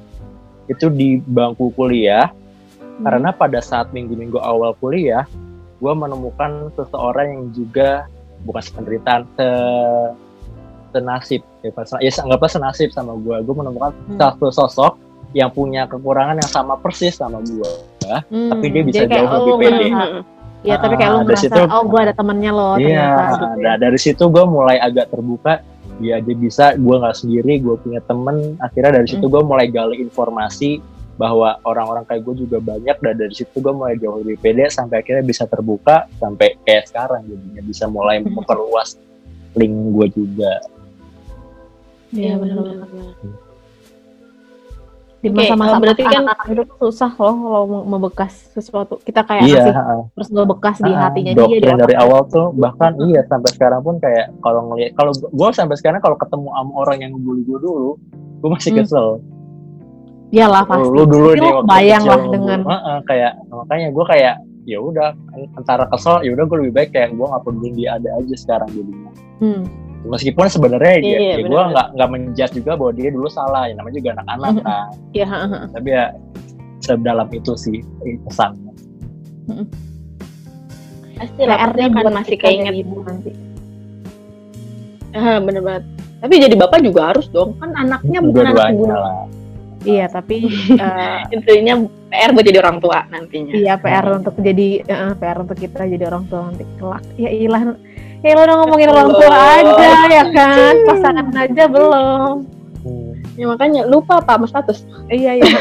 itu 0.66 0.86
di 0.88 1.18
bangku 1.18 1.70
kuliah. 1.72 2.30
Karena 2.98 3.30
pada 3.30 3.58
saat 3.58 3.90
minggu-minggu 3.90 4.36
awal 4.36 4.74
kuliah, 4.74 5.22
gue 5.76 5.92
menemukan 5.92 6.74
seseorang 6.74 7.26
yang 7.28 7.44
juga 7.52 8.10
bukan 8.40 8.58
sependeritaan, 8.60 9.22
se 9.32 9.48
senasib 10.88 11.44
ya, 11.60 11.70
pas- 11.70 12.00
ya 12.00 12.10
anggaplah 12.18 12.48
senasib 12.48 12.88
sama 12.88 13.12
gue 13.14 13.36
gue 13.38 13.54
menemukan 13.54 13.92
Hmm. 13.92 14.16
satu 14.16 14.48
sosok 14.48 14.96
yang 15.30 15.52
punya 15.52 15.84
kekurangan 15.84 16.34
yang 16.34 16.48
sama 16.48 16.74
persis 16.74 17.12
sama 17.14 17.38
gue 17.40 17.68
Hmm, 18.24 18.48
tapi 18.48 18.66
dia 18.66 18.82
bisa 18.82 19.04
jadi 19.04 19.20
jauh 19.20 19.28
lebih 19.28 19.52
oh, 19.52 19.58
pede. 19.60 19.86
merasa, 19.86 20.24
Iya, 20.58 20.74
tapi 20.76 20.94
kayak 20.96 21.10
lu 21.12 21.14
Ah, 21.14 21.22
merasa, 21.22 21.42
situ- 21.44 21.68
oh 21.70 21.82
gue 21.84 22.00
ada 22.00 22.10
temennya 22.12 22.50
loh 22.50 22.74
iya 22.74 22.88
ternyata. 22.88 23.22
gitu 23.28 23.44
ya. 23.44 23.62
nah, 23.62 23.74
dari 23.76 23.98
situ 24.00 24.24
gue 24.26 24.44
mulai 24.44 24.76
agak 24.76 25.06
terbuka 25.06 25.52
ya 25.98 26.16
dia 26.18 26.34
bisa 26.34 26.64
gue 26.74 26.94
nggak 26.96 27.14
sendiri 27.14 27.52
gue 27.58 27.74
punya 27.76 28.00
temen 28.00 28.36
akhirnya 28.58 28.92
dari 28.96 29.06
situ 29.06 29.22
Hmm. 29.22 29.34
gue 29.34 29.42
mulai 29.44 29.66
gali 29.68 30.00
informasi 30.00 30.80
bahwa 31.18 31.58
orang-orang 31.62 32.06
kayak 32.06 32.22
gue 32.22 32.46
juga 32.46 32.58
banyak 32.58 32.96
dan 32.96 33.14
dari 33.14 33.34
situ 33.34 33.50
gue 33.52 33.68
mulai 33.68 33.94
jauh 33.94 34.16
lebih 34.16 34.38
pede 34.38 34.66
sampai 34.68 35.02
akhirnya 35.02 35.20
bisa 35.22 35.44
terbuka 35.44 36.06
sampai 36.16 36.54
kayak 36.62 36.86
sekarang 36.86 37.26
jadinya 37.26 37.60
bisa 37.60 37.84
mulai 37.86 38.16
Hmm. 38.18 38.32
memperluas 38.32 38.94
link 39.52 39.74
gue 39.92 40.06
juga 40.16 40.52
Iya, 42.08 42.40
benar-benar. 42.40 42.88
Di 45.18 45.28
masa-masa 45.28 45.76
oh, 45.76 45.80
berarti 45.82 46.02
kan- 46.04 46.30
itu 46.48 46.62
susah 46.80 47.10
loh 47.10 47.34
kalau 47.36 47.62
mau 47.66 47.82
membekas 47.84 48.48
sesuatu. 48.48 48.96
Kita 48.98 49.26
kayak 49.26 49.44
iya 49.44 49.66
heeh. 49.68 50.00
terus 50.14 50.30
bekas 50.30 50.78
di 50.78 50.88
Ah, 50.88 51.10
hatinya 51.10 51.34
dia. 51.34 51.42
doktrin 51.42 51.74
di 51.74 51.82
dari 51.82 51.94
awal 51.98 52.22
tuh 52.24 52.54
bahkan 52.54 52.94
iya 53.02 53.26
sampai 53.26 53.50
sekarang 53.50 53.82
pun 53.82 53.98
kayak 53.98 54.30
kalau 54.38 54.70
ngelihat 54.70 54.94
kalau 54.94 55.10
gue 55.10 55.48
sampai 55.52 55.74
sekarang 55.74 55.98
kalau 55.98 56.14
ketemu 56.14 56.48
sama 56.48 56.70
orang 56.72 56.96
yang 57.02 57.10
ngebully 57.12 57.42
gue 57.42 57.58
dulu 57.58 57.90
gue 58.38 58.48
masih 58.48 58.70
Hmm. 58.72 58.78
Iyalah 60.28 60.62
pasti. 60.68 60.84
lu 60.86 61.02
dulu 61.04 61.28
Tapi 61.32 61.40
nih 61.40 61.52
waktu 61.52 61.68
bayang 61.68 62.02
lah 62.04 62.20
dengan 62.28 62.58
Heeh, 62.62 62.98
kayak 63.08 63.32
makanya 63.48 63.88
gue 63.88 64.04
kayak 64.04 64.34
ya 64.68 64.78
udah 64.78 65.08
antara 65.56 65.88
kesel 65.88 66.20
ya 66.20 66.36
udah 66.36 66.44
gue 66.44 66.56
lebih 66.60 66.74
baik 66.76 66.90
kayak 66.92 67.16
gue 67.16 67.24
nggak 67.24 67.40
peduli 67.40 67.70
dia 67.72 67.96
ada 67.96 68.08
aja 68.20 68.34
sekarang 68.36 68.68
jadinya 68.68 69.10
hmm, 69.40 69.60
meskipun 70.04 70.44
sebenarnya 70.44 70.94
Iya, 71.00 71.16
ya, 71.16 71.32
ya 71.32 71.36
gue 71.42 71.62
nggak 71.72 71.86
nggak 71.96 72.08
menjudge 72.12 72.52
juga 72.52 72.72
bahwa 72.76 72.92
dia 72.92 73.08
dulu 73.08 73.28
salah 73.32 73.64
ya 73.64 73.74
namanya 73.74 73.96
juga 73.96 74.10
anak-anak 74.20 74.52
kan 74.60 74.84
Iya, 75.16 75.26
heeh. 75.26 75.62
tapi 75.72 75.88
ya 75.88 76.04
sedalam 76.78 77.28
itu 77.32 77.52
sih 77.56 77.80
pesannya 78.28 78.72
Pasti 81.18 81.42
lah, 81.42 81.56
PR-nya 81.58 81.84
akan 81.90 81.98
buat 81.98 82.14
masih 82.14 82.36
keinget. 82.38 82.74
ibu 82.78 83.02
nanti. 83.02 83.34
Ah, 85.10 85.42
bener 85.42 85.66
banget. 85.66 85.82
Tapi 86.22 86.34
jadi 86.38 86.54
bapak 86.54 86.78
juga 86.78 87.10
harus 87.10 87.26
dong, 87.34 87.58
kan 87.58 87.74
anaknya 87.74 88.22
bukan 88.22 88.54
anak 88.54 88.70
ibu. 88.70 88.86
Lah 89.88 89.96
Iya, 89.96 90.06
tapi 90.12 90.36
eh, 90.84 91.18
Intinya 91.32 91.74
PR 92.12 92.30
buat 92.36 92.44
jadi 92.44 92.60
orang 92.60 92.78
tua 92.84 93.08
nantinya. 93.08 93.52
iya 93.56 93.74
PR 93.80 94.04
untuk 94.12 94.36
jadi 94.36 94.84
eh, 94.84 95.12
PR 95.16 95.38
untuk 95.40 95.56
kita 95.56 95.88
jadi 95.88 96.04
orang 96.08 96.24
tua 96.28 96.52
nanti 96.52 96.64
kelak. 96.76 97.04
Ya 97.16 97.30
ilah, 97.32 97.72
ya 98.20 98.28
ilah 98.36 98.44
udah 98.44 98.56
ngomongin 98.64 98.88
orang 98.92 99.08
tua 99.12 99.28
aja 99.32 99.88
ya 100.12 100.24
kan, 100.32 100.74
pasangan 100.88 101.26
aja 101.36 101.64
belum. 101.68 102.36
Ya 103.38 103.46
makanya 103.46 103.86
lupa 103.86 104.18
apa 104.18 104.34
sama 104.36 104.46
status. 104.50 104.82
Iya 105.08 105.40
iya. 105.40 105.48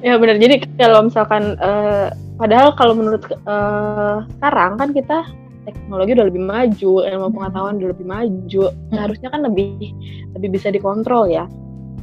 Ya 0.00 0.16
benar. 0.16 0.40
Jadi 0.40 0.64
kalau 0.80 1.12
misalkan 1.12 1.60
eh, 1.60 2.08
padahal 2.40 2.72
kalau 2.72 2.96
menurut 2.96 3.20
eh, 3.28 4.16
sekarang 4.40 4.80
kan 4.80 4.96
kita 4.96 5.28
teknologi 5.74 6.10
udah 6.16 6.26
lebih 6.28 6.42
maju, 6.44 6.92
ilmu 7.06 7.28
pengetahuan 7.34 7.74
udah 7.80 7.90
lebih 7.92 8.06
maju. 8.06 8.62
Seharusnya 8.92 9.28
kan 9.30 9.40
lebih 9.46 9.92
lebih 10.38 10.48
bisa 10.54 10.68
dikontrol 10.72 11.30
ya, 11.30 11.44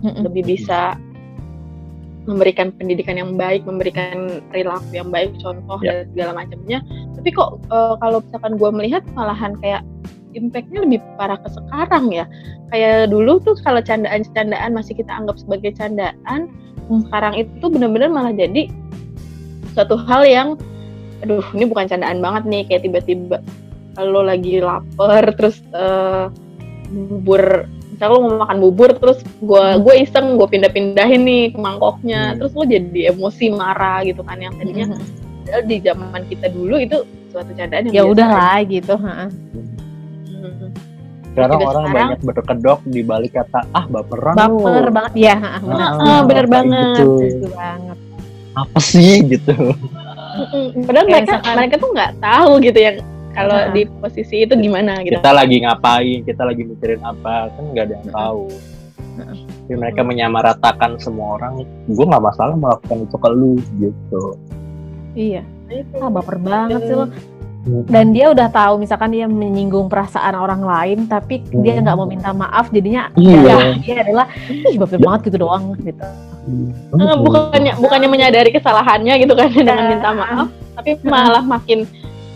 lebih 0.03 0.43
bisa 0.47 0.95
memberikan 2.27 2.75
pendidikan 2.75 3.15
yang 3.15 3.39
baik, 3.39 3.63
memberikan 3.63 4.43
perilaku 4.51 4.91
yang 4.91 5.07
baik, 5.07 5.31
contoh 5.39 5.79
Ya. 5.79 6.03
dan 6.03 6.11
segala 6.11 6.31
macamnya. 6.43 6.79
Tapi 7.15 7.29
kok 7.31 7.63
eh, 7.71 7.95
kalau 8.03 8.19
misalkan 8.19 8.53
gue 8.59 8.69
melihat 8.75 9.03
malahan 9.15 9.55
kayak 9.63 9.81
impactnya 10.35 10.83
lebih 10.83 10.99
parah 11.15 11.39
ke 11.39 11.49
sekarang 11.49 12.11
ya. 12.11 12.27
Kayak 12.69 13.15
dulu 13.15 13.39
tuh 13.39 13.55
kalau 13.63 13.79
candaan-candaan 13.79 14.75
masih 14.75 14.99
kita 14.99 15.07
anggap 15.07 15.39
sebagai 15.39 15.71
candaan, 15.79 16.51
sekarang 17.07 17.33
itu 17.39 17.65
benar-benar 17.67 18.11
malah 18.11 18.35
jadi 18.35 18.67
suatu 19.71 19.95
hal 19.95 20.27
yang 20.27 20.49
aduh 21.19 21.45
ini 21.51 21.65
bukan 21.65 21.85
candaan 21.85 22.19
banget 22.19 22.43
nih 22.45 22.61
kayak 22.63 22.81
tiba-tiba 22.83 23.37
kalau 23.93 24.21
lagi 24.21 24.59
lapar 24.59 25.33
terus 25.33 25.57
eh, 25.71 26.29
bubur 26.87 27.65
misalnya 27.89 28.13
lo 28.13 28.19
mau 28.23 28.37
makan 28.43 28.57
bubur 28.59 28.89
terus 28.93 29.19
gua 29.39 29.75
gue 29.75 29.95
iseng 29.97 30.37
gue 30.37 30.47
pindah-pindahin 30.47 31.21
nih 31.21 31.43
ke 31.49 31.57
mangkoknya 31.57 32.21
Hmm. 32.27 32.37
terus 32.37 32.51
lo 32.53 32.63
jadi 32.63 33.11
emosi 33.11 33.45
marah 33.51 34.03
gitu 34.03 34.21
kan 34.21 34.37
yang 34.37 34.53
tadinya 34.53 34.93
padahal 35.41 35.61
di 35.63 35.77
zaman 35.79 36.21
kita 36.25 36.47
dulu 36.47 36.75
itu 36.77 36.97
suatu 37.27 37.51
candaan 37.51 37.83
yang 37.83 37.91
ya 37.91 38.01
biasa 38.01 38.11
udah 38.11 38.27
lah 38.29 38.57
gitu. 38.63 38.93
heeh. 38.95 39.29
Hmm. 40.29 40.69
sekarang 41.27 41.49
Juga 41.51 41.65
orang 41.65 41.83
sekarang- 41.83 42.09
banyak 42.11 42.19
berkedok 42.23 42.79
di 42.83 43.01
balik 43.01 43.31
kata 43.33 43.59
ah 43.71 43.85
baperan 43.85 44.35
Baper 44.35 44.83
lu." 44.83 44.91
banget 44.91 45.13
ya, 45.15 45.35
heeh, 45.35 45.61
benar. 45.63 45.87
Ah, 45.87 46.01
ah, 46.03 46.21
bener 46.23 46.45
banget. 46.47 46.97
gitu. 46.99 47.47
Banget. 47.51 47.97
apa 48.55 48.79
sih 48.79 49.11
gitu. 49.23 49.53
Padahal 50.83 51.05
mereka 51.05 51.23
misalkan- 51.27 51.55
mereka 51.55 51.75
tuh 51.77 51.89
nggak 51.91 52.11
tahu 52.17 52.51
gitu 52.59 52.79
yang 52.79 52.97
kalau 53.31 53.53
Heeh. 53.55 53.69
di 53.71 53.81
posisi 53.93 54.35
itu 54.41 54.53
gimana 54.55 54.97
gitu. 55.01 55.13
kita 55.15 55.29
lagi 55.29 55.55
ngapain 55.59 56.19
kita 56.23 56.41
lagi 56.41 56.63
mikirin 56.63 57.01
apa 57.01 57.49
kan 57.49 57.63
nggak 57.67 57.83
ada 57.83 57.93
yang 57.93 58.09
tahu 58.09 58.43
tapi 59.59 59.73
mereka 59.75 60.01
menyamaratakan 60.01 60.91
semua 60.97 61.37
orang 61.37 61.61
gue 61.83 62.05
nggak 62.07 62.23
masalah 62.23 62.53
melakukan 62.53 62.97
itu 62.99 63.15
ke 63.15 63.29
lu 63.29 63.53
gitu 63.75 64.23
Iya. 65.13 65.41
Ah, 65.97 66.07
baper 66.07 66.37
banget 66.37 66.81
sih 66.83 66.93
lo. 66.93 67.09
Dan 67.85 68.09
dia 68.09 68.31
udah 68.31 68.47
tahu 68.47 68.79
misalkan 68.79 69.11
dia 69.11 69.25
menyinggung 69.25 69.85
perasaan 69.85 70.31
orang 70.31 70.61
lain 70.61 70.99
tapi 71.03 71.41
dia 71.43 71.77
nggak 71.77 71.93
mau 71.93 72.05
minta 72.05 72.31
maaf 72.31 72.69
jadinya 72.69 73.11
Iya. 73.13 73.41
ya, 73.43 73.57
dia 73.75 73.95
adalah 74.01 74.25
ih 74.47 74.77
baper 74.77 74.97
banget 74.97 75.21
gitu 75.27 75.37
doang 75.41 75.75
gitu. 75.75 76.05
Eh, 76.47 77.17
bukannya 77.19 77.73
bukannya 77.75 78.07
menyadari 78.07 78.49
kesalahannya 78.55 79.13
gitu 79.19 79.35
kan 79.35 79.51
dengan 79.57 79.85
minta 79.91 80.11
maaf, 80.15 80.47
tapi 80.79 80.95
malah 81.03 81.43
makin 81.43 81.83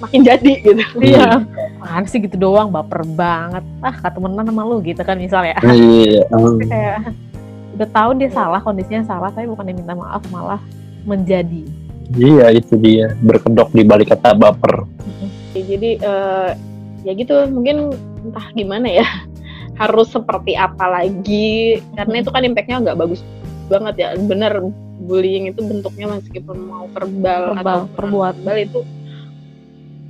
makin 0.03 0.22
jadi 0.28 0.51
gitu. 0.59 0.84
Iya. 0.99 1.47
Apaan 1.82 2.03
sih 2.05 2.20
gitu 2.20 2.36
doang 2.36 2.70
baper 2.70 3.07
banget. 3.16 3.64
Ah, 3.80 3.95
kata 3.95 4.20
temenan 4.20 4.43
sama 4.43 4.68
lu 4.68 4.84
gitu 4.84 5.01
kan 5.01 5.16
misalnya. 5.16 5.55
iya 5.72 6.28
Tapi 6.28 6.66
kayak 6.68 6.97
udah 7.80 7.88
tahu 7.89 8.09
dia 8.20 8.30
salah, 8.30 8.59
kondisinya 8.59 9.01
salah 9.07 9.32
tapi 9.32 9.47
bukan 9.47 9.66
dia 9.66 9.76
minta 9.80 9.95
maaf 9.95 10.22
malah 10.30 10.59
menjadi. 11.07 11.64
iya 12.20 12.51
itu 12.51 12.76
dia 12.76 13.16
berkedok 13.24 13.72
di 13.72 13.88
balik 13.88 14.12
kata 14.12 14.36
baper 14.36 14.84
Jadi 15.55 15.95
eh, 16.03 16.49
ya 17.07 17.12
gitu 17.16 17.47
mungkin 17.47 17.95
entah 18.28 18.47
gimana 18.51 18.88
ya 18.91 19.07
harus 19.82 20.12
seperti 20.12 20.53
apa 20.59 20.86
lagi 20.91 21.80
karena 21.95 22.16
itu 22.22 22.30
kan 22.30 22.43
impactnya 22.43 22.84
nggak 22.84 22.99
bagus 22.99 23.24
banget 23.72 23.95
ya. 23.95 24.09
Bener 24.19 24.59
bullying 25.01 25.47
itu 25.49 25.63
bentuknya 25.63 26.11
meskipun 26.19 26.57
mau 26.67 26.86
verbal, 26.91 27.55
Verbal, 27.57 27.88
atau 27.88 27.95
perbuatan. 27.95 28.43
verbal 28.43 28.57
itu 28.59 28.82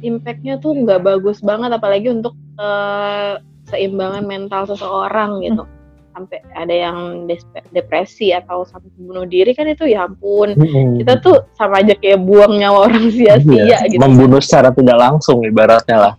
impactnya 0.01 0.57
tuh 0.57 0.74
nggak 0.74 1.05
bagus 1.05 1.39
banget 1.45 1.70
apalagi 1.70 2.09
untuk 2.09 2.34
eh, 2.57 3.38
seimbangan 3.70 4.26
mental 4.26 4.66
seseorang 4.66 5.45
gitu. 5.45 5.64
Sampai 6.12 6.43
ada 6.51 6.76
yang 6.76 7.24
depresi 7.72 8.36
atau 8.36 8.68
sampai 8.68 8.91
bunuh 8.99 9.24
diri 9.24 9.55
kan 9.55 9.64
itu 9.70 9.88
ya 9.88 10.12
ampun. 10.12 10.57
Kita 10.99 11.24
tuh 11.24 11.47
sama 11.55 11.80
aja 11.80 11.95
kayak 11.95 12.20
buang 12.20 12.59
nyawa 12.59 12.91
orang 12.91 13.07
sia-sia 13.16 13.64
Iya, 13.64 13.80
gitu. 13.88 14.01
membunuh 14.03 14.43
secara 14.43 14.76
tidak 14.76 14.99
langsung 14.99 15.39
ibaratnya 15.47 16.12
lah. 16.12 16.14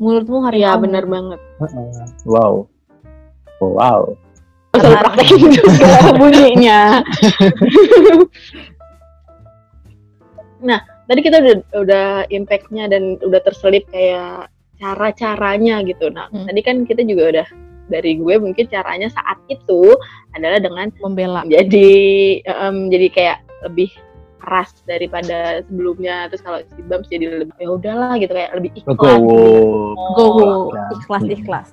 Mulutmu 0.00 0.40
hari 0.48 0.64
Iya 0.64 0.80
bener 0.80 1.04
banget. 1.04 1.40
Wow. 2.24 2.72
Wow 3.60 4.16
Masa 4.76 4.88
lu 4.88 4.96
praktekin 5.00 5.48
juga 5.50 5.88
bunyinya. 6.14 6.80
nah, 10.60 10.80
tadi 11.06 11.20
kita 11.20 11.36
udah 11.40 11.54
udah 11.76 12.06
impactnya 12.28 12.84
dan 12.88 13.20
udah 13.22 13.40
terselip 13.42 13.84
kayak 13.90 14.48
cara-caranya 14.76 15.80
gitu. 15.84 16.12
Nah, 16.12 16.28
Hmm. 16.28 16.44
tadi 16.44 16.60
kan 16.60 16.84
kita 16.84 17.00
juga 17.02 17.24
udah 17.32 17.46
dari 17.86 18.18
gue 18.18 18.34
mungkin 18.36 18.66
caranya 18.66 19.06
saat 19.08 19.38
itu 19.46 19.94
adalah 20.34 20.58
dengan 20.58 20.90
membela. 20.98 21.46
jadi 21.46 21.88
em, 22.42 22.90
jadi 22.90 23.06
kayak 23.08 23.38
lebih 23.62 23.88
keras 24.42 24.74
daripada 24.84 25.62
sebelumnya 25.64 26.26
terus 26.26 26.42
kalau 26.42 26.58
si 26.66 26.82
Bams 26.82 27.06
jadi 27.06 27.46
lebih 27.46 27.54
ya 27.58 27.70
udahlah 27.70 28.18
gitu 28.18 28.30
kayak 28.30 28.52
lebih 28.58 28.70
ikhlas 28.74 28.94
Legowo. 28.94 29.94
Gowo, 30.18 30.50
Nah, 30.74 30.90
ikhlas 30.92 31.22
hmm. 31.24 31.34
ikhlas. 31.34 31.68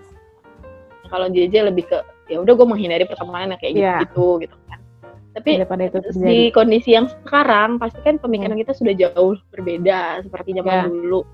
kalau 1.10 1.30
JJ 1.30 1.70
lebih 1.70 1.86
ke 1.86 1.98
ya 2.32 2.38
udah 2.40 2.54
gue 2.56 2.68
menghindari 2.68 3.06
pertemanan 3.08 3.56
yang 3.56 3.62
kayak 3.62 3.74
Iya. 3.76 3.96
gitu 4.08 4.40
gitu 4.40 4.56
kan 4.70 4.80
tapi 5.34 5.58
Daripada 5.58 5.90
itu 5.90 5.98
di 6.22 6.54
kondisi 6.54 6.94
yang 6.94 7.10
sekarang 7.10 7.82
pasti 7.82 7.98
kan 8.06 8.22
pemikiran 8.22 8.54
kita 8.54 8.78
sudah 8.78 8.94
jauh 8.94 9.34
berbeda 9.50 10.22
seperti 10.22 10.54
zaman 10.62 10.70
Ya. 10.70 10.86
dulu. 10.86 11.26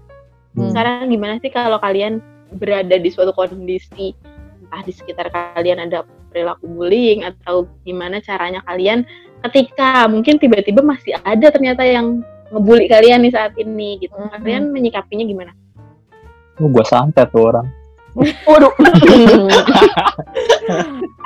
Hmm. 0.55 0.71
Sekarang 0.71 1.11
gimana 1.11 1.35
sih 1.43 1.51
kalau 1.51 1.77
kalian 1.83 2.23
berada 2.55 2.95
di 2.95 3.09
suatu 3.11 3.35
kondisi 3.35 4.15
entah 4.63 4.81
di 4.87 4.93
sekitar 4.95 5.27
kalian 5.29 5.83
ada 5.83 6.07
perilaku 6.31 6.65
bullying 6.71 7.27
atau 7.27 7.67
gimana 7.83 8.23
caranya 8.23 8.63
kalian 8.71 9.03
ketika 9.51 10.07
mungkin 10.07 10.39
tiba-tiba 10.39 10.79
masih 10.79 11.19
ada 11.27 11.51
ternyata 11.51 11.83
yang 11.83 12.23
ngebully 12.55 12.87
kalian 12.87 13.19
nih 13.27 13.35
saat 13.35 13.51
ini 13.59 13.99
gitu. 13.99 14.15
Hmm. 14.15 14.31
Kalian 14.31 14.71
menyikapinya 14.71 15.27
gimana? 15.27 15.51
Oh, 16.63 16.71
gue 16.71 16.85
santet 16.87 17.27
tuh 17.35 17.51
orang. 17.51 17.67
Waduh. 18.17 18.73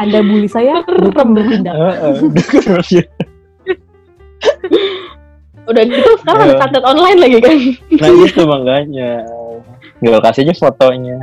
Ada 0.02 0.20
bully 0.20 0.48
saya, 0.48 0.84
dukung 0.84 1.34
bertindak. 1.34 1.76
Udah 5.64 5.84
gitu 5.88 6.10
sekarang 6.20 6.44
ada 6.44 6.52
Iya. 6.52 6.60
santet 6.60 6.84
online 6.84 7.20
lagi 7.24 7.38
kan. 7.40 7.56
nah 8.04 8.10
itu 8.12 8.42
makanya. 8.44 9.12
Gue 10.04 10.20
kasih 10.20 10.44
aja 10.44 10.54
fotonya. 10.60 11.18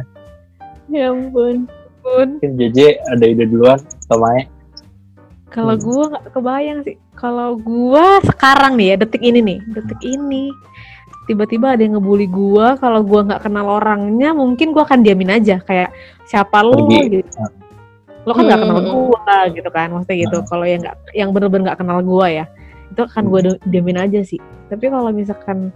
ya 0.88 1.12
ampun. 1.12 1.68
Mungkin 2.00 2.56
JJ 2.56 3.04
ada 3.06 3.24
ide 3.28 3.44
duluan 3.46 3.76
atau 3.76 4.18
Mae? 4.18 4.48
Kalau 5.52 5.76
Hmm. 5.76 5.84
gua 5.84 6.04
nggak 6.08 6.24
kebayang 6.32 6.78
sih. 6.82 6.96
Kalau 7.12 7.60
gua 7.60 8.18
sekarang 8.24 8.74
nih 8.74 8.94
ya, 8.94 8.96
detik 8.96 9.20
ini 9.20 9.38
nih, 9.38 9.58
detik 9.70 10.00
ini 10.00 10.50
tiba-tiba 11.30 11.78
ada 11.78 11.86
yang 11.86 11.94
ngebully 11.94 12.26
gua, 12.26 12.74
kalau 12.74 13.06
gua 13.06 13.22
nggak 13.22 13.46
kenal 13.46 13.78
orangnya, 13.78 14.34
mungkin 14.34 14.74
gua 14.74 14.82
akan 14.82 15.06
diamin 15.06 15.38
aja 15.38 15.62
kayak 15.62 15.94
siapa 16.26 16.58
lu 16.66 16.90
Pergi. 16.90 17.22
gitu. 17.22 17.42
Lo 18.26 18.34
kan 18.34 18.50
nggak 18.50 18.60
kenal 18.66 18.78
Hmm. 18.82 18.90
gua 18.90 19.36
gitu 19.54 19.68
kan, 19.70 19.86
maksudnya 19.94 20.18
gitu. 20.26 20.36
Kalau 20.50 20.66
yang 20.66 20.82
nggak 20.82 20.96
yang 21.14 21.30
bener-bener 21.30 21.70
nggak 21.70 21.78
kenal 21.78 22.02
gua 22.02 22.26
ya, 22.26 22.44
itu 22.90 23.00
akan 23.06 23.22
gua 23.30 23.40
di- 23.46 23.62
diamin 23.70 24.02
aja 24.02 24.20
sih. 24.26 24.42
Tapi 24.66 24.90
kalau 24.90 25.14
misalkan 25.14 25.70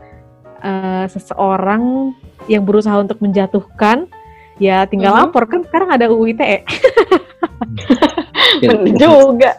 eh, 0.65 1.05
seseorang 1.13 2.17
yang 2.49 2.65
berusaha 2.65 2.97
untuk 2.97 3.21
menjatuhkan, 3.21 4.09
ya 4.57 4.87
tinggal 4.87 5.11
Mhm. 5.11 5.19
lapor 5.21 5.45
kan 5.45 5.61
sekarang 5.63 5.89
ada 5.91 6.07
UU 6.07 6.33
ITE. 6.33 6.59
Bener 8.55 8.95
juga. 8.95 9.51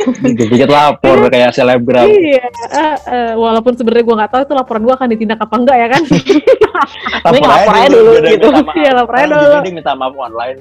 dikit-dikit 0.00 0.70
lapor 0.70 1.28
kayak 1.28 1.52
selebgram 1.52 2.08
Iya, 2.08 2.46
eh, 2.72 2.96
eh, 3.06 3.32
walaupun 3.34 3.74
sebenarnya 3.74 4.02
gue 4.02 4.16
nggak 4.16 4.32
tahu 4.32 4.42
itu 4.42 4.54
laporan 4.54 4.82
gue 4.82 4.94
akan 4.94 5.08
ditindak 5.08 5.38
apa 5.38 5.54
enggak 5.54 5.76
ya 5.76 5.88
kan? 5.88 6.02
Lapor 7.36 7.74
aja 7.76 7.88
dulu 7.90 8.10
dia 8.16 8.30
gitu. 8.32 8.46
Iya, 8.72 8.90
lapor 8.94 9.14
aja 9.14 9.26
dulu. 9.28 9.54
jadi 9.60 9.70
minta 9.70 9.92
maaf 9.92 10.14
online 10.14 10.58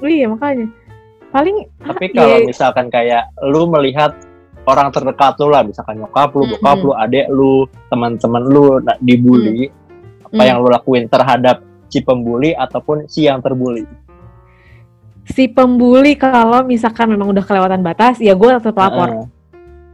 iya 0.00 0.26
makanya. 0.26 0.66
Paling 1.30 1.56
tapi 1.78 2.04
ah, 2.08 2.10
kalau 2.16 2.36
iya, 2.36 2.46
misalkan 2.46 2.86
kayak 2.88 3.22
lu 3.44 3.62
melihat 3.68 4.12
orang 4.64 4.88
terdekat 4.90 5.34
lu 5.38 5.48
lah 5.48 5.62
misalkan 5.62 5.98
nyokap 5.98 6.30
lu, 6.32 6.42
bokap 6.48 6.76
Mm-mm. 6.78 6.86
lu, 6.86 6.92
adek 6.96 7.26
lu, 7.28 7.54
teman-teman 7.86 8.42
lu 8.44 8.66
nah, 8.80 8.96
dibully 8.98 9.68
apa 10.24 10.34
Mm. 10.36 10.46
yang 10.46 10.56
lu 10.58 10.68
lakuin 10.68 11.04
terhadap 11.06 11.62
si 11.90 11.98
pembuli 12.00 12.54
ataupun 12.54 13.10
si 13.10 13.26
yang 13.26 13.42
terbuli 13.42 13.82
si 15.30 15.46
pembuli 15.46 16.18
kalau 16.18 16.66
misalkan 16.66 17.06
memang 17.06 17.30
udah 17.30 17.44
kelewatan 17.46 17.80
batas, 17.80 18.18
ya 18.18 18.34
gue 18.34 18.48
tetap 18.58 18.74
lapor. 18.74 19.30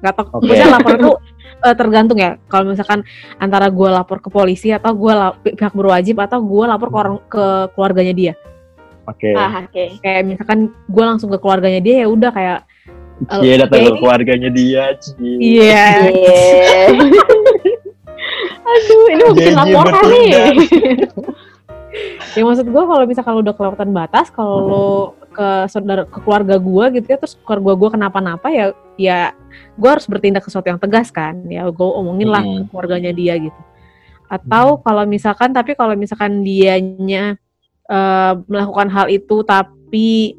Gak 0.01 0.13
tau, 0.13 0.41
maksudnya 0.41 0.69
lapor 0.73 0.93
itu 0.97 1.13
eh, 1.65 1.77
tergantung 1.77 2.19
ya. 2.21 2.41
Kalau 2.49 2.73
misalkan 2.73 3.01
antara 3.41 3.69
gue 3.69 3.89
lapor 3.89 4.21
ke 4.25 4.29
polisi 4.33 4.73
atau 4.73 4.93
gue 4.97 5.13
pihak 5.57 5.73
berwajib 5.77 6.21
atau 6.21 6.41
gue 6.41 6.65
lapor 6.65 6.89
ke 6.89 6.97
orang 6.97 7.17
ke 7.29 7.45
keluarganya 7.77 8.15
dia. 8.17 8.33
oke 9.07 9.31
Ah, 9.37 9.65
oke. 9.65 9.85
Kayak 10.01 10.23
misalkan 10.25 10.59
gue 10.73 11.05
langsung 11.05 11.29
ke 11.33 11.39
keluarganya 11.39 11.81
dia 11.81 12.05
ya 12.05 12.07
udah 12.11 12.31
kayak 12.33 12.59
eh, 13.29 13.41
Iya 13.45 13.55
datang 13.65 13.81
ya 13.81 13.91
ke 13.93 13.99
keluarganya 14.01 14.51
dia 14.53 14.85
Ci. 15.01 15.13
Iya. 15.21 15.87
Iya. 16.13 16.41
Aduh, 18.67 19.07
ini 19.15 19.23
mau 19.23 19.35
bikin 19.39 19.55
Jeje 19.55 19.59
laporan 19.63 19.95
bertindak. 19.95 20.47
nih. 20.51 20.57
ya 22.37 22.43
maksud 22.45 22.67
gue 22.69 22.83
kalau 22.85 23.05
misalkan 23.09 23.33
lu 23.37 23.43
udah 23.43 23.57
kelewatan 23.57 23.91
batas, 23.97 24.29
kalau 24.29 24.57
lu 24.61 24.89
ke 25.33 25.49
saudara 25.69 26.09
ke 26.09 26.19
keluarga 26.25 26.57
gue 26.57 26.85
gitu 27.01 27.07
ya, 27.13 27.17
terus 27.21 27.37
keluarga 27.45 27.73
gue 27.77 27.89
kenapa-napa 27.97 28.47
ya 28.53 28.67
ya 28.97 29.33
gue 29.77 29.89
harus 29.89 30.09
bertindak 30.09 30.45
sesuatu 30.45 30.69
yang 30.69 30.81
tegas 30.81 31.09
kan. 31.13 31.41
Ya 31.49 31.65
gue 31.69 31.89
omongin 31.89 32.29
lah 32.29 32.45
ke 32.45 32.57
Hmm. 32.61 32.67
keluarganya 32.69 33.13
dia 33.13 33.37
gitu. 33.41 33.61
Atau 34.29 34.81
kalau 34.85 35.05
misalkan 35.07 35.53
tapi 35.57 35.73
kalau 35.79 35.97
misalkan 35.97 36.45
dianya 36.45 37.41
eh, 37.89 38.33
melakukan 38.49 38.89
hal 38.93 39.07
itu 39.09 39.45
tapi 39.47 40.37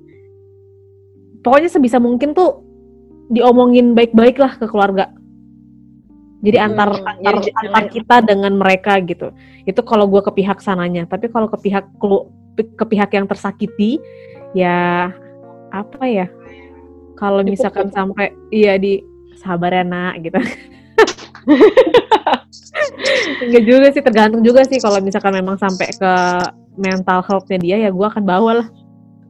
pokoknya 1.41 1.69
sebisa 1.71 1.97
mungkin 1.97 2.35
tuh 2.35 2.61
diomongin 3.33 3.91
baik-baik 3.97 4.37
lah 4.39 4.55
ke 4.55 4.65
keluarga. 4.69 5.16
Jadi 6.37 6.57
antar 6.61 6.93
Hmm, 6.93 7.09
antar, 7.17 7.33
jadi 7.41 7.49
jangan- 7.49 7.65
antar 7.65 7.83
kita 7.89 8.15
dengan 8.21 8.53
mereka 8.53 8.93
gitu. 9.01 9.33
Itu 9.65 9.81
kalau 9.81 10.05
gue 10.05 10.21
ke 10.21 10.31
pihak 10.37 10.61
sananya. 10.61 11.09
Tapi 11.09 11.33
kalau 11.33 11.49
ke 11.49 11.57
pihak 11.57 11.89
ke 12.57 12.85
pihak 12.85 13.09
yang 13.13 13.25
tersakiti 13.25 13.97
ya 14.53 15.09
apa 15.73 16.03
ya? 16.05 16.27
Kalau 17.17 17.41
misalkan 17.41 17.89
sampai 17.89 18.37
iya 18.53 18.77
di 18.77 19.01
sabar 19.37 19.73
ya 19.73 19.83
nak 19.85 20.21
gitu. 20.21 20.37
Enggak 23.37 23.63
juga 23.65 23.87
sih 23.93 24.03
tergantung 24.05 24.41
juga 24.45 24.61
sih 24.65 24.77
kalau 24.77 25.01
misalkan 25.01 25.33
memang 25.33 25.57
sampai 25.57 25.89
ke 25.93 26.13
mental 26.77 27.25
health-nya 27.25 27.57
dia 27.57 27.77
ya 27.87 27.89
gue 27.89 28.05
akan 28.05 28.23
bawa 28.25 28.61
lah 28.63 28.67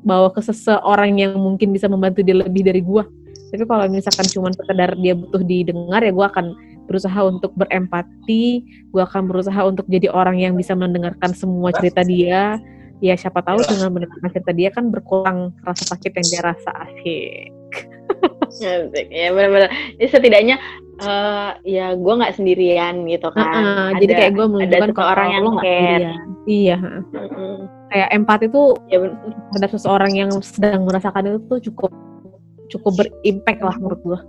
bawa 0.03 0.32
ke 0.32 0.43
seseorang 0.43 1.20
yang 1.20 1.36
mungkin 1.36 1.72
bisa 1.72 1.88
membantu 1.88 2.24
dia 2.24 2.36
lebih 2.36 2.64
dari 2.64 2.84
gue 2.84 3.03
tapi 3.47 3.64
kalau 3.64 3.88
misalkan 3.88 4.28
cuma 4.28 4.51
sekedar 4.51 4.95
dia 4.99 5.16
butuh 5.16 5.43
didengar 5.43 6.03
ya 6.03 6.12
gue 6.12 6.26
akan 6.28 6.45
berusaha 6.88 7.19
untuk 7.21 7.51
berempati 7.53 8.63
gue 8.89 9.01
akan 9.03 9.27
berusaha 9.27 9.61
untuk 9.61 9.85
jadi 9.85 10.07
orang 10.09 10.39
yang 10.39 10.55
bisa 10.55 10.73
mendengarkan 10.73 11.35
semua 11.35 11.75
cerita 11.75 12.01
dia 12.01 12.57
ya 12.97 13.13
siapa 13.13 13.45
tahu 13.45 13.61
dengan 13.61 13.93
mendengarkan 13.93 14.31
cerita 14.33 14.51
dia 14.51 14.69
kan 14.71 14.89
berkurang 14.89 15.53
rasa 15.61 15.93
sakit 15.93 16.11
yang 16.17 16.27
dia 16.27 16.41
rasa 16.41 16.69
asik. 16.88 17.51
Ya 19.11 19.29
benar-benar. 19.29 19.69
Jadi 19.99 20.09
setidaknya 20.09 20.55
eh, 20.97 21.49
ya 21.67 21.93
gue 21.93 22.13
nggak 22.17 22.33
sendirian 22.33 23.05
gitu 23.05 23.29
kan. 23.29 23.45
Heeh, 23.45 23.85
Ada- 23.93 23.99
jadi 24.01 24.13
kayak 24.17 24.31
gue 24.33 24.45
menunjukkan 24.49 24.89
seseorang 24.89 25.27
kalau 25.29 25.35
yang 25.38 25.45
care. 25.61 25.61
sendirian. 25.61 26.17
iya 26.47 26.75
heeh. 26.79 27.03
Mm-mm. 27.13 27.55
kayak 27.88 28.09
empati 28.11 28.45
itu 28.47 28.63
Ya 28.88 28.97
terhadap 29.53 29.69
seseorang 29.71 30.11
yang 30.11 30.31
sedang 30.41 30.83
merasakan 30.83 31.23
itu 31.27 31.39
tuh 31.45 31.59
cukup 31.71 31.91
cukup 32.67 32.91
berimpact 32.97 33.61
lah 33.61 33.75
menurut 33.77 34.01
gue 34.01 34.19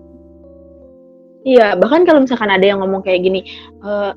Iya, 1.48 1.80
bahkan 1.80 2.04
kalau 2.04 2.20
misalkan 2.20 2.52
ada 2.52 2.60
yang 2.62 2.84
ngomong 2.84 3.00
kayak 3.00 3.24
gini, 3.24 3.40
"Eh, 3.80 4.12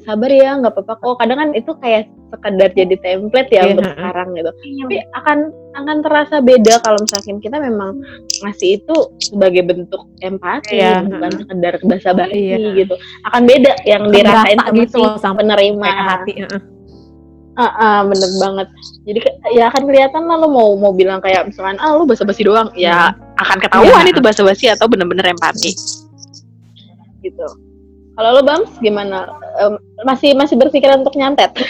sabar 0.00 0.32
ya, 0.32 0.56
nggak 0.56 0.72
apa-apa 0.72 0.94
kok. 0.98 1.14
Kadang 1.20 1.38
kan 1.38 1.48
itu 1.52 1.70
kayak 1.76 2.08
sekedar 2.32 2.72
jadi 2.72 2.96
template 2.98 3.50
ya 3.52 3.60
Iya, 3.60 3.70
untuk 3.70 3.84
sekarang 3.92 4.28
gitu. 4.32 4.50
Tapi 4.56 4.96
akan 5.12 5.38
akan 5.72 5.96
terasa 6.00 6.36
beda 6.40 6.74
kalau 6.80 6.98
misalkan 7.00 7.38
kita 7.38 7.56
memang 7.60 8.00
ngasih 8.40 8.80
itu 8.80 8.96
sebagai 9.20 9.62
bentuk 9.62 10.08
empati, 10.18 10.80
Iya, 10.80 11.04
bukan 11.04 11.30
sekedar 11.44 11.74
basa-basi 11.84 12.40
Iya. 12.56 12.72
gitu. 12.74 12.94
Akan 13.28 13.44
beda 13.44 13.72
yang 13.84 14.08
Akan 14.08 14.14
dirasain 14.16 14.58
sama 14.58 14.72
gitu 14.80 15.00
si 15.20 15.28
penerima. 15.28 15.86
hati 15.86 16.32
heeh. 16.40 16.62
Ah, 17.52 17.68
ah, 17.68 18.00
bener 18.08 18.32
banget. 18.40 18.68
Jadi 19.04 19.18
ya 19.52 19.68
akan 19.68 19.82
kelihatan 19.84 20.24
lah 20.24 20.40
lo 20.40 20.48
mau 20.48 20.72
mau 20.72 20.92
bilang 20.96 21.20
kayak 21.20 21.52
misalkan 21.52 21.76
ah 21.84 21.92
lu 21.92 22.08
basa-basi 22.08 22.48
doang, 22.48 22.72
ya 22.72 23.12
akan 23.36 23.60
ketahuan 23.60 24.08
Iya. 24.08 24.12
itu 24.16 24.20
basa-basi 24.24 24.72
atau 24.72 24.88
bener-bener 24.88 25.36
empati. 25.36 25.76
Gitu. 27.22 27.46
Kalau 28.12 28.28
lo 28.36 28.42
Bams 28.42 28.68
gimana? 28.78 29.30
Em, 29.56 29.74
masih 30.04 30.36
masih 30.36 30.58
berpikiran 30.58 31.00
untuk 31.00 31.16
nyantet? 31.16 31.54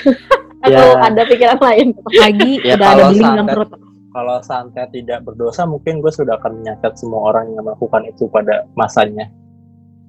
atau 0.62 0.94
Ya. 0.94 1.10
ada 1.10 1.22
pikiran 1.26 1.58
lain? 1.58 1.90
lagi 2.16 2.52
Ya, 2.66 2.78
udah 2.78 2.86
ada 2.86 2.94
kalau 2.94 3.08
beling 3.10 3.22
dalam 3.22 3.36
santet- 3.36 3.54
perut 3.58 3.70
kalau 4.12 4.36
santet 4.44 4.88
tidak 4.92 5.24
berdosa 5.24 5.64
mungkin 5.64 6.04
gue 6.04 6.12
sudah 6.12 6.36
akan 6.36 6.60
menyatet 6.60 7.00
semua 7.00 7.32
orang 7.32 7.48
yang 7.50 7.64
melakukan 7.64 8.04
itu 8.04 8.28
pada 8.28 8.68
masanya 8.76 9.32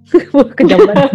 kejam 0.59 0.83
banget 0.83 1.09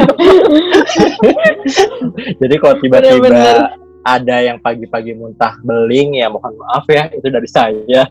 jadi 2.40 2.54
kalau 2.56 2.74
tiba-tiba 2.80 3.76
ada 4.08 4.36
yang 4.40 4.56
pagi-pagi 4.56 5.12
muntah 5.12 5.52
beling 5.60 6.16
ya 6.16 6.32
mohon 6.32 6.56
maaf 6.56 6.88
ya 6.88 7.12
itu 7.12 7.28
dari 7.28 7.44
saya 7.44 8.08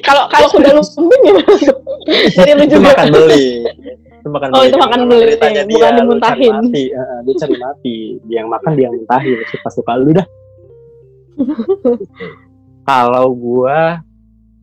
Kalau 0.00 0.24
kalau 0.28 0.48
kuda 0.50 0.70
lumbung 0.72 1.22
ya. 1.28 1.34
Jadi 2.30 2.50
lu 2.54 2.64
juga. 2.70 2.94
makan 2.94 3.06
beli 3.10 3.46
itu 4.18 4.28
makan 4.28 4.48
Oh, 4.50 4.56
beli 4.56 4.68
itu 4.68 4.78
makan 4.78 5.00
beli, 5.06 5.20
ceritanya 5.24 5.62
bukan 5.62 5.70
dia, 5.70 5.96
dimuntahin. 5.96 6.52
mati 6.58 6.84
Heeh, 6.90 7.18
dia 7.22 7.34
cari 7.38 7.56
mati 7.56 7.96
dia 8.24 8.36
yang 8.36 8.48
makan 8.48 8.70
dia 8.74 8.84
yang 8.86 8.94
muntahin 8.96 9.38
suka 9.46 9.68
suka 9.70 9.92
lu 9.96 10.10
dah 10.10 10.26
kalau 12.84 13.26
gua 13.30 14.02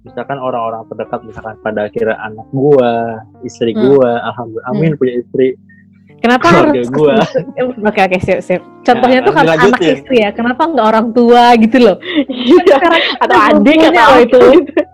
misalkan 0.01 0.37
orang-orang 0.37 0.85
terdekat 0.87 1.19
misalkan 1.23 1.55
pada 1.59 1.87
akhirnya 1.87 2.17
anak 2.21 2.47
gua 2.51 2.91
istri 3.41 3.73
Hmm. 3.73 3.81
gua 3.81 4.11
alhamdulillah 4.27 4.69
amin 4.69 4.91
punya 4.95 5.13
istri 5.17 5.55
kenapa 6.25 6.45
keluarga 6.49 6.73
harus 6.73 6.89
gua. 6.89 7.15
Oke 7.89 7.99
oke 8.01 8.17
sip 8.25 8.39
sip. 8.41 8.61
Contohnya 8.81 9.19
Nah, 9.21 9.27
tuh 9.29 9.33
kan 9.37 9.45
anak 9.45 9.81
istri 9.81 10.17
ya 10.25 10.29
kenapa 10.33 10.65
nggak 10.65 10.87
orang 10.89 11.07
tua 11.13 11.53
gitu 11.61 11.77
loh? 11.77 11.97
Sekarang 12.65 13.01
atau 13.21 13.37
adik 13.37 13.77
atau 13.93 14.13
itu. 14.21 14.41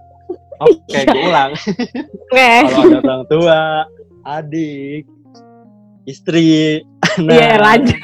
oke 0.67 0.99
gue 1.07 1.21
ulang. 1.25 1.51
Oke. 1.55 2.51
Kalau 2.67 2.85
ada 2.91 2.99
orang 2.99 3.23
tua 3.31 3.59
adik 4.27 5.03
istri 6.05 6.83
anak. 7.17 7.33
Iya 7.33 7.51
lanjut. 7.57 7.99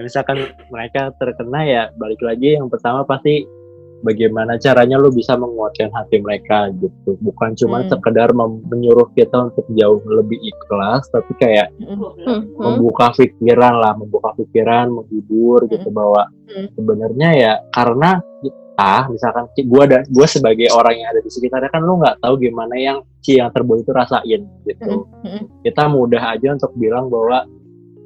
Misalkan 0.00 0.38
mereka 0.70 1.12
terkena 1.18 1.60
ya 1.66 1.82
balik 1.98 2.22
lagi 2.22 2.56
yang 2.56 2.70
pertama 2.70 3.02
pasti 3.04 3.44
bagaimana 4.00 4.56
caranya 4.56 4.96
lu 4.96 5.08
bisa 5.08 5.36
menguatkan 5.36 5.88
hati 5.88 6.20
mereka 6.20 6.68
gitu 6.76 7.16
bukan 7.20 7.56
cuma 7.56 7.80
Hmm. 7.80 7.88
sekedar 7.88 8.32
menyuruh 8.68 9.08
kita 9.12 9.48
untuk 9.48 9.64
jauh 9.72 10.00
lebih 10.04 10.36
ikhlas 10.40 11.08
tapi 11.08 11.32
kayak 11.36 11.72
Hmm, 11.78 12.12
hmm. 12.18 12.40
membuka 12.56 13.12
pikiran 13.12 13.74
lah 13.78 13.92
membuka 13.94 14.36
pikiran 14.36 14.92
menghibur 14.92 15.64
gitu 15.68 15.88
bahwa 15.88 16.28
Hmm. 16.46 16.68
sebenarnya 16.74 17.28
ya 17.34 17.52
karena 17.70 18.20
kita 18.44 19.08
misalkan 19.08 19.44
gue 19.56 19.82
ada 19.82 19.98
gue 20.04 20.26
sebagai 20.28 20.68
orang 20.68 21.00
yang 21.00 21.08
ada 21.16 21.20
di 21.24 21.30
sekitarnya 21.32 21.72
kan 21.72 21.80
lu 21.80 21.96
nggak 21.96 22.20
tahu 22.20 22.36
gimana 22.36 22.76
yang 22.76 22.98
si 23.24 23.40
yang 23.40 23.48
terbuat 23.50 23.82
itu 23.82 23.90
rasain 23.90 24.42
gitu 24.68 25.08
Mm-mm. 25.24 25.42
kita 25.64 25.88
mudah 25.88 26.36
aja 26.36 26.52
untuk 26.52 26.70
bilang 26.76 27.08
bahwa 27.08 27.48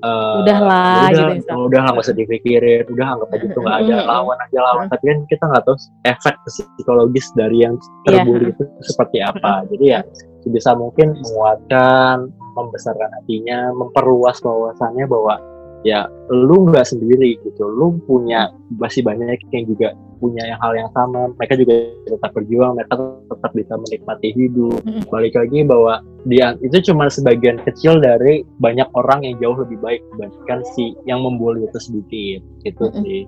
eh, 0.00 0.34
Udahlah, 0.42 1.08
udah, 1.08 1.08
gitu, 1.12 1.22
misal. 1.44 1.56
udah 1.68 1.78
nggak 1.84 2.02
usah 2.04 2.16
dipikirin. 2.16 2.84
Udah 2.88 3.06
anggap 3.16 3.28
aja 3.36 3.44
itu 3.46 3.58
nggak 3.60 3.76
ada 3.84 3.96
lawan 4.08 4.38
aja 4.40 4.58
lawan. 4.64 4.86
Tapi 4.88 5.04
kan 5.06 5.18
kita 5.28 5.44
nggak 5.48 5.62
tahu 5.68 5.76
efek 6.08 6.34
psikologis 6.48 7.26
dari 7.36 7.58
yang 7.64 7.74
Iya. 8.08 8.24
terbuli 8.24 8.46
itu 8.52 8.64
seperti 8.82 9.18
apa. 9.20 9.64
Jadi 9.68 9.84
ya 9.86 10.00
sebisa 10.40 10.72
mungkin 10.74 11.16
menguatkan 11.20 12.32
membesarkan 12.56 13.10
hatinya 13.22 13.70
memperluas 13.76 14.42
wawasannya 14.42 15.06
bahwa 15.06 15.38
ya 15.86 16.04
lu 16.28 16.68
nggak 16.68 16.84
sendiri 16.88 17.36
gitu. 17.40 17.62
Lu 17.64 17.96
punya 18.04 18.50
masih 18.76 19.04
banyak 19.04 19.40
yang 19.52 19.64
juga 19.68 19.92
punya 20.20 20.44
yang 20.44 20.60
hal 20.60 20.72
yang 20.76 20.90
sama. 20.92 21.32
Mereka 21.40 21.56
juga 21.56 21.74
tetap 22.04 22.30
berjuang 22.36 22.76
mereka 22.76 22.94
tetap 23.30 23.50
bisa 23.52 23.74
menikmati 23.76 24.28
hidup 24.30 24.82
balik 25.06 25.32
lagi 25.32 25.62
bahwa 25.62 25.94
dia 26.22 26.58
itu 26.60 26.82
cuma 26.84 27.06
sebagian 27.06 27.56
kecil 27.62 27.96
dari 27.96 28.42
banyak 28.58 28.90
orang 28.92 29.22
yang 29.22 29.34
jauh 29.38 29.56
lebih 29.56 29.78
baik 29.78 30.02
dibandingkan 30.10 30.60
si 30.74 30.92
yang 31.04 31.22
membuli 31.22 31.64
itu 31.64 31.78
sedikit 31.78 32.40
gitu 32.60 32.84
Mm-mm. 32.86 33.02
sih 33.02 33.22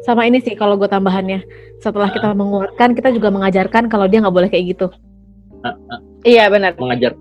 Sama 0.00 0.24
ini 0.24 0.40
sih 0.40 0.56
kalau 0.56 0.80
gue 0.80 0.88
tambahannya. 0.88 1.44
Setelah 1.76 2.08
kita 2.08 2.32
menguatkan, 2.32 2.96
kita 2.96 3.12
juga 3.12 3.28
mengajarkan 3.28 3.92
kalau 3.92 4.08
dia 4.08 4.24
nggak 4.24 4.32
boleh 4.32 4.48
kayak 4.48 4.72
gitu. 4.72 4.88
Iya 6.24 6.48
benar. 6.48 6.72
mengajar 6.80 7.12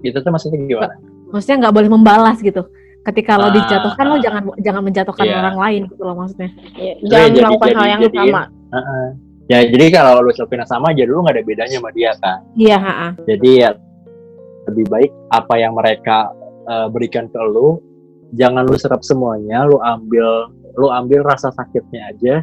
itu 0.00 0.16
tuh 0.16 0.28
maksudnya 0.28 0.60
gimana? 0.60 0.96
Maksudnya 1.32 1.56
nggak 1.64 1.74
boleh 1.76 1.88
membalas 1.88 2.36
gitu. 2.40 2.68
Ketika 3.00 3.40
lo 3.40 3.48
Ah, 3.48 3.52
dijatuhkan, 3.56 4.04
lo 4.04 4.16
jangan 4.20 4.42
jangan 4.60 4.82
menjatuhkan 4.84 5.24
Iya. 5.24 5.36
orang 5.40 5.56
lain 5.56 5.80
gitu 5.88 6.02
loh 6.04 6.12
maksudnya. 6.12 6.50
Iya, 6.76 6.92
Jadi- 7.00 7.08
Jangan 7.08 7.24
jadi- 7.24 7.40
melakukan 7.40 7.68
hal 7.72 7.86
yang 7.88 8.00
jadi- 8.04 8.18
sama. 8.20 8.42
Heeh. 8.70 9.08
Ya 9.50 9.66
jadi 9.66 9.90
kalau 9.90 10.22
lu 10.22 10.30
yang 10.30 10.62
sama 10.70 10.94
aja 10.94 11.02
dulu 11.02 11.26
nggak 11.26 11.34
ada 11.34 11.42
bedanya 11.42 11.76
sama 11.82 11.90
dia 11.90 12.14
kan. 12.22 12.38
Iya, 12.54 12.78
ha 12.78 13.06
Jadi 13.26 13.50
ya 13.66 13.74
lebih 14.70 14.86
baik 14.86 15.10
apa 15.34 15.54
yang 15.58 15.74
mereka 15.74 16.30
eh, 16.70 16.86
berikan 16.86 17.26
ke 17.26 17.40
lu 17.50 17.82
jangan 18.38 18.62
lu 18.62 18.78
serap 18.78 19.02
semuanya, 19.02 19.66
lu 19.66 19.82
ambil 19.82 20.54
lu 20.78 20.86
ambil 20.86 21.26
rasa 21.26 21.50
sakitnya 21.50 22.14
aja. 22.14 22.34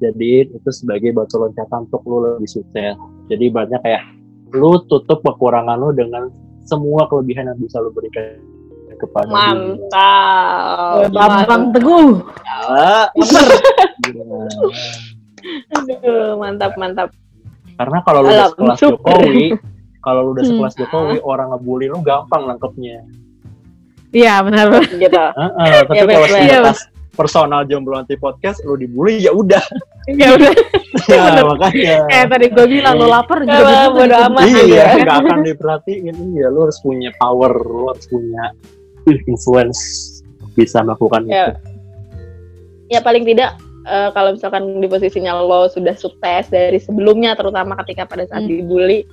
Jadi 0.00 0.48
itu 0.48 0.70
sebagai 0.72 1.12
batu 1.12 1.36
loncatan 1.36 1.88
untuk 1.92 2.00
lu 2.08 2.24
lebih 2.24 2.48
sukses. 2.48 2.96
Jadi 3.28 3.52
banyak 3.52 3.80
kayak 3.84 4.04
lu 4.56 4.80
tutup 4.88 5.20
kekurangan 5.24 5.76
lu 5.76 5.92
dengan 5.92 6.32
semua 6.64 7.04
kelebihan 7.12 7.52
yang 7.52 7.60
bisa 7.60 7.84
lu 7.84 7.92
berikan 7.92 8.40
kepada. 8.96 9.28
Mantap. 9.28 11.12
Bambang 11.12 11.64
Teguh. 11.76 12.24
Gimana? 14.08 14.48
Aduh, 15.72 16.36
mantap 16.36 16.72
mantap. 16.76 17.08
Karena 17.76 17.98
kalau 18.02 18.20
lu 18.22 18.30
udah 18.30 18.48
sekelas 18.50 18.78
super. 18.80 19.18
Jokowi, 19.20 19.46
kalau 20.00 20.20
lu 20.22 20.30
udah 20.32 20.44
Hmm. 20.44 20.50
sekelas 20.54 20.74
Jokowi, 20.76 21.16
orang 21.20 21.46
ngebully 21.52 21.86
lu 21.86 21.98
gampang 22.00 22.42
nangkepnya. 22.46 23.04
Iya 24.10 24.40
benar 24.40 24.66
gitu. 24.86 25.12
Heeh, 25.12 25.74
tapi 25.84 25.98
Iya, 25.98 26.04
kalau 26.06 26.26
sekelas 26.26 26.80
personal 27.12 27.64
jomblo 27.64 27.96
anti 27.96 28.14
podcast, 28.14 28.60
lu 28.62 28.76
dibully 28.76 29.20
ya 29.20 29.32
udah. 29.32 29.60
Ya 30.06 30.38
udah. 30.38 30.54
Ya, 31.10 31.42
makanya. 31.42 32.06
Kayak 32.06 32.26
tadi 32.30 32.46
gue 32.46 32.66
bilang 32.70 32.94
lo 32.94 33.10
lapar 33.10 33.42
juga 33.42 33.58
begitu, 33.58 33.90
bodo 33.90 34.06
gitu. 34.06 34.26
amat. 34.30 34.42
Iya, 34.46 34.62
aja. 34.62 34.84
nggak 35.02 35.16
akan 35.18 35.38
diperhatiin. 35.42 36.14
Iya, 36.30 36.46
lu 36.46 36.58
harus 36.62 36.78
punya 36.78 37.10
power, 37.18 37.50
lu 37.58 37.90
harus 37.90 38.06
punya 38.06 38.44
influence 39.26 39.80
bisa 40.54 40.80
melakukan 40.80 41.26
Ya. 41.26 41.50
itu. 41.50 41.52
Ya 42.88 43.00
paling 43.02 43.26
tidak 43.26 43.58
eh, 43.86 44.10
kalau 44.10 44.34
misalkan 44.34 44.82
di 44.82 44.86
posisinya 44.86 45.38
lo 45.38 45.70
sudah 45.70 45.94
sukses 45.94 46.50
dari 46.50 46.76
sebelumnya 46.76 47.32
terutama 47.32 47.78
ketika 47.86 48.04
pada 48.04 48.26
saat 48.26 48.42
Hmm. 48.44 48.50
dibully, 48.50 49.06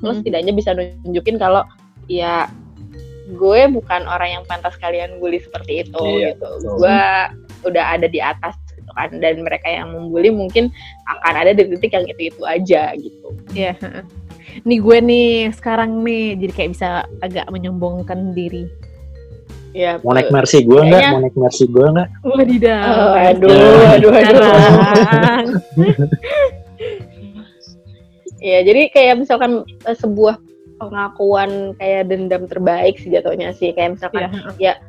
lo 0.00 0.14
Hmm. 0.14 0.22
setidaknya 0.22 0.52
bisa 0.54 0.72
nunjukin 0.72 1.36
kalau 1.36 1.66
ya 2.06 2.46
gue 3.32 3.60
bukan 3.70 4.02
orang 4.06 4.40
yang 4.40 4.44
pantas 4.44 4.74
kalian 4.76 5.16
bully 5.22 5.38
seperti 5.38 5.86
itu 5.86 6.02
Iya, 6.18 6.34
gitu. 6.34 6.46
betul. 6.58 6.74
Gue 6.82 6.98
udah 7.70 7.84
ada 7.94 8.06
di 8.10 8.18
atas 8.18 8.58
gitu 8.74 8.90
kan 8.92 9.14
dan 9.22 9.46
mereka 9.46 9.70
yang 9.70 9.94
membuli 9.94 10.28
mungkin 10.28 10.68
akan 11.06 11.34
ada 11.38 11.54
di 11.54 11.70
titik 11.70 11.94
yang 11.94 12.06
itu-itu 12.10 12.42
aja 12.42 12.92
gitu. 12.98 13.28
Iya. 13.54 13.78
ha-ha. 13.78 14.02
Nih 14.66 14.78
gue 14.82 14.98
nih 15.00 15.54
sekarang 15.54 16.02
nih 16.02 16.36
jadi 16.36 16.52
kayak 16.52 16.70
bisa 16.76 16.88
agak 17.22 17.46
menyombongkan 17.48 18.34
diri. 18.36 18.66
Ya, 19.72 19.96
Mau 20.00 20.12
naik 20.12 20.28
mercy 20.28 20.60
gue 20.60 20.76
nggak? 20.76 20.92
Kayaknya- 20.92 21.12
Mau 21.12 21.22
naik 21.24 21.36
mercy 21.36 21.64
gue 21.64 21.86
nggak? 21.88 22.08
Wadidaw. 22.22 22.82
Oh, 22.84 23.12
aduh, 23.16 23.56
aduh, 23.88 24.10
aduh. 24.12 24.12
Sekarang. 24.12 25.46
Ya, 28.42 28.58
jadi 28.66 28.90
kayak 28.90 29.22
misalkan 29.22 29.62
eh, 29.86 29.94
sebuah 29.94 30.34
pengakuan 30.76 31.78
kayak 31.78 32.10
dendam 32.10 32.50
terbaik 32.50 32.98
sih 32.98 33.14
jatuhnya 33.14 33.54
sih. 33.54 33.70
Kayak 33.70 33.94
misalkan 33.94 34.34
Iya. 34.58 34.82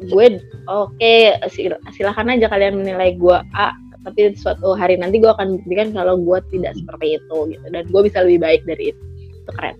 gue 0.00 0.40
oke 0.64 1.14
sil- 1.52 1.80
silakan 1.92 2.32
aja 2.32 2.48
kalian 2.48 2.80
menilai 2.80 3.12
gue 3.14 3.36
A 3.52 3.72
tapi 4.00 4.32
suatu 4.32 4.72
hari 4.72 4.96
nanti 4.96 5.18
gue 5.18 5.28
akan 5.28 5.56
buktikan 5.56 5.92
kalau 5.92 6.16
gue 6.16 6.38
tidak 6.48 6.72
seperti 6.72 7.16
itu 7.16 7.36
gitu 7.48 7.66
dan 7.68 7.84
gue 7.84 8.00
bisa 8.00 8.20
lebih 8.22 8.38
baik 8.38 8.62
dari 8.64 8.92
itu 8.92 9.02
itu 9.28 9.50
keren 9.52 9.76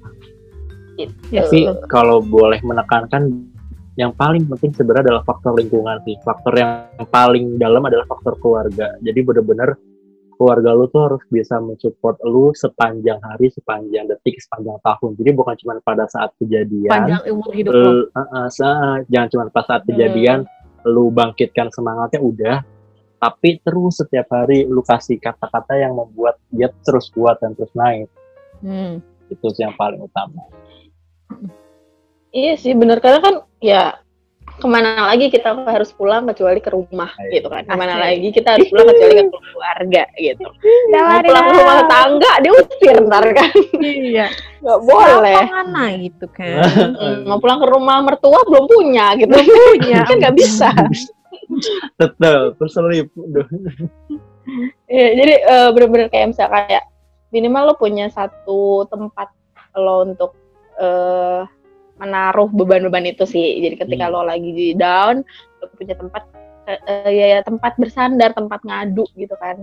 gitu. 0.96 1.12
Ya, 1.32 1.44
Tapi 1.44 1.60
betul. 1.68 1.84
kalau 1.88 2.18
boleh 2.20 2.60
menekankan 2.60 3.48
yang 3.96 4.12
paling 4.12 4.44
penting 4.44 4.76
sebenarnya 4.76 5.12
adalah 5.12 5.24
faktor 5.24 5.56
lingkungan 5.56 5.96
sih. 6.04 6.16
Faktor 6.20 6.52
yang 6.56 6.92
paling 7.08 7.56
dalam 7.56 7.80
adalah 7.80 8.04
faktor 8.04 8.36
keluarga. 8.38 8.92
Jadi 9.00 9.20
bener-bener 9.24 9.76
keluarga 10.36 10.76
lu 10.76 10.84
tuh 10.92 11.02
harus 11.08 11.22
bisa 11.32 11.56
mensupport 11.56 12.20
lu 12.28 12.52
sepanjang 12.52 13.16
hari, 13.24 13.48
sepanjang 13.48 14.04
detik, 14.04 14.36
sepanjang 14.36 14.76
tahun. 14.84 15.10
Jadi 15.16 15.30
bukan 15.32 15.54
cuma 15.64 15.80
pada 15.80 16.04
saat 16.12 16.36
kejadian, 16.36 16.92
panjang 16.92 17.22
umur 17.32 17.50
hidup 17.56 17.72
lu- 17.72 18.08
uh, 18.12 18.20
uh, 18.20 18.46
sa- 18.52 19.00
jangan 19.08 19.28
cuma 19.32 19.44
pas 19.48 19.64
saat 19.64 19.82
kejadian 19.88 20.44
lu 20.84 21.08
bangkitkan 21.10 21.72
semangatnya 21.72 22.20
udah, 22.20 22.56
tapi 23.18 23.58
terus 23.64 23.98
setiap 23.98 24.28
hari 24.30 24.68
lu 24.68 24.84
kasih 24.84 25.16
kata-kata 25.18 25.74
yang 25.80 25.96
membuat 25.96 26.36
dia 26.52 26.68
terus 26.84 27.08
kuat 27.10 27.40
dan 27.40 27.56
terus 27.56 27.72
naik. 27.72 28.06
Hmm. 28.60 29.00
Itu 29.32 29.50
sih 29.50 29.64
yang 29.66 29.74
paling 29.74 30.04
utama. 30.04 30.46
iya 32.30 32.54
sih 32.54 32.76
bener 32.76 33.00
karena 33.00 33.18
kan 33.24 33.34
ya 33.66 33.98
ke 34.56 34.64
mana 34.64 35.12
lagi 35.12 35.28
kita 35.28 35.52
harus 35.68 35.92
pulang 35.92 36.24
kecuali 36.24 36.64
ke 36.64 36.72
rumah 36.72 37.12
Ayo. 37.20 37.28
gitu 37.42 37.48
kan 37.52 37.66
ke 37.68 37.76
mana 37.76 38.00
Asik. 38.00 38.04
lagi 38.08 38.28
kita 38.32 38.48
harus 38.56 38.66
pulang 38.72 38.86
kecuali 38.88 39.12
ke 39.20 39.24
keluarga 39.28 40.02
gitu 40.16 40.46
mau 40.96 41.20
pulang 41.20 41.44
ke 41.44 41.52
rumah 41.60 41.74
tetangga 41.84 42.32
diusir 42.40 42.96
ntar 43.04 43.26
kan 43.36 43.52
Iya. 43.84 44.26
nggak 44.64 44.80
boleh 44.82 45.40
mana 45.46 45.84
gitu 45.94 46.26
kan. 46.34 46.58
Mau 47.22 47.38
pulang 47.38 47.62
ke 47.62 47.68
rumah 47.70 48.02
mertua 48.02 48.40
belum 48.50 48.66
punya 48.66 49.14
gitu 49.14 49.30
Punya. 49.30 50.02
kan 50.08 50.16
nggak 50.18 50.34
bisa 50.34 50.70
Tetap 51.94 52.58
terselip. 52.58 53.06
Iya, 54.90 55.08
jadi 55.14 55.34
eh, 55.46 55.68
bener-bener 55.70 56.10
kayak 56.10 56.34
misalkan 56.34 56.66
kayak 56.66 56.84
minimal 57.30 57.62
lo 57.70 57.74
punya 57.78 58.10
satu 58.10 58.90
tempat 58.90 59.30
lo 59.78 60.02
untuk 60.02 60.34
eh, 60.82 61.46
menaruh 61.96 62.48
beban-beban 62.52 63.08
itu 63.08 63.24
sih. 63.24 63.60
Jadi 63.64 63.76
ketika 63.80 64.08
Hmm. 64.08 64.14
lo 64.14 64.20
lagi 64.28 64.50
di 64.52 64.76
down, 64.76 65.24
lo 65.60 65.64
punya 65.76 65.96
tempat 65.96 66.22
eh, 66.66 66.80
eh, 66.90 67.10
ya, 67.14 67.26
ya 67.38 67.40
tempat 67.46 67.78
bersandar, 67.78 68.34
tempat 68.34 68.58
ngadu 68.66 69.06
gitu 69.14 69.32
kan. 69.38 69.62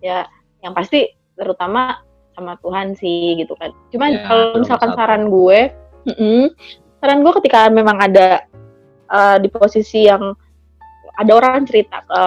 Ya, 0.00 0.24
yang 0.64 0.72
pasti 0.72 1.12
terutama 1.36 2.00
sama 2.34 2.56
Tuhan 2.64 2.96
sih 2.96 3.36
gitu 3.36 3.52
kan. 3.58 3.70
Cuman 3.92 4.10
Ya, 4.16 4.22
kalau 4.26 4.58
misalkan 4.58 4.90
satu. 4.94 4.98
saran 4.98 5.24
gue, 5.28 5.60
mm-mm, 6.08 6.42
saran 6.98 7.20
gue 7.20 7.32
ketika 7.42 7.68
memang 7.68 7.98
ada 8.00 8.46
eh, 9.08 9.36
di 9.40 9.48
posisi 9.48 10.04
yang 10.08 10.36
ada 11.18 11.32
orang 11.34 11.66
cerita 11.66 12.04
ke 12.04 12.22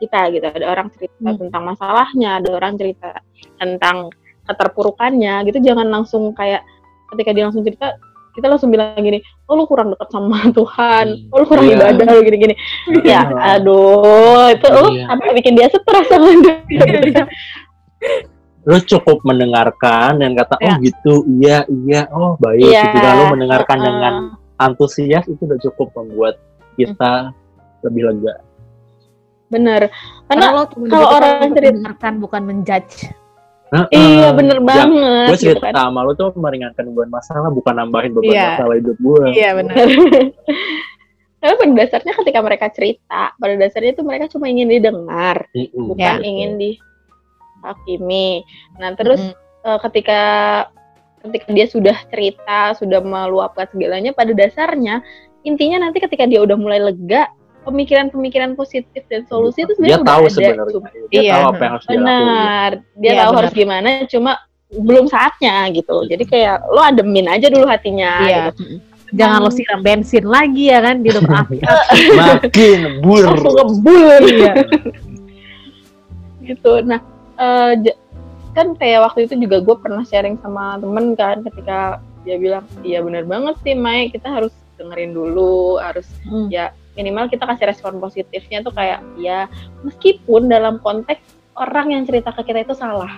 kita 0.00 0.20
gitu, 0.32 0.46
ada 0.48 0.66
orang 0.70 0.88
cerita 0.96 1.28
Hmm. 1.32 1.36
tentang 1.36 1.62
masalahnya, 1.68 2.40
ada 2.40 2.48
orang 2.56 2.76
cerita 2.80 3.20
tentang 3.60 4.08
keterpurukannya 4.48 5.44
gitu, 5.46 5.60
jangan 5.60 5.88
langsung 5.92 6.32
kayak 6.32 6.64
ketika 7.12 7.30
dia 7.36 7.44
langsung 7.48 7.64
cerita 7.64 7.96
kita 8.30 8.46
langsung 8.46 8.68
bilang 8.68 8.94
gini, 8.96 9.18
oh 9.44 9.54
lu 9.54 9.64
kurang 9.64 9.90
dekat 9.90 10.08
sama 10.08 10.38
Tuhan, 10.52 11.06
Hmm. 11.10 11.30
oh 11.30 11.36
lu 11.38 11.44
kurang 11.44 11.64
Iya. 11.64 11.76
ibadah 11.76 12.06
lu 12.08 12.20
gini-gini. 12.22 12.54
ya, 13.02 13.20
aduh, 13.54 14.50
itu 14.50 14.66
lu 14.66 14.84
Iya. 14.92 15.04
sampai 15.06 15.34
bikin 15.34 15.52
dia 15.54 15.66
stres 15.66 16.06
sama 16.06 16.30
dia. 16.36 16.54
gitu. 16.68 17.22
Lu 18.60 18.76
cukup 18.78 19.24
mendengarkan 19.24 20.16
dan 20.16 20.34
kata 20.34 20.54
oh 20.54 20.62
Ya. 20.62 20.74
gitu, 20.78 21.14
iya 21.34 21.58
iya, 21.66 22.02
oh 22.10 22.36
baik. 22.36 22.60
Iya, 22.62 22.82
Gitu 22.86 22.98
kan 22.98 23.14
lu 23.14 23.24
mendengarkan 23.32 23.76
uh-uh. 23.76 23.88
dengan 23.88 24.12
antusias 24.56 25.24
itu 25.24 25.40
udah 25.40 25.58
cukup 25.60 25.88
membuat 25.96 26.36
kita 26.76 27.32
lebih 27.80 28.04
lega. 28.06 28.36
Bener, 29.48 29.90
Karena 30.28 30.62
karena 30.62 30.86
kalau 30.86 31.06
orang 31.10 31.50
cerita- 31.50 31.74
mendengarkan 31.74 32.12
bukan 32.20 32.42
menjudge. 32.44 33.10
Iya 33.70 33.86
Heeh. 33.94 34.34
bener 34.34 34.58
banget. 34.60 35.26
Gue 35.30 35.36
gitu 35.38 35.54
cerita 35.54 35.70
kan. 35.70 35.74
sama 35.86 36.02
lu 36.02 36.12
tuh 36.12 36.34
meringankan 36.34 36.84
beban 36.90 37.06
masalah, 37.08 37.48
bukan 37.48 37.74
nambahin 37.78 38.10
beban 38.10 38.34
Iya. 38.34 38.46
masalah 38.58 38.74
hidup 38.76 38.96
gue. 38.98 39.24
Iya 39.30 39.50
benar. 39.54 39.76
Karena 41.38 41.54
pada 41.62 41.72
dasarnya 41.78 42.12
ketika 42.18 42.40
mereka 42.42 42.66
cerita, 42.74 43.22
pada 43.32 43.54
dasarnya 43.54 43.90
itu 43.94 44.02
mereka 44.02 44.26
cuma 44.26 44.50
ingin 44.50 44.68
didengar, 44.68 45.46
Mm-mm. 45.54 45.86
bukan 45.86 46.14
Ya. 46.18 46.26
ingin 46.26 46.50
dihakimi. 46.58 48.42
Nah 48.76 48.90
terus 48.94 49.20
Mm. 49.20 49.34
eh, 49.66 49.78
ketika 49.86 50.20
ketika 51.20 51.46
dia 51.52 51.66
sudah 51.68 51.96
cerita, 52.08 52.72
sudah 52.74 52.98
meluapkan 52.98 53.68
segalanya, 53.68 54.10
pada 54.10 54.32
dasarnya 54.32 55.04
intinya 55.40 55.84
nanti 55.84 56.00
ketika 56.00 56.24
dia 56.24 56.40
udah 56.40 56.56
mulai 56.56 56.80
lega, 56.80 57.28
pemikiran-pemikiran 57.60 58.52
positif 58.52 59.02
dan 59.06 59.22
solusi 59.26 59.62
itu 59.62 59.76
dia 59.76 59.76
sebenarnya 59.76 59.98
udah 59.98 60.08
tahu 60.08 60.22
ada. 60.22 60.32
sebenarnya. 60.32 60.64
Cuma- 60.70 60.90
Dia 61.06 61.20
Iya. 61.20 61.32
tahu 61.32 61.44
apa 61.46 61.60
yang 61.60 61.72
harus 61.72 61.84
dia 61.84 61.90
lakuin. 61.90 62.06
Benar, 62.06 62.70
dia 62.72 62.80
Iya, 63.04 63.12
tahu 63.16 63.30
benar. 63.30 63.38
harus 63.38 63.52
gimana, 63.52 63.88
cuma 64.06 64.32
belum 64.70 65.06
saatnya 65.06 65.54
gitu. 65.70 65.96
Jadi 66.06 66.24
kayak 66.24 66.56
lo 66.66 66.80
ademin 66.80 67.26
aja 67.26 67.46
dulu 67.46 67.66
hatinya. 67.66 68.12
Iya. 68.22 68.42
Gitu. 68.50 68.80
Jangan 69.10 69.38
lo 69.42 69.50
siram 69.50 69.80
bensin 69.80 70.22
lagi 70.24 70.64
ya 70.66 70.78
kan, 70.80 71.02
dia 71.02 71.10
udah 71.12 71.24
berapi. 71.28 71.56
Makin 72.14 72.80
bur. 73.00 73.22
Langsung 73.26 73.54
ngebul 73.56 74.22
Iya. 74.30 74.52
gitu. 76.44 76.72
Nah, 76.82 77.00
j- 77.76 77.98
kan 78.50 78.74
kayak 78.74 79.04
waktu 79.04 79.26
itu 79.26 79.34
juga 79.38 79.60
gue 79.60 79.76
pernah 79.76 80.02
sharing 80.02 80.38
sama 80.38 80.78
temen 80.78 81.14
kan, 81.14 81.42
ketika 81.42 81.98
dia 82.22 82.36
bilang, 82.36 82.64
iya 82.82 83.00
benar 83.00 83.24
banget 83.24 83.54
sih, 83.62 83.74
Mai, 83.74 84.10
kita 84.10 84.26
harus 84.28 84.50
dengerin 84.76 85.10
dulu, 85.10 85.78
harus 85.78 86.06
Hmm. 86.24 86.48
ya 86.48 86.72
minimal 86.94 87.30
kita 87.30 87.46
kasih 87.46 87.70
respon 87.70 87.98
positifnya 87.98 88.60
tuh 88.60 88.74
kayak 88.74 89.00
ya 89.16 89.46
meskipun 89.82 90.46
dalam 90.46 90.78
konteks 90.80 91.22
orang 91.54 91.92
yang 91.92 92.02
cerita 92.04 92.32
ke 92.32 92.42
kita 92.42 92.64
itu 92.64 92.74
salah. 92.74 93.10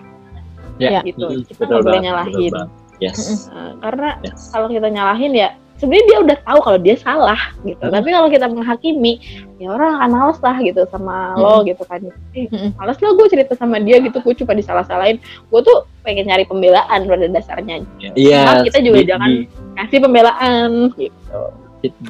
Ya, 0.81 1.05
gitu. 1.05 1.29
mm, 1.29 1.47
kita 1.47 1.69
nggak 1.69 1.85
boleh 1.85 2.01
nyalahin. 2.01 2.53
Yes. 2.99 3.47
Nah, 3.51 3.77
karena 3.79 4.09
Yes. 4.25 4.51
kalau 4.51 4.67
kita 4.67 4.89
nyalahin 4.89 5.33
ya 5.35 5.49
sebenarnya 5.77 6.07
dia 6.07 6.19
udah 6.23 6.37
tahu 6.47 6.59
kalau 6.63 6.79
dia 6.79 6.95
salah 6.95 7.41
gitu. 7.63 7.83
Mm. 7.83 7.91
tapi 7.91 8.09
kalau 8.15 8.29
kita 8.31 8.47
menghakimi 8.47 9.13
ya 9.59 9.75
orang 9.75 9.99
akan 9.99 10.11
males 10.15 10.39
lah 10.39 10.57
gitu 10.63 10.83
sama 10.91 11.35
lo 11.35 11.63
gitu 11.67 11.83
kan. 11.87 11.99
Eh, 12.35 12.47
males 12.79 12.99
lah 12.99 13.11
gue 13.15 13.27
cerita 13.31 13.53
sama 13.55 13.79
dia 13.83 13.99
gitu 13.99 14.19
gue 14.19 14.35
cuma 14.43 14.55
disalah-salahin. 14.55 15.19
Gue 15.51 15.61
tuh 15.63 15.87
pengen 16.03 16.27
nyari 16.31 16.47
pembelaan 16.47 17.07
pada 17.07 17.27
dasarnya. 17.27 17.83
Iya. 18.15 18.43
Cuma 18.43 18.53
kita 18.67 18.79
juga 18.83 18.99
di- 19.03 19.09
jangan 19.11 19.31
di- 19.31 19.47
kasih 19.77 19.99
pembelaan 20.03 20.71
gitu. 20.95 21.41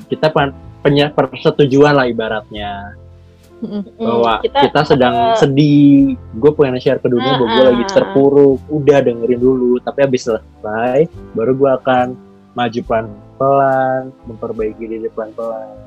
Kita 0.09 0.29
pen- 0.83 0.93
punya 0.93 1.07
persetujuan 1.15 1.95
lah 1.95 2.07
ibaratnya. 2.11 2.99
Hmm, 3.63 3.87
bahwa 3.95 4.43
kita, 4.43 4.83
sedang 4.83 5.15
eh, 5.15 5.39
sedih 5.39 6.19
gue 6.35 6.51
pengen 6.51 6.83
share 6.83 6.99
ke 6.99 7.07
dunia 7.07 7.39
bahwa 7.39 7.47
gue 7.47 7.63
Ah, 7.63 7.69
lagi 7.71 7.85
ah, 7.87 7.91
terpuruk 7.95 8.59
udah 8.67 8.99
dengerin 9.07 9.39
dulu 9.39 9.79
tapi 9.87 10.03
habis 10.03 10.27
selesai 10.27 11.07
baru 11.39 11.55
gue 11.55 11.71
akan 11.71 12.07
maju 12.59 12.81
pelan 12.83 13.07
pelan 13.39 14.03
memperbaiki 14.27 14.83
diri 14.83 15.07
pelan 15.15 15.31
pelan 15.39 15.79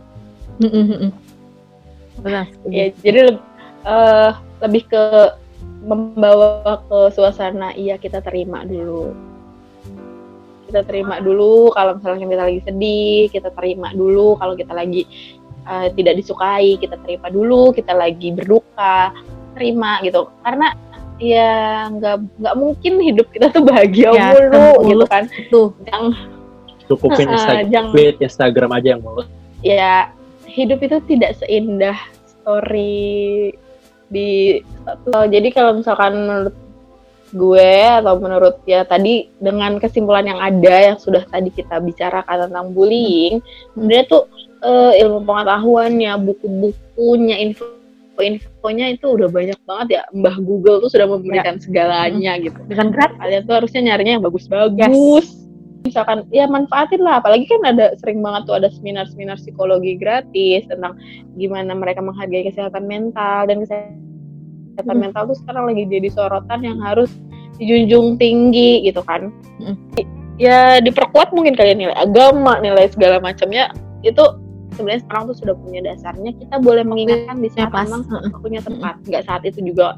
Benar. 2.23 2.47
ya 2.71 2.95
jadi 3.03 3.35
eh, 3.83 4.31
lebih 4.63 4.83
ke 4.87 5.03
membawa 5.83 6.79
ke 6.79 7.11
suasana 7.11 7.75
iya 7.75 7.99
kita 7.99 8.23
terima 8.23 8.63
dulu 8.63 9.11
kita 10.75 10.91
terima 10.91 11.23
dulu 11.23 11.71
kalau 11.71 11.95
misalnya 11.95 12.27
kita 12.27 12.43
lagi 12.51 12.59
sedih 12.67 13.21
kita 13.31 13.49
terima 13.55 13.95
dulu 13.95 14.35
kalau 14.35 14.59
kita 14.59 14.75
lagi 14.75 15.07
eh, 15.63 15.87
tidak 15.95 16.19
disukai 16.19 16.75
kita 16.75 16.99
terima 16.99 17.31
dulu 17.31 17.71
kita 17.71 17.95
lagi 17.95 18.35
berduka 18.35 19.15
terima 19.55 20.03
gitu 20.03 20.27
karena 20.43 20.75
ya 21.15 21.87
nggak 21.95 22.15
nggak 22.43 22.55
mungkin 22.59 22.93
hidup 22.99 23.31
kita 23.31 23.47
tuh 23.55 23.63
bahagia 23.63 24.11
Ya, 24.11 24.35
mulu 24.35 24.51
mulus. 24.51 24.83
gitu 24.91 25.05
kan 25.07 25.23
Itu. 25.31 25.61
yang 25.87 26.05
cukupin 26.91 27.27
Instagram 27.31 27.85
tweet 27.95 28.15
Instagram 28.19 28.69
aja 28.75 28.87
yang 28.99 29.01
mulus 29.01 29.31
ya 29.63 30.11
hidup 30.43 30.83
itu 30.83 30.99
tidak 31.07 31.39
seindah 31.39 31.95
story 32.27 33.55
di 34.11 34.59
so, 35.07 35.23
jadi 35.23 35.47
kalau 35.55 35.79
misalkan 35.79 36.13
menurut 36.27 36.55
gue 37.33 37.73
atau 38.03 38.21
menurut 38.21 38.61
ya 38.69 38.85
tadi 38.85 39.31
dengan 39.41 39.81
kesimpulan 39.81 40.29
yang 40.29 40.37
ada 40.37 40.93
yang 40.93 40.97
sudah 41.01 41.25
tadi 41.29 41.49
kita 41.49 41.81
bicarakan 41.81 42.49
tentang 42.49 42.75
bullying 42.75 43.41
sebenarnya 43.73 44.05
tuh 44.05 44.23
eh, 44.61 45.01
ilmu 45.01 45.25
pengetahuannya 45.25 46.13
buku-bukunya 46.21 47.41
info 47.41 47.75
infonya 48.23 48.95
itu 48.95 49.11
udah 49.11 49.27
banyak 49.27 49.59
banget 49.67 49.87
ya. 49.99 50.03
Mbah 50.15 50.39
Google 50.39 50.79
tuh 50.79 50.87
sudah 50.87 51.07
memberikan 51.09 51.59
segalanya 51.59 52.39
gitu. 52.39 52.55
Dengan 52.67 52.95
gratis. 52.95 53.19
kalian 53.19 53.43
tuh 53.43 53.55
harusnya 53.59 53.81
nyarinya 53.91 54.13
yang 54.19 54.23
bagus-bagus. 54.23 55.25
Misalkan 55.85 56.25
ya 56.33 56.49
manfaatin 56.49 56.97
lah, 57.03 57.21
apalagi 57.21 57.45
kan 57.45 57.61
ada 57.61 57.93
sering 58.01 58.23
banget 58.23 58.49
tuh 58.49 58.57
ada 58.57 58.73
seminar-seminar 58.73 59.37
psikologi 59.37 59.99
gratis 60.01 60.65
tentang 60.65 60.97
gimana 61.37 61.77
mereka 61.77 62.01
menghargai 62.01 62.49
kesehatan 62.49 62.89
mental 62.89 63.45
dan 63.45 63.61
kesehatan 63.61 64.14
Hmm. 64.83 64.99
mental 64.99 65.23
tuh 65.31 65.37
sekarang 65.39 65.63
lagi 65.71 65.83
jadi 65.87 66.07
sorotan 66.11 66.59
yang 66.59 66.77
harus 66.83 67.07
dijunjung 67.55 68.19
tinggi 68.19 68.83
gitu 68.83 68.99
kan. 69.07 69.31
Hmm. 69.63 69.75
Ya 70.35 70.83
diperkuat 70.83 71.31
mungkin 71.31 71.55
kalian 71.55 71.79
nilai 71.79 71.95
agama, 71.95 72.59
nilai 72.59 72.91
segala 72.91 73.23
macamnya 73.23 73.71
itu 74.03 74.19
sebenarnya 74.75 75.07
sekarang 75.07 75.23
tuh 75.31 75.37
sudah 75.39 75.55
punya 75.55 75.79
dasarnya 75.87 76.35
kita 76.35 76.59
boleh 76.59 76.83
mengingatkan 76.83 77.39
di 77.39 77.47
saat 77.47 77.71
Ya, 77.71 77.87
memang 77.87 78.03
waktunya 78.27 78.59
tepat 78.59 78.95
nggak 79.07 79.23
saat 79.23 79.41
itu 79.47 79.63
juga 79.63 79.95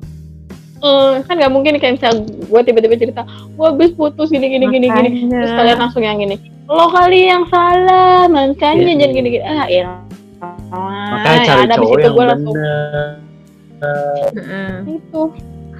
eh 0.77 1.25
kan 1.25 1.41
nggak 1.41 1.49
mungkin 1.49 1.81
kayak 1.81 1.97
misalnya 1.97 2.21
gue 2.29 2.61
tiba-tiba 2.61 2.95
cerita 3.01 3.21
gue 3.25 3.65
habis 3.65 3.89
putus 3.97 4.29
gini 4.29 4.45
gini 4.45 4.69
gini 4.69 4.85
gini 4.85 5.09
Makanya. 5.25 5.33
terus 5.41 5.51
kalian 5.57 5.77
langsung 5.81 6.03
yang 6.05 6.21
gini 6.21 6.37
lo 6.69 6.85
kali 6.93 7.25
yang 7.25 7.43
salah 7.49 8.29
makanya 8.29 8.85
Iya. 8.85 8.93
jangan 9.01 9.15
gini 9.17 9.27
gini 9.33 9.41
ah 9.41 9.65
ya 9.65 9.85
makanya 10.69 11.39
cari 11.41 11.61
ada 11.65 11.75
cowok 11.81 11.97
yang 11.97 12.13
langsung 12.13 12.55
Heeh. 13.79 14.73
itu 14.89 15.21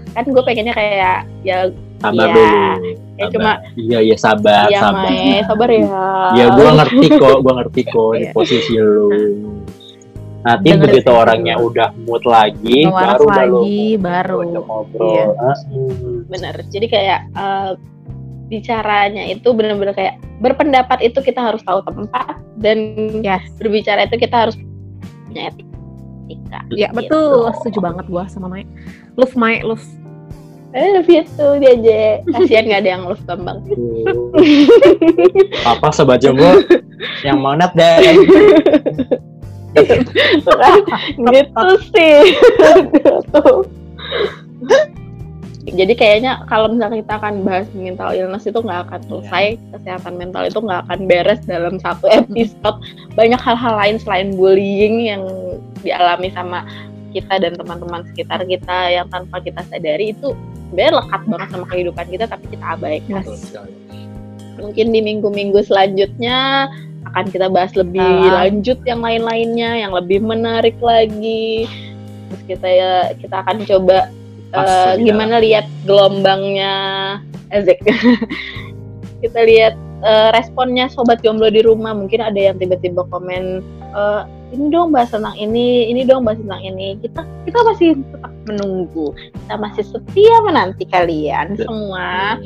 kan 0.08 0.24
gue 0.24 0.44
pengennya 0.44 0.74
kayak 0.74 1.16
ya 1.42 1.70
sabar 1.98 2.26
Iya. 2.26 2.34
dulu 2.34 2.46
ya 2.48 2.76
Sabar. 3.18 3.30
cuma 3.34 3.52
iya 3.76 4.00
iya 4.00 4.16
sabar 4.16 4.66
ya 4.68 4.80
sabar 4.80 5.10
Mae, 5.10 5.34
sabar 5.44 5.70
ya 5.70 5.86
ya 6.34 6.46
gue 6.52 6.70
ngerti 6.72 7.08
kok 7.22 7.38
gue 7.42 7.54
ngerti 7.56 7.82
kok 7.86 8.12
di 8.12 8.20
Iya. 8.20 8.32
posisi 8.32 8.74
lu 8.76 9.10
nanti 10.40 10.70
Dengerin 10.70 10.84
begitu 10.86 11.10
sih. 11.10 11.18
orangnya 11.18 11.56
udah 11.58 11.90
mood 12.00 12.24
lagi 12.24 12.88
Ngewaras 12.88 13.20
baru 13.20 13.26
lagi, 13.28 13.82
baru. 14.00 14.38
ngajak 14.40 14.64
ngobrol 14.64 15.10
Iya. 15.12 15.26
Hmm. 15.68 16.18
bener 16.26 16.56
jadi 16.68 16.88
kayak 16.88 17.20
eh, 17.36 17.72
bicaranya 18.48 19.24
itu 19.28 19.50
bener-bener 19.52 19.92
kayak 19.92 20.14
berpendapat 20.40 21.04
itu 21.04 21.20
kita 21.20 21.42
harus 21.44 21.60
tahu 21.62 21.84
tempat 21.84 22.38
dan 22.56 22.78
Yes. 23.20 23.44
berbicara 23.60 24.08
itu 24.08 24.16
kita 24.16 24.48
harus 24.48 24.56
punya 25.26 25.52
etika 25.52 25.67
Ya 26.76 26.90
betul, 26.92 27.48
setuju 27.62 27.80
banget 27.80 28.06
gua 28.08 28.28
sama 28.28 28.48
Mai. 28.52 28.68
Love 29.16 29.36
Mai, 29.36 29.64
love. 29.64 29.84
eh 30.76 31.00
lebih 31.00 31.24
itu 31.24 31.48
dia 31.64 31.72
aja 31.74 32.00
kasihan 32.38 32.64
nggak 32.68 32.82
ada 32.84 32.90
yang 32.92 33.04
love 33.08 33.24
bambang 33.24 33.64
Papa 35.64 35.90
sobat 35.96 36.20
jomblo 36.22 36.60
yang 37.24 37.40
manat 37.40 37.72
deh. 37.74 37.98
gitu 41.18 41.66
sih 41.88 42.20
Tuh. 43.32 43.64
Jadi 45.68 45.94
kayaknya 46.00 46.48
kalau 46.48 46.72
misalnya 46.72 47.04
kita 47.04 47.14
akan 47.20 47.44
bahas 47.44 47.68
mental 47.76 48.16
illness 48.16 48.48
itu 48.48 48.56
nggak 48.56 48.88
akan 48.88 49.02
selesai 49.12 49.46
kesehatan 49.76 50.14
mental 50.16 50.48
itu 50.48 50.60
nggak 50.64 50.88
akan 50.88 51.00
beres 51.12 51.44
dalam 51.44 51.76
satu 51.84 52.08
episode. 52.24 52.80
Banyak 53.20 53.42
hal-hal 53.44 53.76
lain 53.76 53.96
selain 54.00 54.32
bullying 54.40 55.12
yang 55.12 55.24
dialami 55.84 56.32
sama 56.32 56.64
kita 57.12 57.36
dan 57.44 57.60
teman-teman 57.60 58.08
sekitar 58.14 58.48
kita 58.48 58.78
yang 58.96 59.12
tanpa 59.12 59.44
kita 59.44 59.60
sadari 59.68 60.16
itu 60.16 60.32
sebenarnya 60.72 61.04
lekat 61.04 61.22
banget 61.28 61.48
sama 61.52 61.66
kehidupan 61.68 62.06
kita 62.16 62.26
tapi 62.32 62.46
kita 62.48 62.66
abaikan. 62.80 63.24
Mungkin 64.58 64.86
di 64.96 65.00
minggu-minggu 65.04 65.60
selanjutnya 65.68 66.72
akan 67.12 67.26
kita 67.28 67.48
bahas 67.52 67.76
lebih 67.76 68.04
Ah. 68.04 68.48
lanjut 68.48 68.80
yang 68.88 69.04
lain-lainnya 69.04 69.84
yang 69.84 69.92
lebih 69.92 70.24
menarik 70.24 70.80
lagi. 70.80 71.68
Terus 72.28 72.44
kita 72.48 72.68
ya 72.68 72.92
kita 73.20 73.36
akan 73.44 73.64
coba 73.64 74.12
Lebih 74.54 75.12
gimana 75.12 75.36
lihat 75.44 75.66
gelombangnya 75.84 76.76
Ezek 77.52 77.84
kita 79.24 79.40
lihat 79.44 79.74
eh, 80.04 80.30
responnya 80.36 80.88
sobat 80.92 81.24
jomblo 81.24 81.50
di 81.50 81.64
rumah. 81.64 81.96
Mungkin 81.96 82.22
ada 82.22 82.38
yang 82.38 82.56
tiba-tiba 82.60 83.04
komen 83.10 83.64
eh, 83.96 84.22
ini 84.56 84.72
dong 84.72 84.96
bahas 84.96 85.12
tentang 85.12 85.36
ini 85.36 85.92
ini 85.92 86.08
dong 86.08 86.24
bahas 86.24 86.40
tentang 86.40 86.62
ini. 86.64 86.96
Kita 87.02 87.24
kita 87.48 87.60
masih 87.66 87.90
tetap 88.00 88.34
menunggu. 88.48 89.12
Kita 89.16 89.56
masih 89.60 89.84
setia 89.84 90.36
menanti 90.44 90.84
kalian 90.88 91.56
Betul. 91.56 91.66
semua. 91.68 92.40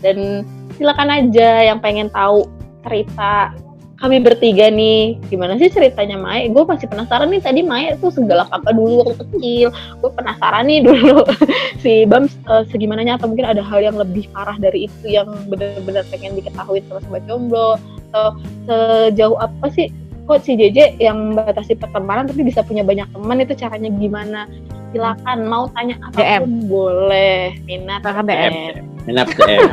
Dan 0.00 0.48
silakan 0.80 1.10
aja 1.12 1.50
yang 1.66 1.78
pengen 1.82 2.08
tahu 2.08 2.48
cerita 2.86 3.52
kami 4.00 4.16
bertiga 4.24 4.72
nih. 4.72 5.20
Gimana 5.28 5.60
sih 5.60 5.68
ceritanya 5.68 6.16
Mae? 6.16 6.48
Gue 6.48 6.64
masih 6.64 6.88
penasaran 6.88 7.28
nih 7.28 7.44
tadi 7.44 7.60
Mae 7.60 7.92
tuh 8.00 8.08
segalak 8.08 8.48
apa 8.48 8.72
dulu 8.72 9.04
waktu 9.04 9.14
kecil? 9.28 9.68
Gue 10.00 10.10
penasaran 10.16 10.64
nih 10.66 10.80
dulu. 10.82 11.22
Si 11.84 12.04
Bam 12.04 12.28
uh, 12.44 12.64
segimananya 12.68 13.16
atau 13.16 13.32
mungkin 13.32 13.48
ada 13.48 13.64
hal 13.64 13.80
yang 13.80 13.96
lebih 13.96 14.28
parah 14.36 14.56
dari 14.60 14.84
itu 14.84 15.04
yang 15.08 15.28
benar-benar 15.48 16.04
pengen 16.12 16.36
diketahui 16.36 16.84
sama 16.88 17.00
sobat 17.04 17.24
jomblo. 17.28 17.76
Atau 18.12 18.26
sejauh 18.68 19.36
apa 19.40 19.66
sih 19.72 19.92
kok 20.28 20.44
si 20.44 20.56
JJ 20.56 21.00
yang 21.00 21.32
membatasi 21.32 21.76
pertemanan 21.80 22.28
tapi 22.28 22.44
bisa 22.44 22.64
punya 22.64 22.84
banyak 22.84 23.08
teman? 23.12 23.44
Itu 23.44 23.52
caranya 23.56 23.88
gimana? 23.96 24.40
Silakan 24.92 25.38
mau 25.48 25.68
tanya 25.72 25.96
apa 26.08 26.44
pun 26.44 26.68
boleh. 26.68 27.56
Minat 27.68 28.04
Silakan 28.04 28.24
DM. 28.28 28.54
Enak 29.08 29.28
DM. 29.48 29.68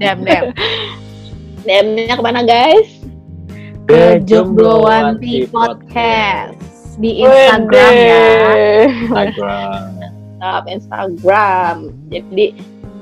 Dem, 0.00 0.18
dem. 0.24 0.44
DM-nya 1.68 2.16
ke 2.16 2.22
mana 2.24 2.40
guys 2.48 2.98
Ke 3.88 4.20
Jomblowanti 4.20 5.48
Podcast 5.48 6.60
di 7.00 7.24
Instagram 7.24 7.92
ya. 7.96 8.26
Instagram. 8.84 9.80
Instagram. 10.68 11.76
Jadi 12.12 12.52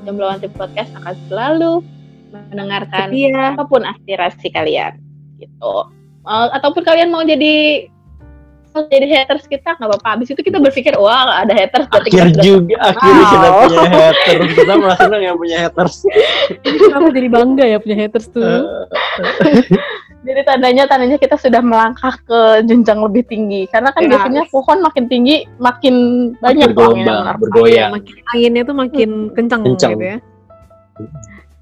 Jomblowanti 0.07 0.47
Podcast 0.49 0.95
akan 0.95 1.11
selalu 1.27 1.83
mendengarkan 2.31 3.11
Setia. 3.11 3.51
apa 3.51 3.67
pun 3.67 3.83
aspirasi 3.83 4.47
kalian 4.47 4.95
gitu. 5.37 5.75
Mau- 6.23 6.51
ataupun 6.55 6.79
kalian 6.81 7.11
mau 7.11 7.23
jadi 7.23 7.87
mau 8.71 8.85
jadi 8.87 9.09
haters 9.09 9.43
kita 9.43 9.75
nggak 9.75 9.89
apa-apa. 9.91 10.07
Habis 10.15 10.31
itu 10.31 10.39
kita 10.39 10.61
berpikir 10.61 10.95
wah 10.95 11.43
ada 11.43 11.51
haters 11.51 11.91
berarti 11.91 12.09
Akhir 12.13 12.15
kita 12.15 12.31
sudah 12.31 12.43
juga, 12.47 12.75
akhirnya 12.79 13.25
kita 13.27 13.47
Wow. 13.47 13.59
punya 13.59 13.81
haters. 13.91 14.49
Kita 14.55 14.73
merasa 14.79 15.01
senang 15.03 15.23
yang 15.25 15.35
punya 15.35 15.57
haters. 15.67 15.95
Kenapa 16.63 17.07
jadi 17.11 17.27
bangga 17.27 17.65
ya 17.67 17.77
punya 17.83 17.97
haters 17.99 18.27
tuh? 18.31 18.63
Jadi 20.25 20.41
tandanya 20.43 20.83
tandanya 20.89 21.17
kita 21.21 21.37
sudah 21.37 21.61
melangkah 21.61 22.17
ke 22.25 22.65
jenjang 22.65 22.99
lebih 23.05 23.23
tinggi. 23.29 23.69
Karena 23.69 23.93
kan 23.93 24.01
Ya. 24.05 24.17
biasanya 24.17 24.43
pohon 24.49 24.81
makin 24.81 25.05
tinggi 25.05 25.45
makin 25.61 25.95
banyak 26.41 26.73
tuh 26.73 26.89
angin 26.89 27.05
bergelombang, 27.05 27.37
bergoyang. 27.37 27.91
makin 27.93 28.15
anginnya 28.33 28.63
tuh 28.65 28.75
makin 28.75 29.09
kencang, 29.37 29.61
Kencang. 29.63 29.91
gitu 29.93 30.03
ya. 30.03 30.17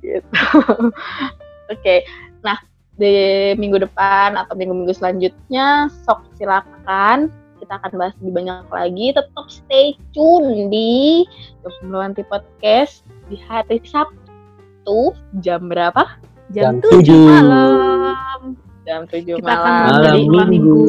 gitu. 0.01 0.29
Oke, 1.73 1.95
nah 2.39 2.57
di 2.95 3.11
minggu 3.57 3.81
depan 3.81 4.37
atau 4.39 4.53
minggu-minggu 4.55 4.93
selanjutnya, 4.95 5.91
sok 6.07 6.23
silakan 6.39 7.27
kita 7.59 7.81
akan 7.81 7.91
bahas 7.97 8.13
lebih 8.21 8.33
banyak 8.45 8.67
lagi. 8.69 9.05
Tetap 9.11 9.45
stay 9.49 9.97
tune 10.13 10.69
di 10.69 11.25
Jomblo 11.65 11.99
Anti 11.99 12.21
Podcast 12.23 13.01
di 13.27 13.35
hari 13.41 13.81
Sabtu 13.83 15.11
jam 15.41 15.67
berapa? 15.67 16.05
Jam 16.49 16.77
Jam, 16.77 16.83
tujuh 16.83 16.99
tujuh. 17.01 17.21
malam. 17.25 18.39
Jam 18.85 19.01
7 19.03 19.25
Kita 19.25 19.41
akan 19.41 19.41
malam. 19.41 19.65
Malam 19.65 19.89
menjadi 19.89 20.13
Jadi 20.15 20.29
malam 20.29 20.49
minggu. 20.49 20.79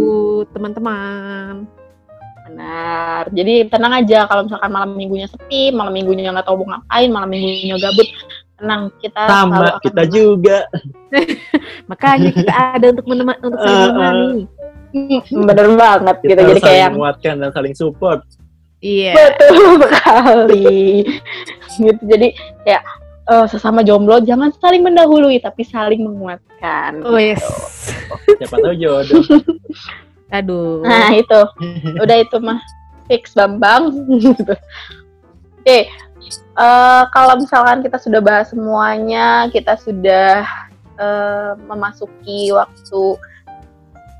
teman-teman. 0.52 1.52
benar. 2.46 3.22
Jadi 3.34 3.54
tenang 3.66 3.92
aja 3.92 4.18
kalau 4.24 4.46
misalkan 4.46 4.70
malam 4.70 4.90
minggunya 4.94 5.26
sepi, 5.26 5.74
malam 5.74 5.90
minggunya 5.90 6.30
nggak 6.30 6.46
tahu 6.46 6.62
mau 6.62 6.78
ngapain, 6.78 7.08
malam 7.10 7.28
minggunya 7.28 7.74
gabut. 7.76 8.06
Tenang, 8.56 8.82
kita 8.96 9.20
selalu 9.20 9.34
Sama 9.34 9.56
akan 9.58 9.80
kita 9.82 10.02
juga. 10.06 10.58
Makanya 11.90 12.30
kita 12.32 12.52
ada 12.72 12.86
untuk 12.94 13.06
menemani 13.06 13.40
untuk 13.42 13.58
saling 13.58 13.74
Uh, 13.74 13.82
uh. 13.82 13.90
menemani. 13.90 14.42
Hmm, 14.96 15.44
bener 15.44 15.66
banget 15.76 16.16
Kita 16.16 16.30
gitu. 16.30 16.40
harus 16.40 16.48
Jadi 16.48 16.60
kayak 16.60 16.62
saling 16.62 16.80
yang 16.80 16.92
menguatkan 16.94 17.34
dan 17.36 17.50
saling 17.52 17.74
support. 17.74 18.20
Iya. 18.78 19.12
Betul 19.12 19.56
sekali. 19.82 20.78
gitu. 21.76 22.02
Jadi 22.06 22.28
ya 22.62 22.78
eh, 23.26 23.46
sesama 23.50 23.82
jomblo 23.82 24.22
jangan 24.22 24.54
saling 24.62 24.86
mendahului 24.86 25.42
tapi 25.42 25.66
saling 25.66 26.02
menguatkan. 26.06 27.02
Oh 27.02 27.18
yes. 27.18 27.42
Siapa 28.38 28.56
tahu 28.62 28.74
jodoh. 28.78 29.22
Aduh. 30.36 30.82
Nah, 30.82 31.14
itu. 31.14 31.40
Udah 32.02 32.16
itu 32.18 32.36
mah 32.42 32.58
fix 33.06 33.34
Bambang. 33.34 33.94
Gitu. 34.18 34.54
Oke. 35.62 35.90
eh, 36.56 37.02
kalau 37.14 37.34
misalkan 37.38 37.82
kita 37.86 37.98
sudah 38.02 38.18
bahas 38.18 38.50
semuanya, 38.50 39.46
kita 39.54 39.78
sudah 39.78 40.42
eh, 40.98 41.52
memasuki 41.66 42.50
waktu 42.50 43.02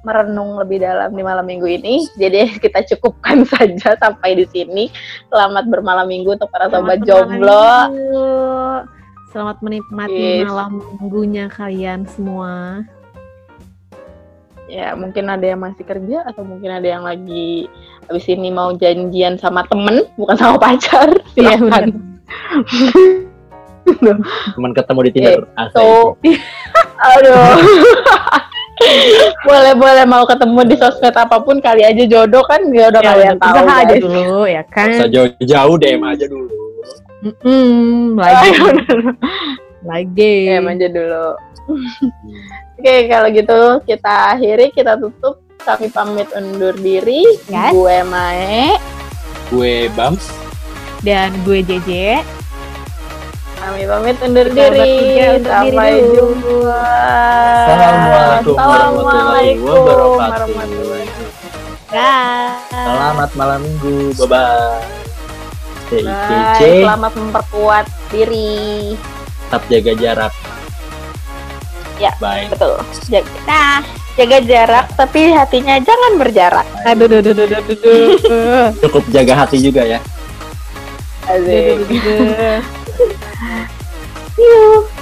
merenung 0.07 0.55
lebih 0.63 0.87
dalam 0.87 1.11
di 1.11 1.23
malam 1.27 1.43
minggu 1.43 1.67
ini. 1.67 2.07
Jadi 2.15 2.63
kita 2.63 2.87
cukupkan 2.95 3.43
saja 3.43 3.99
sampai 3.99 4.39
di 4.39 4.47
sini. 4.47 4.87
Selamat 5.27 5.67
bermalam 5.67 6.07
minggu 6.07 6.39
untuk 6.39 6.47
para 6.47 6.71
sobat 6.71 7.03
jomblo. 7.03 7.91
minggu. 7.91 8.95
Selamat 9.27 9.59
menikmati 9.59 10.43
Yes. 10.43 10.47
malam 10.47 10.79
minggunya 11.03 11.51
kalian 11.51 12.07
semua. 12.07 12.83
Ya, 14.66 14.99
mungkin 14.99 15.31
ada 15.31 15.47
yang 15.47 15.62
masih 15.62 15.87
kerja 15.87 16.27
atau 16.27 16.43
mungkin 16.43 16.74
ada 16.74 16.87
yang 16.87 17.07
lagi 17.07 17.70
habis 18.07 18.27
ini 18.27 18.51
mau 18.51 18.74
janjian 18.74 19.39
sama 19.39 19.62
temen, 19.70 20.07
bukan 20.18 20.35
sama 20.35 20.59
pacar. 20.59 21.11
Iya, 21.39 21.55
Silakan. 21.59 21.87
Cuman 24.59 24.72
ketemu 24.79 25.01
di 25.07 25.11
Tinder. 25.14 25.43
Asik. 25.55 25.74
So, 25.79 26.18
aduh. 27.14 27.55
boleh 29.47 29.72
boleh 29.72 30.05
mau 30.05 30.27
ketemu 30.29 30.61
di 30.68 30.77
sosmed 30.77 31.14
apa 31.16 31.41
pun 31.41 31.62
kali 31.62 31.81
aja 31.81 32.05
jodoh 32.05 32.45
kan 32.45 32.61
ya 32.77 32.93
udah 32.93 33.01
Ya, 33.01 33.09
kalian 33.14 33.35
tahu 33.41 33.55
usaha 33.57 33.72
aja 33.81 33.95
dulu 33.97 34.41
ya 34.45 34.62
kan. 34.68 34.91
Usah 34.91 35.09
jauh-jauh 35.09 35.77
DM 35.79 36.03
aja 36.03 36.27
dulu. 36.27 36.66
Mm-mm, 37.22 38.14
lagi 38.14 38.51
Ayo, 38.53 38.64
lagi. 39.82 40.34
ya 40.47 40.61
aja 40.61 40.87
dulu. 40.87 41.26
Oke, 42.76 43.09
kalau 43.09 43.28
gitu 43.32 43.59
kita 43.82 44.37
akhiri, 44.37 44.68
kita 44.70 44.95
tutup. 44.97 45.41
Kami 45.59 45.91
pamit 45.91 46.30
undur 46.30 46.76
diri. 46.76 47.26
Yes. 47.49 47.74
Gue 47.74 47.99
Mae. 48.05 48.78
Gue 49.49 49.91
Bams. 49.93 50.22
Dan 51.03 51.34
gue 51.43 51.59
JJ. 51.59 52.22
Kami 53.57 53.82
pamit 53.82 54.14
undur 54.20 54.47
Kita 54.47 54.59
diri. 54.70 54.95
undur 55.34 55.43
Sampai 55.43 55.91
jumpa. 55.99 56.84
Assalamualaikum 57.66 58.55
warahmatullahi 58.55 59.57
Assalamualaikum 59.57 59.66
wabarakatuh. 59.66 60.14
warahmatullahi 60.14 61.07
Dah. 61.87 62.51
Selamat 62.68 63.30
malam 63.34 63.59
minggu. 63.64 64.14
Bye 64.14 64.28
bye. 64.28 65.06
Stay 65.87 66.03
Bye. 66.03 66.26
kece. 66.26 66.70
Selamat 66.82 67.12
memperkuat 67.14 67.87
diri. 68.11 68.99
Tetap 69.47 69.62
jaga 69.70 69.93
jarak. 69.95 70.32
Ya. 72.03 72.12
Bye. 72.18 72.51
Betul. 72.51 72.76
Jaga, 73.07 73.30
nah, 73.47 73.78
jaga 74.18 74.39
jarak 74.43 74.87
tapi 74.99 75.30
hatinya 75.30 75.78
jangan 75.78 76.12
berjarak. 76.18 76.66
Aduh, 76.82 77.07
duh, 77.07 77.20
duh, 77.22 77.34
duh, 77.34 77.47
duh, 77.47 77.62
duh, 77.62 77.76
duh. 77.78 78.66
Cukup 78.82 79.05
jaga 79.14 79.47
hati 79.47 79.62
juga 79.62 79.87
ya. 79.87 80.03
Duh, 81.26 81.39
duh, 81.39 81.47
Asik. 81.47 81.76
duh, 81.87 81.87
duh, 81.87 82.30
duh. 82.34 82.61
Yuk. 84.43 84.95